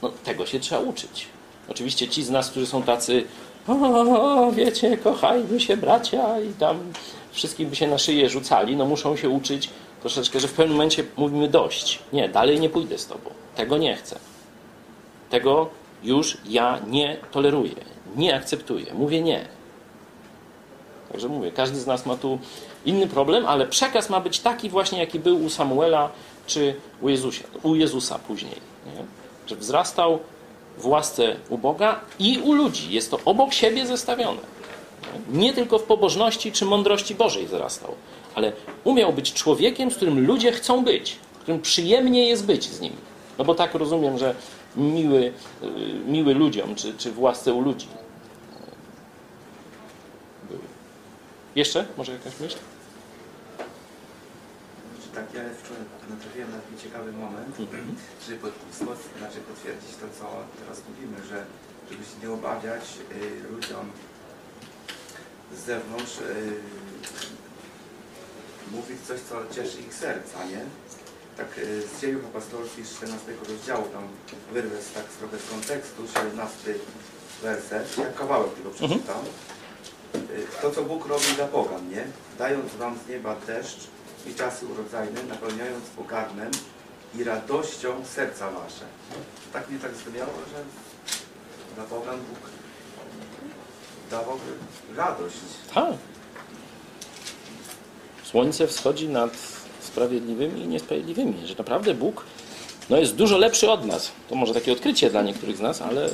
No, 0.02 0.10
tego 0.24 0.46
się 0.46 0.60
trzeba 0.60 0.82
uczyć. 0.82 1.28
Oczywiście 1.70 2.08
ci 2.08 2.24
z 2.24 2.30
nas, 2.30 2.50
którzy 2.50 2.68
są 2.68 2.84
tacy, 2.84 3.24
o, 3.68 4.52
wiecie, 4.52 4.98
kochajmy 4.98 5.60
się 5.60 5.78
bracia 5.78 6.40
i 6.40 6.54
tam 6.54 6.94
wszystkim 7.32 7.70
by 7.70 7.76
się 7.76 7.88
na 7.88 7.98
szyję 7.98 8.30
rzucali, 8.30 8.76
no 8.76 8.86
muszą 8.86 9.16
się 9.16 9.30
uczyć 9.30 9.70
troszeczkę, 10.04 10.40
że 10.40 10.48
w 10.48 10.54
pewnym 10.54 10.78
momencie 10.78 11.04
mówimy 11.18 11.48
dość. 11.48 12.00
Nie, 12.14 12.30
dalej 12.30 12.60
nie 12.60 12.70
pójdę 12.70 12.98
z 12.98 13.08
tobą. 13.08 13.30
Tego 13.56 13.78
nie 13.78 13.96
chcę. 13.96 14.20
Tego 15.30 15.70
już 16.04 16.38
ja 16.46 16.80
nie 16.88 17.18
toleruję. 17.32 17.76
Nie 18.16 18.36
akceptuję. 18.36 18.94
Mówię 18.94 19.22
nie. 19.22 19.46
Także 21.12 21.28
mówię, 21.28 21.52
każdy 21.52 21.80
z 21.80 21.86
nas 21.86 22.06
ma 22.06 22.18
tu 22.18 22.40
inny 22.86 23.08
problem, 23.08 23.46
ale 23.46 23.68
przekaz 23.68 24.10
ma 24.10 24.20
być 24.20 24.40
taki 24.40 24.70
właśnie, 24.70 25.00
jaki 25.00 25.20
był 25.20 25.46
u 25.46 25.50
Samuela 25.50 26.10
czy 26.48 26.76
u 27.02 27.10
Jezusa, 27.10 27.44
u 27.64 27.76
Jezusa 27.76 28.20
później. 28.20 28.58
Nie? 28.86 29.06
Że 29.48 29.56
wzrastał 29.56 30.20
w 30.78 30.88
łasce 30.88 31.36
u 31.50 31.58
Boga 31.58 32.00
i 32.20 32.40
u 32.44 32.54
ludzi. 32.54 32.94
Jest 32.94 33.12
to 33.12 33.20
obok 33.26 33.54
siebie 33.54 33.88
zestawione. 33.88 34.42
Nie 35.30 35.54
tylko 35.54 35.80
w 35.80 35.84
pobożności 35.84 36.52
czy 36.52 36.66
mądrości 36.66 37.16
Bożej 37.16 37.46
wzrastał, 37.46 37.96
ale 38.36 38.52
umiał 38.84 39.14
być 39.14 39.34
człowiekiem, 39.34 39.92
z 39.92 39.96
którym 39.96 40.26
ludzie 40.28 40.52
chcą 40.52 40.84
być, 40.84 41.20
którym 41.42 41.62
przyjemnie 41.62 42.30
jest 42.30 42.46
być 42.46 42.70
z 42.70 42.80
nim. 42.82 42.94
No 43.38 43.46
bo 43.46 43.56
tak 43.56 43.74
rozumiem, 43.74 44.18
że 44.18 44.36
miły, 44.76 45.34
y, 45.64 45.68
miły 46.08 46.34
ludziom, 46.34 46.76
czy, 46.76 46.94
czy 46.98 47.12
w 47.12 47.20
łasce 47.20 47.54
u 47.54 47.62
ludzi. 47.62 47.88
Jeszcze? 51.56 51.86
Może 51.98 52.12
jakaś 52.12 52.40
myśl? 52.40 52.58
Tak, 55.16 55.26
ja 55.34 55.42
wczoraj 55.64 55.84
natrafiłem 56.10 56.52
na 56.52 56.58
taki 56.58 56.84
ciekawy 56.84 57.12
moment, 57.12 57.60
Mhm. 57.60 57.96
żeby 58.28 58.40
pod, 58.40 58.52
znaczy 59.18 59.38
potwierdzić 59.48 59.90
to, 59.90 60.06
co 60.20 60.26
teraz 60.60 60.82
mówimy, 60.90 61.18
że 61.30 61.46
żeby 61.92 62.04
się 62.04 62.28
nie 62.28 62.32
obawiać 62.34 62.82
y, 63.12 63.54
ludziom 63.54 63.86
z 65.56 65.60
zewnątrz 65.66 66.18
y, 66.18 66.24
mówić 68.72 68.98
coś, 69.08 69.20
co 69.30 69.56
cieszy 69.56 69.80
ich 69.82 69.94
serca, 69.94 70.46
nie? 70.46 70.62
Tak 71.38 71.58
y, 71.58 71.82
z 71.88 72.02
dziejów 72.02 72.26
apostolskich 72.26 72.88
z 72.88 72.96
14 72.98 73.32
rozdziału, 73.50 73.84
tam 73.84 74.04
wyrwę 74.54 74.82
z, 74.82 74.92
tak 74.94 75.04
trochę 75.06 75.40
z 75.40 75.50
kontekstu, 75.50 76.04
17 76.14 76.74
werset, 77.42 77.98
jak 77.98 78.16
kawałek 78.16 78.54
tylko 78.54 78.70
przeczytam. 78.72 79.22
Y, 80.16 80.46
To, 80.62 80.72
co 80.72 80.84
Bóg 80.84 81.06
robi 81.08 81.26
dla 81.36 81.48
pogan, 81.48 81.90
nie? 81.90 82.06
Dając 82.38 82.76
wam 82.76 82.98
z 83.06 83.10
nieba 83.10 83.36
deszcz 83.48 83.80
i 84.28 84.36
czasy 84.36 84.66
urodzajne, 84.66 85.24
napełniając 85.24 85.86
pokarmem 85.86 86.52
i 87.16 87.24
radością 87.24 88.06
serca 88.06 88.52
wasze. 88.52 88.86
Tak 89.54 89.70
mnie 89.70 89.80
tak 89.80 89.96
zdumiało, 89.96 90.32
że 90.52 90.64
dla 91.76 91.84
pogan 91.84 92.18
Bóg 92.20 92.40
dawał 94.12 94.40
radość. 94.96 95.36
Słońce 98.34 98.68
wschodzi 98.68 99.08
nad 99.08 99.38
sprawiedliwymi 99.82 100.62
i 100.62 100.68
niesprawiedliwymi. 100.68 101.34
Że 101.48 101.56
naprawdę 101.58 101.94
Bóg 101.94 102.26
no, 102.90 102.98
jest 102.98 103.16
dużo 103.16 103.38
lepszy 103.38 103.72
od 103.72 103.86
nas. 103.86 104.12
To 104.30 104.36
może 104.36 104.54
takie 104.54 104.72
odkrycie 104.72 105.10
dla 105.10 105.22
niektórych 105.22 105.58
z 105.58 105.60
nas, 105.60 105.82
ale, 105.82 106.10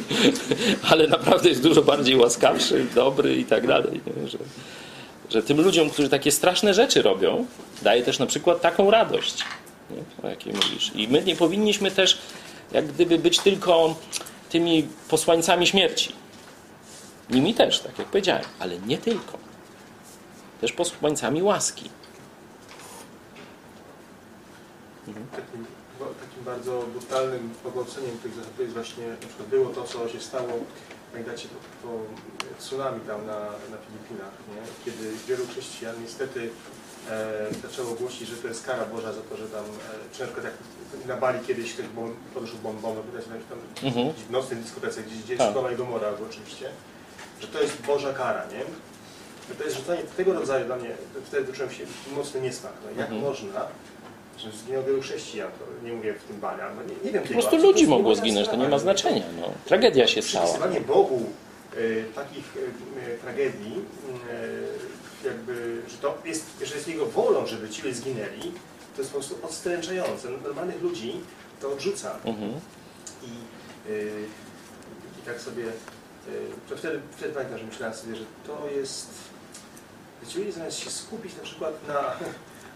ale 0.90 1.06
naprawdę 1.06 1.48
jest 1.48 1.62
dużo 1.62 1.82
bardziej 1.82 2.16
łaskawszy, 2.16 2.86
dobry 2.94 3.36
i 3.36 3.44
tak 3.44 3.66
dalej. 3.66 4.00
Że, 4.26 4.38
że 5.30 5.42
tym 5.42 5.60
ludziom, 5.60 5.90
którzy 5.90 6.08
takie 6.08 6.32
straszne 6.32 6.74
rzeczy 6.74 7.02
robią, 7.02 7.46
daje 7.82 8.02
też 8.02 8.18
na 8.18 8.26
przykład 8.26 8.60
taką 8.60 8.90
radość, 8.90 9.44
nie? 9.90 10.26
o 10.26 10.30
jakiej 10.30 10.52
mówisz. 10.52 10.92
I 10.94 11.08
my 11.08 11.22
nie 11.22 11.36
powinniśmy 11.36 11.90
też 11.90 12.18
jak 12.72 12.86
gdyby 12.86 13.18
być 13.18 13.38
tylko 13.38 13.94
tymi 14.50 14.88
posłańcami 15.08 15.66
śmierci. 15.66 16.12
Nimi 17.30 17.54
też, 17.54 17.80
tak 17.80 17.98
jak 17.98 18.08
powiedziałem, 18.08 18.44
ale 18.58 18.78
nie 18.78 18.98
tylko. 18.98 19.49
Też 20.60 20.72
posłańcami 20.72 21.42
łaski. 21.42 21.90
Takim, 25.06 25.66
takim 25.98 26.44
bardzo 26.44 26.84
brutalnym 26.92 27.50
pogłębieniem 27.62 28.18
tych 28.22 28.34
zachowań 28.34 28.60
jest 28.60 28.74
właśnie, 28.74 29.08
na 29.08 29.16
przykład 29.28 29.48
było 29.48 29.70
to, 29.70 29.84
co 29.84 30.08
się 30.08 30.20
stało, 30.20 30.48
pamiętacie, 31.12 31.48
to, 31.48 31.88
to 31.88 31.88
tsunami 32.58 33.00
tam 33.00 33.26
na, 33.26 33.38
na 33.40 33.76
Filipinach, 33.86 34.32
nie? 34.54 34.62
kiedy 34.84 35.12
wielu 35.28 35.46
chrześcijan 35.46 35.94
niestety 36.02 36.50
e, 37.10 37.46
zaczęło 37.62 37.94
głosić, 37.94 38.28
że 38.28 38.36
to 38.36 38.48
jest 38.48 38.66
kara 38.66 38.84
Boża 38.84 39.12
za 39.12 39.20
to, 39.20 39.36
że 39.36 39.48
tam, 39.48 39.64
e, 39.64 40.14
czy 40.14 40.20
na 40.20 40.26
przykład 40.26 40.44
jak 40.44 40.54
na 41.06 41.16
Bali 41.16 41.40
kiedyś 41.46 41.72
ktoś 41.74 41.86
bom, 41.86 42.14
podeszł 42.34 42.56
bombą, 42.56 42.96
widać 43.02 43.24
tam 43.24 43.58
Mhm. 43.88 44.12
w 44.12 44.30
nocnej 44.30 44.60
dyskotece, 44.60 45.02
gdzieś 45.02 45.18
gdzieś 45.22 45.38
Tak. 45.38 45.76
Gomora 45.76 46.08
oczywiście, 46.28 46.68
że 47.40 47.46
to 47.48 47.62
jest 47.62 47.82
Boża 47.82 48.12
kara, 48.12 48.46
nie? 48.46 48.60
To 49.58 49.64
jest 49.64 49.76
rzucanie 49.76 50.02
tego 50.16 50.32
rodzaju 50.32 50.66
dla 50.66 50.76
mnie, 50.76 50.90
wtedy 51.24 51.52
czułem 51.52 51.70
się 51.70 51.84
mocny 52.16 52.40
niesmak. 52.40 52.72
No, 52.84 52.90
jak 52.90 53.10
Mhm. 53.10 53.20
można, 53.22 53.66
że 54.38 54.52
zginęło 54.52 54.84
wielu 54.84 55.02
chrześcijan, 55.02 55.50
to 55.50 55.86
nie 55.86 55.92
mówię 55.92 56.14
w 56.14 56.24
tym 56.24 56.40
Bali, 56.40 56.60
ale 56.60 56.74
nie, 56.74 57.04
nie 57.04 57.10
wiem 57.12 57.22
Po 57.22 57.32
prostu 57.32 57.56
ludzi 57.56 57.86
mogło 57.86 58.14
zginąć, 58.14 58.48
to 58.48 58.56
nie 58.56 58.68
ma 58.68 58.78
znaczenia. 58.78 59.22
No. 59.40 59.48
Tragedia 59.64 60.06
się 60.06 60.22
stała. 60.22 60.44
Przypisywanie 60.44 60.80
Bogu 60.80 61.22
y, 61.76 62.04
takich 62.14 62.56
y, 62.56 63.18
tragedii, 63.22 63.84
y, 65.24 65.28
jakby, 65.28 65.82
że 65.88 65.96
to 65.96 66.18
jest, 66.24 66.44
że 66.64 66.74
jest 66.74 66.88
Jego 66.88 67.06
wolą, 67.06 67.46
żeby 67.46 67.68
ci 67.68 67.82
ludzie 67.82 67.94
zginęli, 67.94 68.52
to 68.96 69.02
jest 69.02 69.10
po 69.12 69.18
prostu 69.18 69.38
odstręczające. 69.42 70.28
Normalnych 70.30 70.82
ludzi 70.82 71.12
to 71.60 71.72
odrzuca. 71.72 72.16
Mhm. 72.24 72.52
I, 73.22 73.30
i 75.20 75.22
tak 75.26 75.40
sobie, 75.40 75.64
to 76.68 76.76
wtedy, 76.76 77.00
wtedy 77.16 77.34
pamiętam, 77.34 77.58
że 77.58 77.64
myślałem 77.64 77.94
sobie, 77.96 78.16
że 78.16 78.24
to 78.46 78.68
jest, 78.76 79.08
ludzie 80.22 80.52
zamiast 80.52 80.78
się 80.78 80.90
skupić 80.90 81.36
na 81.36 81.42
przykład 81.42 81.74
na, 81.88 82.00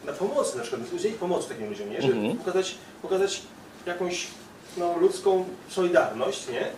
na 0.05 0.13
pomocy, 0.13 0.57
na 0.57 0.63
przykład 0.63 0.93
udzielić 0.93 1.19
pomocy 1.19 1.49
takim 1.49 1.69
ludziom, 1.69 1.91
nie? 1.91 2.03
Żeby 2.03 2.15
Mhm. 2.15 2.37
pokazać, 2.39 2.75
pokazać 3.03 3.43
jakąś 3.87 4.27
no, 4.77 4.99
ludzką 4.99 5.45
solidarność, 5.69 6.49
nie? 6.49 6.69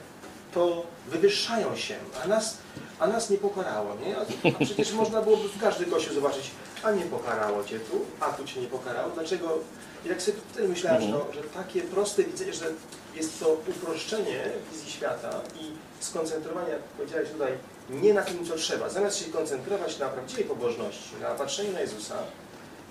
to 0.54 0.82
wywyższają 1.08 1.76
się, 1.76 1.94
a 2.24 2.28
nas, 2.28 2.56
a 2.98 3.06
nas 3.06 3.30
nie 3.30 3.38
pokarało, 3.38 3.94
nie? 4.06 4.16
A, 4.16 4.20
a 4.60 4.64
przecież 4.64 4.92
można 5.02 5.22
byłoby 5.22 5.48
w 5.48 5.60
każdy 5.60 5.84
kościół 5.86 6.14
zobaczyć, 6.14 6.50
a 6.82 6.92
nie 6.92 7.02
pokarało 7.04 7.64
Cię 7.64 7.80
tu, 7.80 8.00
a 8.20 8.32
tu 8.32 8.44
Cię 8.44 8.60
nie 8.60 8.66
pokarało, 8.66 9.10
dlaczego? 9.10 9.58
I 10.04 10.08
tak 10.08 10.22
sobie 10.22 10.38
wtedy 10.52 10.68
myślałem, 10.68 11.02
że, 11.02 11.12
to, 11.12 11.32
że 11.32 11.42
takie 11.42 11.80
proste 11.82 12.24
widzenie, 12.24 12.52
że 12.52 12.66
jest 13.14 13.40
to 13.40 13.48
uproszczenie 13.68 14.44
wizji 14.72 14.90
świata 14.90 15.40
i 15.60 15.64
skoncentrowanie, 16.04 16.70
jak 16.70 16.82
powiedziałeś 16.82 17.30
tutaj, 17.30 17.52
nie 17.90 18.14
na 18.14 18.22
tym, 18.22 18.46
co 18.46 18.56
trzeba. 18.56 18.88
Zamiast 18.88 19.18
się 19.18 19.32
koncentrować 19.32 19.98
na 19.98 20.08
prawdziwej 20.08 20.44
pobożności, 20.44 21.10
na 21.22 21.30
patrzeniu 21.30 21.72
na 21.72 21.80
Jezusa 21.80 22.14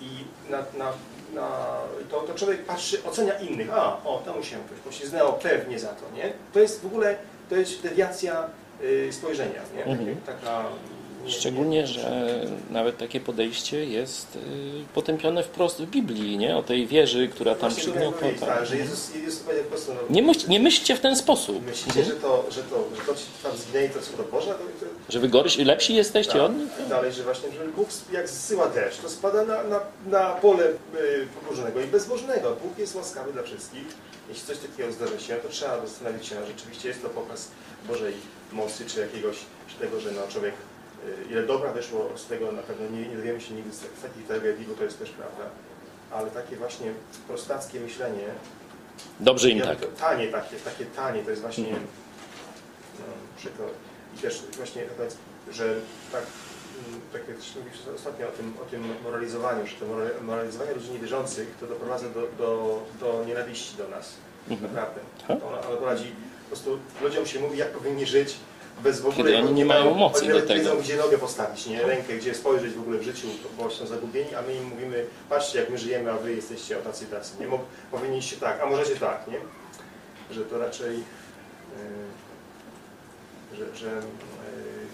i 0.02 0.10
na, 0.50 0.58
na, 0.58 0.91
na 1.34 1.50
to, 2.12 2.22
to 2.22 2.34
człowiek 2.36 2.66
patrzy, 2.66 3.04
ocenia 3.04 3.39
innych. 3.39 3.74
A, 3.74 4.04
o, 4.04 4.22
temu 4.26 4.43
się 4.43 4.58
ktoś 4.66 4.80
poślizgnęło 4.80 5.34
pewnie 5.34 5.80
za 5.80 5.88
to, 5.88 6.16
nie? 6.16 6.34
To 6.54 6.60
jest 6.60 6.82
w 6.82 6.86
ogóle, 6.86 7.18
to 7.50 7.56
jest 7.56 7.82
dewiacja 7.82 8.50
y, 8.82 9.10
spojrzenia, 9.12 9.62
nie? 9.76 9.86
Mhm. 9.86 10.18
Taka... 10.26 10.66
nie- 11.26 11.32
Szczególnie, 11.32 11.78
nie- 11.82 11.88
że 11.88 12.42
nawet 12.72 12.98
takie 12.98 13.20
podejście 13.20 13.86
jest 13.86 14.36
y, 14.36 14.40
potępione 14.94 15.44
wprost 15.44 15.82
w 15.82 15.86
Biblii, 15.86 16.38
nie? 16.38 16.58
O 16.58 16.64
tej 16.64 16.88
wieży, 16.88 17.28
która 17.28 17.56
tam 17.56 17.76
przygniotła. 17.76 18.28
tak, 18.40 18.50
Tak. 18.50 18.66
że 18.66 18.78
Jezus, 18.78 19.16
Jezus 19.16 19.40
powiedział 19.40 19.64
po 19.64 19.70
prostu, 19.70 19.92
Nie, 20.10 20.22
myśl, 20.24 20.50
nie 20.50 20.60
myślcie 20.60 20.96
w 20.96 21.00
ten 21.00 21.16
sposób, 21.16 21.66
Myślicie, 21.66 22.04
że 22.04 22.12
to, 22.12 22.46
że 22.52 22.64
to, 22.64 22.84
że 22.96 23.02
to 23.06 23.16
ci 23.16 23.24
tam 23.44 23.52
zginęli, 23.58 23.90
to 23.90 24.00
to 24.18 24.24
Boże? 24.32 24.52
To, 24.52 24.86
że 25.10 25.20
wy 25.20 25.28
gorsi, 25.30 25.66
lepsi 25.66 25.96
jesteście 25.96 26.34
tak. 26.34 26.42
od 26.42 26.58
nich. 26.58 26.70
Dalej, 26.90 27.12
że 27.14 27.24
właśnie, 27.24 27.52
że 27.52 27.66
Bóg 27.68 27.90
jak 28.12 28.30
zsyła 28.30 28.68
deszcz, 28.70 28.98
to 29.02 29.10
spada 29.10 29.46
na, 29.46 29.64
na, 29.64 29.80
na 30.08 30.30
pole 30.30 30.64
y, 30.66 30.76
pobożnego 31.42 31.82
i 31.82 31.88
bezbożnego. 31.88 32.56
Bóg 32.64 32.78
jest 32.80 32.96
łaskawy 32.96 33.34
dla 33.34 33.44
wszystkich. 33.44 33.86
Jeśli 34.30 34.48
coś 34.48 34.58
takiego 34.58 34.92
zdarzy 34.92 35.20
się, 35.20 35.36
to 35.36 35.50
trzeba 35.50 35.86
zastanowić 35.88 36.28
się, 36.28 36.36
rzeczywiście 36.48 36.88
jest 36.90 37.02
to 37.02 37.10
pokaz 37.10 37.48
Bożej 37.88 38.14
mocy, 38.52 38.86
czy 38.86 39.00
jakiegoś, 39.00 39.36
czy 39.68 39.76
tego, 39.86 40.00
że 40.00 40.12
no, 40.12 40.22
człowiek, 40.32 40.54
ile 41.30 41.43
dobra 41.43 41.72
wyszło 41.74 42.10
z 42.16 42.26
tego, 42.26 42.51
na 42.51 42.62
pewno 42.62 42.89
nie, 42.89 43.08
nie 43.08 43.16
dowiemy 43.16 43.41
się 43.41 43.53
nigdy 43.53 43.72
z 43.74 43.80
z 43.80 44.01
takich 44.01 44.28
tragedii, 44.28 44.66
bo 44.66 44.74
to 44.74 44.84
jest 44.84 44.99
też 44.99 45.10
prawda. 45.10 45.43
Ale 46.12 46.32
takie 46.32 46.56
właśnie 46.56 46.91
prostackie 47.28 47.80
myślenie, 47.80 48.28
Dobrze 49.20 49.49
im 49.49 49.58
ja 49.58 49.66
tak. 49.66 49.78
Tanie 49.99 50.28
takie, 50.28 50.56
takie 50.56 50.86
tanie, 50.86 51.24
to 51.24 51.30
jest 51.30 51.41
właśnie 51.41 51.72
no, 52.99 53.06
przykro. 53.38 53.66
I 54.16 54.18
też 54.18 54.43
właśnie 54.58 54.84
że 55.51 55.76
tak, 56.12 56.24
mm, 56.88 57.01
tak 57.14 57.22
jak 57.28 57.38
mówisz 57.38 57.80
ostatnio 57.95 58.28
o 58.28 58.32
tym, 58.32 58.53
o 58.62 58.66
tym 58.66 58.93
moralizowaniu, 59.03 59.68
że 59.68 59.76
to 59.76 59.86
mora- 59.86 60.22
moralizowanie 60.22 60.74
ludzi 60.74 60.91
niewierzących 60.91 61.56
to 61.60 61.68
doprowadza 61.68 62.10
do, 62.10 62.22
do, 62.38 62.80
do 62.99 63.24
nienawiści 63.28 63.78
do 63.78 63.88
nas. 63.88 64.14
Mhm. 64.49 64.74
Naprawdę. 64.74 65.01
Tak. 65.28 65.38
Ona, 65.43 65.68
ona 65.68 65.78
prowadzi, 65.78 66.12
po 66.43 66.47
prostu 66.47 66.80
ludziom 67.01 67.26
się 67.26 67.39
mówi, 67.39 67.58
jak 67.58 67.72
powinni 67.72 68.06
żyć, 68.06 68.36
bez 68.84 69.02
w 69.02 69.06
ogóle... 69.08 69.18
Kiedy 69.32 69.38
oni 69.38 69.54
nie 69.54 69.66
mają 69.66 69.94
mocy 69.94 70.20
oni 70.20 70.28
do 70.28 70.34
nawet 70.34 70.50
nie 70.50 70.56
tego. 70.56 70.70
wiedzą, 70.70 70.84
gdzie 70.84 70.98
nogę 70.98 71.18
postawić, 71.18 71.66
nie? 71.66 71.84
Rękę, 71.84 72.18
gdzie 72.18 72.36
spojrzeć 72.36 72.74
w 72.74 72.80
ogóle 72.80 72.98
w 72.98 73.04
życiu, 73.04 73.28
bo 73.58 73.70
są 73.72 73.86
zagubieni, 73.88 74.36
a 74.36 74.42
my 74.42 74.56
im 74.56 74.64
mówimy, 74.64 75.06
patrzcie 75.30 75.60
jak 75.60 75.70
my 75.70 75.78
żyjemy, 75.78 76.12
a 76.12 76.18
wy 76.18 76.36
jesteście 76.36 76.78
o 76.80 76.82
tacy 76.82 77.06
tacy. 77.06 77.34
Nie 77.40 77.48
Mog, 77.48 77.62
powinniście 77.92 78.38
tak, 78.38 78.62
a 78.62 78.66
możecie 78.66 78.96
tak, 78.96 79.28
nie? 79.28 79.38
Że 80.36 80.46
to 80.46 80.58
raczej, 80.58 80.98
yy, 80.98 81.04
że, 83.58 83.76
że 83.76 83.86
yy, 83.88 84.02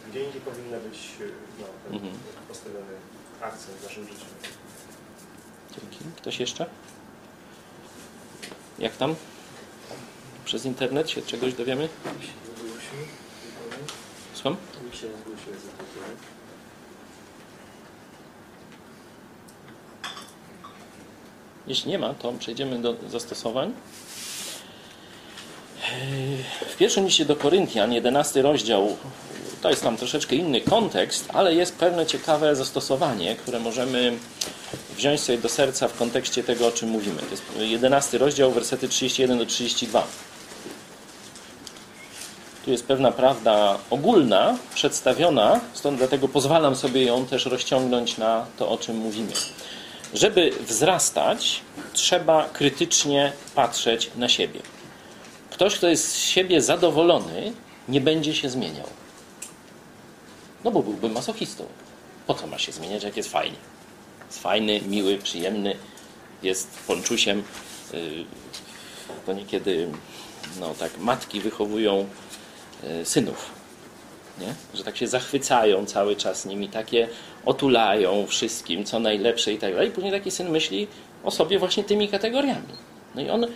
gdzie 0.09 0.23
indziej 0.23 0.41
powinna 0.41 0.77
być 0.77 0.97
yy, 1.19 1.31
no, 1.59 1.65
ten 1.85 1.93
Mhm. 1.95 2.13
postawiony 2.47 2.93
akcent 3.41 3.77
w 3.77 3.83
naszym 3.83 4.03
życiu. 4.03 4.25
Dzięki. 5.71 5.99
Ktoś 6.17 6.39
jeszcze? 6.39 6.65
Jak 8.79 8.97
tam? 8.97 9.15
Przez 10.45 10.65
internet 10.65 11.09
się 11.09 11.21
czegoś 11.21 11.53
dowiemy? 11.53 11.89
Słucham? 14.41 14.57
Nikt 14.85 14.99
się 15.01 15.07
nie 15.07 15.13
zgłosił. 15.13 15.53
Jeśli 21.67 21.91
nie 21.91 21.99
ma, 21.99 22.13
to 22.13 22.33
przejdziemy 22.33 22.79
do 22.79 22.95
zastosowań. 23.09 23.73
W 26.69 26.77
pierwszym 26.77 27.05
liście 27.05 27.25
do 27.25 27.35
Koryntian, 27.35 27.93
11 27.93 28.41
rozdział, 28.41 28.97
to 29.61 29.69
jest 29.69 29.83
tam 29.83 29.97
troszeczkę 29.97 30.35
inny 30.35 30.61
kontekst, 30.61 31.29
ale 31.33 31.55
jest 31.55 31.75
pewne 31.75 32.05
ciekawe 32.05 32.55
zastosowanie, 32.55 33.35
które 33.35 33.59
możemy 33.59 34.17
wziąć 34.97 35.21
sobie 35.21 35.37
do 35.37 35.49
serca 35.49 35.87
w 35.87 35.97
kontekście 35.97 36.43
tego, 36.43 36.67
o 36.67 36.71
czym 36.71 36.89
mówimy. 36.89 37.21
To 37.21 37.31
jest 37.31 37.43
11 37.57 38.17
rozdział, 38.17 38.51
wersety 38.51 38.87
31 38.87 39.37
do 39.37 39.45
32. 39.45 40.07
Tu 42.65 42.71
jest 42.71 42.85
pewna 42.85 43.11
prawda 43.11 43.77
ogólna, 43.89 44.57
przedstawiona, 44.75 45.59
stąd 45.73 45.97
dlatego 45.97 46.27
pozwalam 46.27 46.75
sobie 46.75 47.03
ją 47.03 47.25
też 47.25 47.45
rozciągnąć 47.45 48.17
na 48.17 48.45
to, 48.57 48.69
o 48.69 48.77
czym 48.77 48.97
mówimy. 48.97 49.31
Żeby 50.13 50.51
wzrastać, 50.67 51.61
trzeba 51.93 52.49
krytycznie 52.53 53.33
patrzeć 53.55 54.11
na 54.15 54.29
siebie. 54.29 54.59
Ktoś, 55.49 55.75
kto 55.75 55.87
jest 55.87 56.11
z 56.11 56.17
siebie 56.17 56.61
zadowolony, 56.61 57.53
nie 57.89 58.01
będzie 58.01 58.35
się 58.35 58.49
zmieniał. 58.49 58.87
No 60.63 60.71
bo 60.71 60.83
byłby 60.83 61.09
masochistą. 61.09 61.65
Po 62.27 62.33
co 62.33 62.47
ma 62.47 62.57
się 62.57 62.71
zmieniać, 62.71 63.03
jak 63.03 63.17
jest 63.17 63.31
fajnie? 63.31 63.57
Jest 64.27 64.41
fajny, 64.41 64.81
miły, 64.81 65.17
przyjemny, 65.17 65.75
jest 66.43 66.67
ponczusiem. 66.87 67.43
Y, 67.93 68.25
to 69.25 69.33
niekiedy 69.33 69.89
no, 70.59 70.73
tak, 70.73 70.97
matki 70.97 71.39
wychowują 71.39 72.07
synów, 73.03 73.51
nie? 74.39 74.53
że 74.73 74.83
tak 74.83 74.97
się 74.97 75.07
zachwycają 75.07 75.85
cały 75.85 76.15
czas 76.15 76.45
nimi, 76.45 76.69
takie 76.69 77.07
otulają 77.45 78.27
wszystkim, 78.27 78.83
co 78.83 78.99
najlepsze 78.99 79.53
i 79.53 79.57
tak 79.57 79.73
dalej. 79.73 79.91
Później 79.91 80.11
taki 80.11 80.31
syn 80.31 80.49
myśli 80.49 80.87
o 81.23 81.31
sobie 81.31 81.59
właśnie 81.59 81.83
tymi 81.83 82.07
kategoriami. 82.07 82.73
No 83.15 83.21
i 83.21 83.29
on 83.29 83.47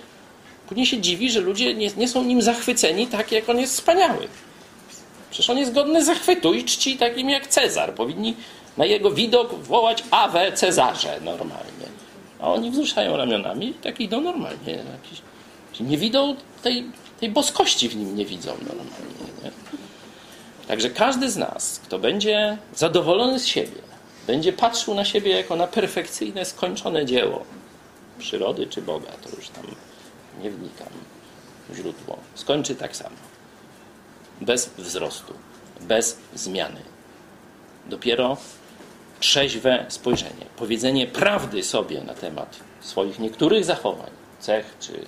później 0.68 0.86
się 0.86 1.02
dziwi, 1.02 1.32
że 1.32 1.40
ludzie 1.40 1.74
nie, 1.74 1.90
nie 1.98 2.08
są 2.08 2.24
nim 2.24 2.42
zachwyceni 2.42 3.08
tak, 3.08 3.32
jak 3.32 3.50
on 3.50 3.60
jest 3.60 3.74
wspaniały. 3.74 4.28
Przecież 5.30 5.50
on 5.50 5.58
jest 5.58 5.74
godny 5.74 6.06
zachwytu 6.06 6.54
i 6.54 6.64
czci 6.64 6.98
takim 6.98 7.30
jak 7.30 7.48
Cezar. 7.48 7.94
Powinni 7.94 8.36
na 8.78 8.86
jego 8.86 9.12
widok 9.12 9.54
wołać 9.54 10.04
Awe 10.12 10.52
Cezarze 10.52 11.20
normalnie. 11.22 11.86
A 12.40 12.54
oni 12.54 12.72
wzruszają 12.72 13.18
ramionami 13.18 13.70
i 13.70 13.74
tak 13.74 14.00
idą 14.00 14.22
normalnie. 14.22 14.74
Jakiś, 14.74 15.22
nie 15.80 15.98
widzą 15.98 16.36
tej, 16.64 16.86
tej 17.20 17.30
boskości 17.30 17.90
w 17.90 17.96
nim, 17.96 18.16
nie 18.16 18.26
widzą 18.26 18.52
normalnie. 18.52 19.16
Nie? 19.44 19.52
Także 20.68 20.90
każdy 20.90 21.32
z 21.32 21.38
nas, 21.38 21.80
kto 21.84 22.00
będzie 22.00 22.58
zadowolony 22.76 23.40
z 23.40 23.46
siebie, 23.46 23.82
będzie 24.28 24.54
patrzył 24.54 24.94
na 24.94 25.06
siebie 25.06 25.32
jako 25.32 25.56
na 25.56 25.68
perfekcyjne, 25.68 26.46
skończone 26.46 27.06
dzieło 27.06 27.46
przyrody 28.20 28.68
czy 28.68 28.82
Boga, 28.82 29.12
to 29.12 29.36
już 29.36 29.50
tam 29.50 29.66
nie 30.42 30.52
wnikam, 30.52 30.88
źródło, 31.74 32.18
skończy 32.36 32.76
tak 32.76 32.96
samo. 32.96 33.16
Bez 34.42 34.70
wzrostu, 34.78 35.34
bez 35.82 36.18
zmiany. 36.36 36.82
Dopiero 37.86 38.38
trzeźwe 39.20 39.86
spojrzenie, 39.90 40.46
powiedzenie 40.58 41.08
prawdy 41.08 41.64
sobie 41.64 42.02
na 42.02 42.14
temat 42.14 42.60
swoich 42.82 43.20
niektórych 43.20 43.66
zachowań, 43.66 44.10
cech 44.40 44.76
czy 44.80 45.06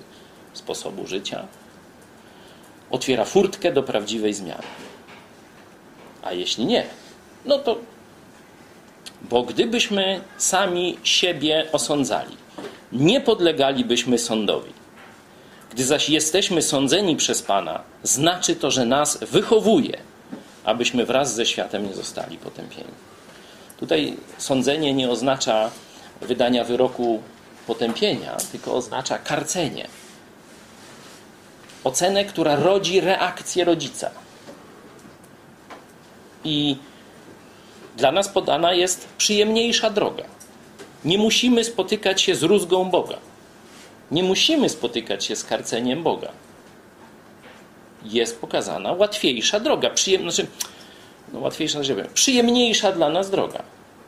sposobu 0.53 1.07
życia, 1.07 1.47
otwiera 2.91 3.25
furtkę 3.25 3.71
do 3.71 3.83
prawdziwej 3.83 4.33
zmiany. 4.33 4.63
A 6.23 6.31
jeśli 6.31 6.65
nie, 6.65 6.83
no 7.45 7.59
to 7.59 7.77
bo 9.21 9.43
gdybyśmy 9.43 10.21
sami 10.38 10.97
siebie 11.03 11.67
osądzali, 11.71 12.38
nie 12.91 13.21
podlegalibyśmy 13.21 14.17
sądowi. 14.17 14.73
Gdy 15.71 15.83
zaś 15.83 16.09
jesteśmy 16.09 16.61
sądzeni 16.61 17.15
przez 17.15 17.41
Pana, 17.41 17.83
znaczy 18.03 18.55
to, 18.55 18.71
że 18.71 18.85
nas 18.85 19.17
wychowuje, 19.17 19.97
abyśmy 20.63 21.05
wraz 21.05 21.35
ze 21.35 21.45
światem 21.45 21.88
nie 21.88 21.93
zostali 21.93 22.38
potępieni. 22.38 22.91
Tutaj 23.77 24.17
sądzenie 24.38 24.93
nie 24.93 25.09
oznacza 25.09 25.71
wydania 26.21 26.63
wyroku 26.63 27.21
potępienia, 27.67 28.38
tylko 28.51 28.73
oznacza 28.73 29.19
karcenie. 29.19 29.88
Ocenę, 31.88 32.25
która 32.25 32.55
rodzi 32.55 33.01
reakcję 33.01 33.65
rodzica. 33.65 34.11
I 36.43 36.77
dla 37.97 38.11
nas 38.11 38.29
podana 38.29 38.73
jest 38.73 39.07
przyjemniejsza 39.17 39.89
droga. 39.89 40.23
Nie 41.05 41.17
musimy 41.17 41.63
spotykać 41.63 42.21
się 42.21 42.35
z 42.35 42.43
rózgą 42.43 42.89
Boga. 42.89 43.17
Nie 44.11 44.23
musimy 44.23 44.69
spotykać 44.69 45.25
się 45.25 45.35
z 45.35 45.43
karceniem 45.43 46.03
Boga. 46.03 46.31
Jest 48.03 48.41
pokazana 48.41 48.91
łatwiejsza 48.91 49.59
droga, 49.59 49.89
przyjem... 49.89 50.21
znaczy, 50.21 50.47
no 51.33 51.39
łatwiejsza, 51.39 51.79
przyjemniejsza 52.13 52.91
dla 52.91 53.09
nas 53.09 53.29
droga. 53.29 53.63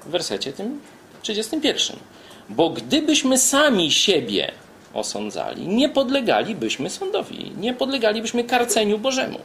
W 0.05 0.09
wersecie 0.09 0.53
tym 0.53 0.82
31. 1.21 1.97
Bo 2.49 2.69
gdybyśmy 2.69 3.38
sami 3.38 3.91
siebie 3.91 4.51
osądzali, 4.93 5.67
nie 5.67 5.89
podlegalibyśmy 5.89 6.89
sądowi, 6.89 7.51
nie 7.57 7.73
podlegalibyśmy 7.73 8.43
karceniu 8.43 8.99
Bożemu. 8.99 9.39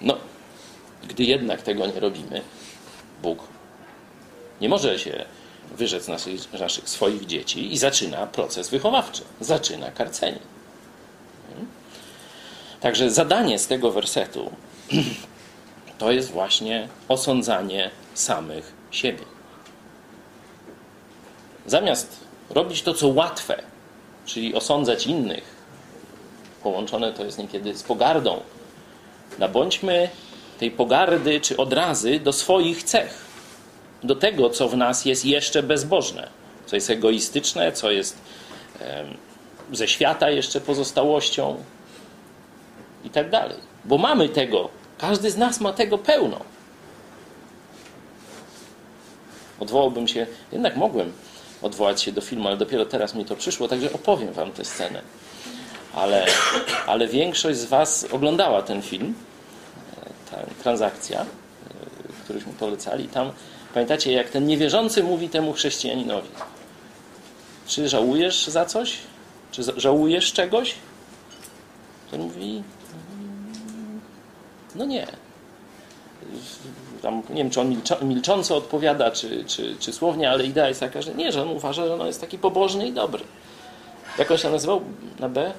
No, 0.00 0.16
gdy 1.08 1.24
jednak 1.24 1.62
tego 1.62 1.86
nie 1.86 2.00
robimy, 2.00 2.42
Bóg 3.22 3.38
nie 4.60 4.68
może 4.68 4.98
się 4.98 5.24
wyrzec 5.76 6.08
naszych, 6.08 6.52
naszych 6.52 6.88
swoich 6.88 7.26
dzieci 7.26 7.72
i 7.72 7.78
zaczyna 7.78 8.26
proces 8.26 8.68
wychowawczy, 8.68 9.22
zaczyna 9.40 9.90
karcenie. 9.90 10.38
Także 12.80 13.10
zadanie 13.10 13.58
z 13.58 13.66
tego 13.66 13.90
wersetu 13.90 14.50
to 15.98 16.12
jest 16.12 16.30
właśnie 16.30 16.88
osądzanie 17.08 17.90
samych 18.14 18.72
siebie. 18.90 19.24
Zamiast 21.66 22.19
robić 22.50 22.82
to, 22.82 22.94
co 22.94 23.08
łatwe, 23.08 23.62
czyli 24.26 24.54
osądzać 24.54 25.06
innych, 25.06 25.56
połączone 26.62 27.12
to 27.12 27.24
jest 27.24 27.38
niekiedy 27.38 27.76
z 27.76 27.82
pogardą, 27.82 28.40
nabądźmy 29.38 30.08
tej 30.58 30.70
pogardy 30.70 31.40
czy 31.40 31.56
odrazy 31.56 32.20
do 32.20 32.32
swoich 32.32 32.82
cech, 32.82 33.24
do 34.02 34.16
tego, 34.16 34.50
co 34.50 34.68
w 34.68 34.76
nas 34.76 35.04
jest 35.04 35.24
jeszcze 35.24 35.62
bezbożne, 35.62 36.28
co 36.66 36.76
jest 36.76 36.90
egoistyczne, 36.90 37.72
co 37.72 37.90
jest 37.90 38.18
ze 39.72 39.88
świata 39.88 40.30
jeszcze 40.30 40.60
pozostałością 40.60 41.56
i 43.04 43.10
tak 43.10 43.30
dalej. 43.30 43.56
Bo 43.84 43.98
mamy 43.98 44.28
tego, 44.28 44.68
każdy 44.98 45.30
z 45.30 45.36
nas 45.36 45.60
ma 45.60 45.72
tego 45.72 45.98
pełno. 45.98 46.40
Odwołałbym 49.60 50.08
się, 50.08 50.26
jednak 50.52 50.76
mogłem 50.76 51.12
odwołać 51.62 52.02
się 52.02 52.12
do 52.12 52.20
filmu, 52.20 52.48
ale 52.48 52.56
dopiero 52.56 52.86
teraz 52.86 53.14
mi 53.14 53.24
to 53.24 53.36
przyszło, 53.36 53.68
także 53.68 53.92
opowiem 53.92 54.32
Wam 54.32 54.52
tę 54.52 54.64
scenę. 54.64 55.02
Ale, 55.94 56.26
ale 56.86 57.08
większość 57.08 57.58
z 57.58 57.64
Was 57.64 58.06
oglądała 58.12 58.62
ten 58.62 58.82
film, 58.82 59.14
ta 60.30 60.36
transakcja, 60.62 61.26
któryśmy 62.24 62.52
polecali. 62.52 63.08
Tam 63.08 63.32
pamiętacie, 63.74 64.12
jak 64.12 64.30
ten 64.30 64.46
niewierzący 64.46 65.02
mówi 65.02 65.28
temu 65.28 65.52
chrześcijaninowi: 65.52 66.28
Czy 67.66 67.88
żałujesz 67.88 68.46
za 68.46 68.64
coś? 68.64 68.98
Czy 69.50 69.62
żałujesz 69.76 70.32
czegoś? 70.32 70.74
Ten 72.10 72.20
mówi: 72.20 72.62
No 74.74 74.84
nie. 74.84 75.06
Tam, 77.02 77.22
nie 77.30 77.42
wiem, 77.42 77.50
czy 77.50 77.60
on 77.60 77.76
milcząco 78.02 78.56
odpowiada, 78.56 79.10
czy, 79.10 79.44
czy, 79.44 79.76
czy 79.78 79.92
słownie, 79.92 80.30
ale 80.30 80.44
idea 80.44 80.68
jest 80.68 80.80
taka, 80.80 81.02
że 81.02 81.14
nie, 81.14 81.32
że 81.32 81.42
on 81.42 81.48
uważa, 81.48 81.86
że 81.86 81.94
on 81.94 82.06
jest 82.06 82.20
taki 82.20 82.38
pobożny 82.38 82.88
i 82.88 82.92
dobry. 82.92 83.24
Jak 84.18 84.30
on 84.30 84.38
się 84.38 84.50
nazywał 84.50 84.80
na 85.18 85.28
B? 85.28 85.52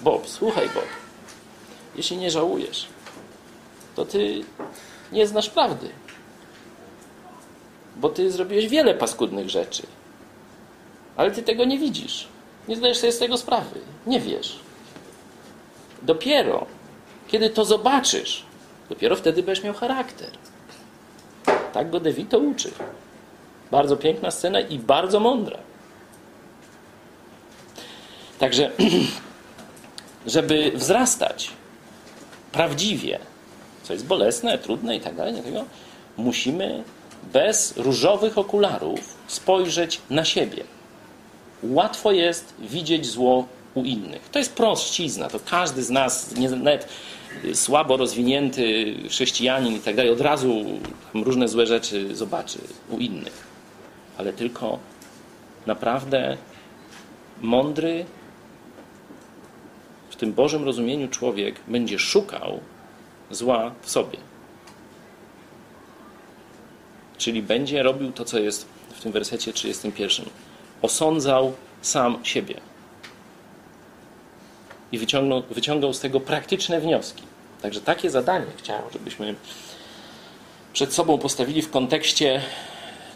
Bob. 0.00 0.28
Słuchaj, 0.28 0.68
Bob. 0.68 0.84
Jeśli 1.96 2.16
nie 2.16 2.30
żałujesz, 2.30 2.86
to 3.96 4.04
ty 4.04 4.44
nie 5.12 5.26
znasz 5.26 5.50
prawdy. 5.50 5.88
Bo 7.96 8.08
ty 8.08 8.30
zrobiłeś 8.30 8.68
wiele 8.68 8.94
paskudnych 8.94 9.50
rzeczy. 9.50 9.82
Ale 11.16 11.30
ty 11.30 11.42
tego 11.42 11.64
nie 11.64 11.78
widzisz. 11.78 12.28
Nie 12.68 12.76
zdajesz 12.76 12.98
sobie 12.98 13.12
z 13.12 13.18
tego 13.18 13.36
sprawy. 13.36 13.80
Nie 14.06 14.20
wiesz. 14.20 14.58
Dopiero, 16.02 16.66
kiedy 17.28 17.50
to 17.50 17.64
zobaczysz, 17.64 18.44
dopiero 18.88 19.16
wtedy 19.16 19.42
będziesz 19.42 19.64
miał 19.64 19.74
charakter. 19.74 20.30
Tak 21.72 21.90
go 21.90 22.00
Devito 22.00 22.38
uczy. 22.38 22.70
Bardzo 23.70 23.96
piękna 23.96 24.30
scena 24.30 24.60
i 24.60 24.78
bardzo 24.78 25.20
mądra. 25.20 25.58
Także, 28.38 28.70
żeby 30.26 30.72
wzrastać 30.74 31.50
prawdziwie, 32.52 33.18
co 33.82 33.92
jest 33.92 34.06
bolesne, 34.06 34.58
trudne 34.58 34.96
i 34.96 35.00
tak 35.00 35.14
dalej, 35.14 35.34
musimy 36.16 36.84
bez 37.32 37.76
różowych 37.76 38.38
okularów 38.38 39.16
spojrzeć 39.26 40.00
na 40.10 40.24
siebie. 40.24 40.64
Łatwo 41.62 42.12
jest 42.12 42.54
widzieć 42.58 43.06
zło 43.06 43.46
u 43.74 43.84
innych. 43.84 44.28
To 44.32 44.38
jest 44.38 44.52
prościzna, 44.52 45.28
to 45.28 45.40
każdy 45.50 45.82
z 45.82 45.90
nas, 45.90 46.34
nie, 46.36 46.50
nawet 46.50 46.88
słabo 47.54 47.96
rozwinięty 47.96 48.94
chrześcijanin 49.08 49.76
i 49.76 49.80
tak 49.80 49.96
dalej 49.96 50.12
od 50.12 50.20
razu 50.20 50.64
różne 51.14 51.48
złe 51.48 51.66
rzeczy 51.66 52.16
zobaczy 52.16 52.58
u 52.90 52.98
innych. 52.98 53.46
Ale 54.18 54.32
tylko 54.32 54.78
naprawdę 55.66 56.36
mądry, 57.40 58.04
w 60.10 60.16
tym 60.16 60.32
Bożym 60.32 60.64
rozumieniu 60.64 61.08
człowiek 61.08 61.60
będzie 61.68 61.98
szukał 61.98 62.60
zła 63.30 63.72
w 63.82 63.90
sobie. 63.90 64.18
Czyli 67.18 67.42
będzie 67.42 67.82
robił 67.82 68.12
to, 68.12 68.24
co 68.24 68.38
jest 68.38 68.66
w 68.96 69.02
tym 69.02 69.12
wersecie 69.12 69.52
31. 69.52 70.26
Osądzał 70.82 71.52
sam 71.82 72.18
siebie. 72.22 72.60
I 74.92 74.98
wyciągnął, 74.98 75.42
wyciągał 75.50 75.94
z 75.94 76.00
tego 76.00 76.20
praktyczne 76.20 76.80
wnioski. 76.80 77.22
Także 77.62 77.80
takie 77.80 78.10
zadanie 78.10 78.46
chciałem, 78.56 78.84
żebyśmy 78.92 79.34
przed 80.72 80.94
sobą 80.94 81.18
postawili 81.18 81.62
w 81.62 81.70
kontekście 81.70 82.42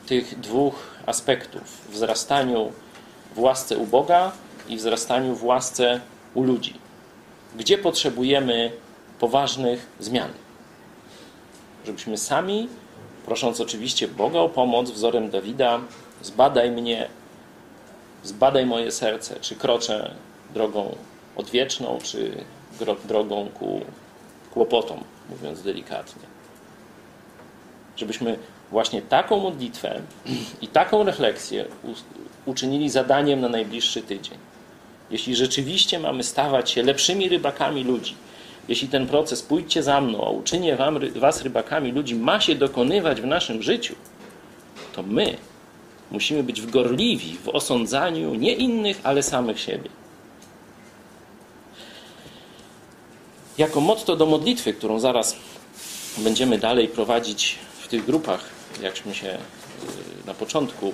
tych 0.07 0.41
dwóch 0.41 0.75
aspektów: 1.07 1.62
wzrastaniu 1.91 2.73
w 3.35 3.39
łasce 3.39 3.79
u 3.79 3.87
Boga 3.87 4.33
i 4.68 4.77
wzrastaniu 4.77 5.35
w 5.35 5.45
łasce 5.45 6.01
u 6.35 6.43
ludzi. 6.43 6.75
Gdzie 7.57 7.79
potrzebujemy 7.79 8.73
poważnych 9.18 9.87
zmian? 10.01 10.31
Żebyśmy 11.87 12.18
sami, 12.18 12.68
prosząc 13.27 13.61
oczywiście 13.61 14.09
Boga 14.09 14.39
o 14.39 14.49
pomoc, 14.49 14.91
wzorem 14.91 15.31
Dawida, 15.31 15.81
zbadaj 16.23 16.71
mnie, 16.71 17.09
zbadaj 18.23 18.66
moje 18.66 18.93
serce, 18.93 19.41
czy 19.41 19.57
kroczę 19.57 20.14
drogą 20.55 20.97
odwieczną, 21.37 21.99
czy 22.03 22.45
drogą 23.05 23.49
ku 23.55 23.81
kłopotom, 24.51 25.05
mówiąc 25.31 25.62
delikatnie. 25.62 26.22
Żebyśmy 27.97 28.39
właśnie 28.70 29.03
taką 29.03 29.41
modlitwę 29.41 30.01
i 30.62 30.68
taką 30.68 31.05
refleksję 31.05 31.64
uczynili 32.47 32.91
zadaniem 32.91 33.41
na 33.41 33.49
najbliższy 33.49 34.03
tydzień. 34.03 34.39
Jeśli 35.11 35.37
rzeczywiście 35.37 35.99
mamy 35.99 36.24
stawać 36.24 36.70
się 36.70 36.83
lepszymi 36.83 37.28
rybakami 37.28 37.85
ludzi, 37.85 38.14
jeśli 38.68 38.89
ten 38.89 39.07
proces 39.07 39.43
pójdźcie 39.43 39.83
za 39.83 40.01
mną, 40.01 40.24
a 40.26 40.31
uczynię 40.31 40.76
wam, 40.76 40.99
was 41.16 41.43
rybakami 41.43 41.93
ludzi, 41.93 42.14
ma 42.14 42.41
się 42.41 42.55
dokonywać 42.55 43.20
w 43.20 43.26
naszym 43.26 43.62
życiu, 43.62 43.95
to 44.93 45.03
my 45.03 45.37
musimy 46.11 46.43
być 46.43 46.61
wgorliwi 46.61 47.39
w 47.45 47.49
osądzaniu 47.49 48.35
nie 48.35 48.55
innych, 48.55 49.01
ale 49.03 49.22
samych 49.22 49.61
siebie. 49.61 49.91
Jako 53.61 53.80
motto 53.80 54.16
do 54.16 54.26
modlitwy, 54.26 54.74
którą 54.74 55.00
zaraz 55.00 55.36
będziemy 56.18 56.58
dalej 56.58 56.88
prowadzić 56.88 57.58
w 57.80 57.88
tych 57.88 58.04
grupach, 58.04 58.44
jakśmy 58.82 59.14
się 59.14 59.28
y, 59.28 60.26
na 60.26 60.34
początku 60.34 60.88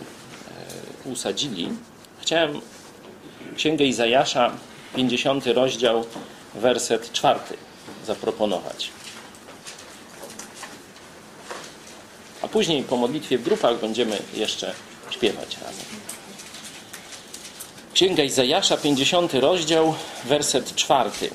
y, 1.07 1.09
usadzili, 1.09 1.69
chciałem 2.21 2.61
Księgę 3.57 3.85
Izajasza, 3.85 4.53
50 4.97 5.47
rozdział, 5.47 6.05
werset 6.55 7.13
czwarty 7.13 7.57
zaproponować. 8.07 8.91
A 12.43 12.49
później 12.49 12.83
po 12.83 12.97
modlitwie 12.97 13.39
w 13.39 13.43
grupach 13.43 13.81
będziemy 13.81 14.19
jeszcze 14.35 14.75
śpiewać 15.11 15.57
razem. 15.57 15.87
Księga 17.95 18.23
Izajasza, 18.23 18.77
50 18.77 19.35
rozdział, 19.35 19.95
werset 20.25 20.75
czwarty. 20.75 21.31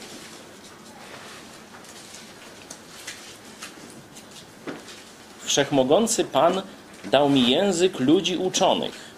Wszechmogący 5.52 6.26
Pan 6.26 6.62
dał 7.06 7.30
mi 7.30 7.50
język 7.50 8.00
ludzi 8.00 8.38
uczonych. 8.38 9.12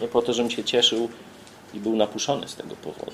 Nie 0.00 0.08
po 0.08 0.22
to, 0.22 0.32
żebym 0.32 0.50
się 0.50 0.64
cieszył 0.64 1.08
i 1.74 1.80
był 1.80 1.96
napuszony 1.96 2.48
z 2.48 2.54
tego 2.54 2.76
powodu. 2.76 3.12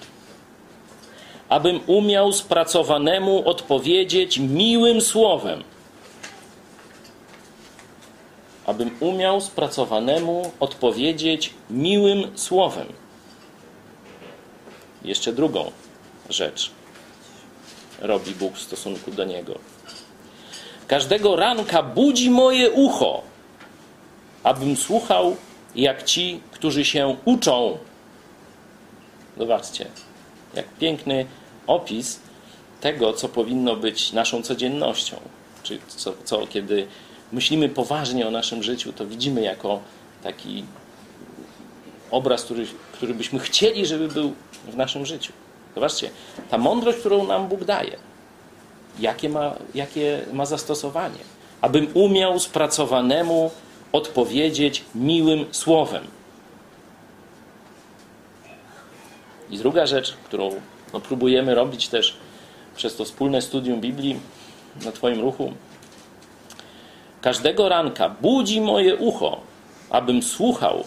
Abym 1.49 1.81
umiał 1.87 2.33
spracowanemu 2.33 3.49
odpowiedzieć 3.49 4.39
miłym 4.39 5.01
słowem. 5.01 5.65
Abym 8.67 8.91
umiał 9.01 9.41
spracowanemu 9.41 10.53
odpowiedzieć 10.61 11.55
miłym 11.71 12.39
słowem. 12.39 12.87
Jeszcze 15.05 15.33
drugą 15.33 15.71
rzecz 16.29 16.71
robi 18.01 18.35
Bóg 18.35 18.55
w 18.55 18.63
stosunku 18.63 19.11
do 19.11 19.25
niego. 19.25 19.80
Każdego 20.91 21.37
ranka 21.37 21.83
budzi 21.83 22.31
moje 22.31 22.71
ucho, 22.71 23.23
abym 24.43 24.77
słuchał 24.77 25.37
jak 25.75 26.03
ci, 26.03 26.41
którzy 26.51 26.85
się 26.85 27.17
uczą. 27.25 27.79
Zobaczcie, 29.39 29.87
jak 30.55 30.69
piękny 30.69 31.27
opis 31.67 32.21
tego, 32.81 33.13
co 33.13 33.29
powinno 33.29 33.77
być 33.77 34.13
naszą 34.13 34.43
codziennością. 34.43 35.17
Czy 35.63 35.79
co, 35.89 36.13
co 36.25 36.47
kiedy 36.47 36.87
myślimy 37.33 37.69
poważnie 37.69 38.29
o 38.29 38.31
naszym 38.31 38.63
życiu, 38.63 38.93
to 38.93 39.07
widzimy 39.07 39.43
jako 39.43 39.81
taki 40.23 40.65
obraz, 42.11 42.45
który, 42.45 42.67
który 42.93 43.15
byśmy 43.15 43.39
chcieli, 43.39 43.87
żeby 43.87 44.09
był 44.09 44.33
w 44.65 44.77
naszym 44.77 45.07
życiu. 45.07 45.33
Zobaczcie, 45.75 46.11
ta 46.51 46.59
mądrość, 46.59 46.99
którą 46.99 47.27
nam 47.27 47.49
Bóg 47.49 47.65
daje, 47.65 48.10
jakie 48.99 49.29
ma, 49.29 49.55
jakie 49.75 50.21
ma 50.33 50.47
zastosowanie. 50.47 51.19
Abym 51.61 51.89
umiał 51.95 52.39
spracowanemu 52.39 53.51
odpowiedzieć 53.93 54.85
miłym 54.95 55.45
słowem. 55.51 56.05
I 59.51 59.59
druga 59.59 59.87
rzecz, 59.87 60.13
którą 60.25 60.51
no, 60.93 61.01
próbujemy 61.01 61.55
robić 61.55 61.89
też 61.89 62.17
przez 62.77 62.97
to 62.97 63.05
wspólne 63.05 63.43
studium 63.43 63.81
Biblii 63.81 64.21
na 64.85 64.93
Twoim 64.93 65.21
ruchu. 65.21 65.53
Każdego 67.21 67.69
ranka 67.69 68.09
budzi 68.09 68.61
moje 68.61 68.97
ucho, 68.97 69.41
abym 69.91 70.23
słuchał. 70.23 70.85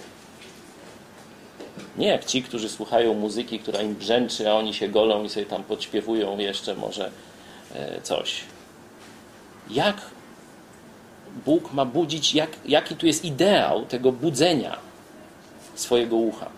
Nie 1.98 2.08
jak 2.08 2.26
ci, 2.26 2.44
którzy 2.44 2.70
słuchają 2.70 3.14
muzyki, 3.14 3.60
która 3.60 3.82
im 3.82 3.96
brzęczy, 3.96 4.50
a 4.50 4.54
oni 4.54 4.74
się 4.74 4.88
golą 4.88 5.24
i 5.24 5.30
sobie 5.30 5.46
tam 5.46 5.64
podśpiewują 5.64 6.38
jeszcze 6.38 6.76
może 6.76 7.12
coś. 8.04 8.44
Jak 9.70 10.02
Bóg 11.46 11.74
ma 11.74 11.86
budzić, 11.86 12.36
jak, 12.36 12.50
jaki 12.66 12.96
tu 12.96 13.06
jest 13.06 13.26
ideał 13.26 13.86
tego 13.86 14.12
budzenia 14.12 14.78
swojego 15.76 16.16
ucha. 16.16 16.50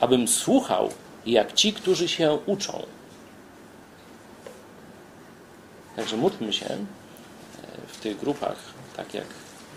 Abym 0.00 0.28
słuchał 0.28 0.90
jak 1.26 1.52
ci, 1.52 1.72
którzy 1.72 2.08
się 2.08 2.38
uczą. 2.46 2.86
Także 5.96 6.16
módlmy 6.16 6.52
się 6.52 6.66
e, 6.66 6.76
w 7.86 7.96
tych 8.00 8.18
grupach, 8.18 8.56
tak 8.96 9.14
jak 9.14 9.26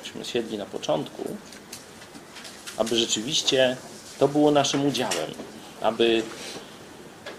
myśmy 0.04 0.26
siedli 0.26 0.58
na 0.58 0.66
początku, 0.66 1.24
aby 2.78 2.96
rzeczywiście 2.96 3.78
to 4.20 4.28
było 4.28 4.52
naszym 4.52 4.88
udziałem, 4.88 5.32
aby 5.82 6.24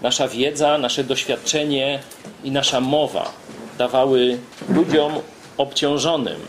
nasza 0.01 0.27
wiedza, 0.27 0.77
nasze 0.77 1.03
doświadczenie 1.03 1.99
i 2.43 2.51
nasza 2.51 2.79
mowa 2.79 3.31
dawały 3.77 4.37
ludziom 4.69 5.13
obciążonym 5.57 6.39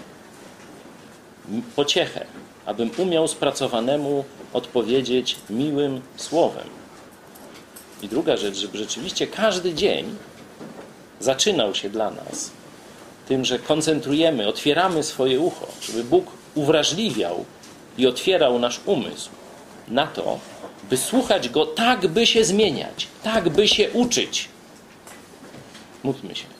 pociechę, 1.76 2.26
abym 2.66 2.90
umiał 2.98 3.28
spracowanemu 3.28 4.24
odpowiedzieć 4.52 5.36
miłym 5.50 6.00
słowem. 6.16 6.66
I 8.02 8.08
druga 8.08 8.36
rzecz, 8.36 8.56
żeby 8.56 8.78
rzeczywiście 8.78 9.26
każdy 9.26 9.74
dzień 9.74 10.14
zaczynał 11.20 11.74
się 11.74 11.90
dla 11.90 12.10
nas 12.10 12.50
tym, 13.28 13.44
że 13.44 13.58
koncentrujemy, 13.58 14.48
otwieramy 14.48 15.02
swoje 15.02 15.40
ucho, 15.40 15.66
żeby 15.82 16.04
Bóg 16.04 16.26
uwrażliwiał 16.54 17.44
i 17.98 18.06
otwierał 18.06 18.58
nasz 18.58 18.80
umysł 18.86 19.30
na 19.88 20.06
to, 20.06 20.38
by 20.92 20.98
słuchać 20.98 21.48
Go 21.48 21.66
tak, 21.66 22.06
by 22.06 22.26
się 22.26 22.44
zmieniać, 22.44 23.08
tak, 23.22 23.48
by 23.48 23.68
się 23.68 23.90
uczyć. 23.90 24.48
Módlmy 26.02 26.34
się. 26.34 26.51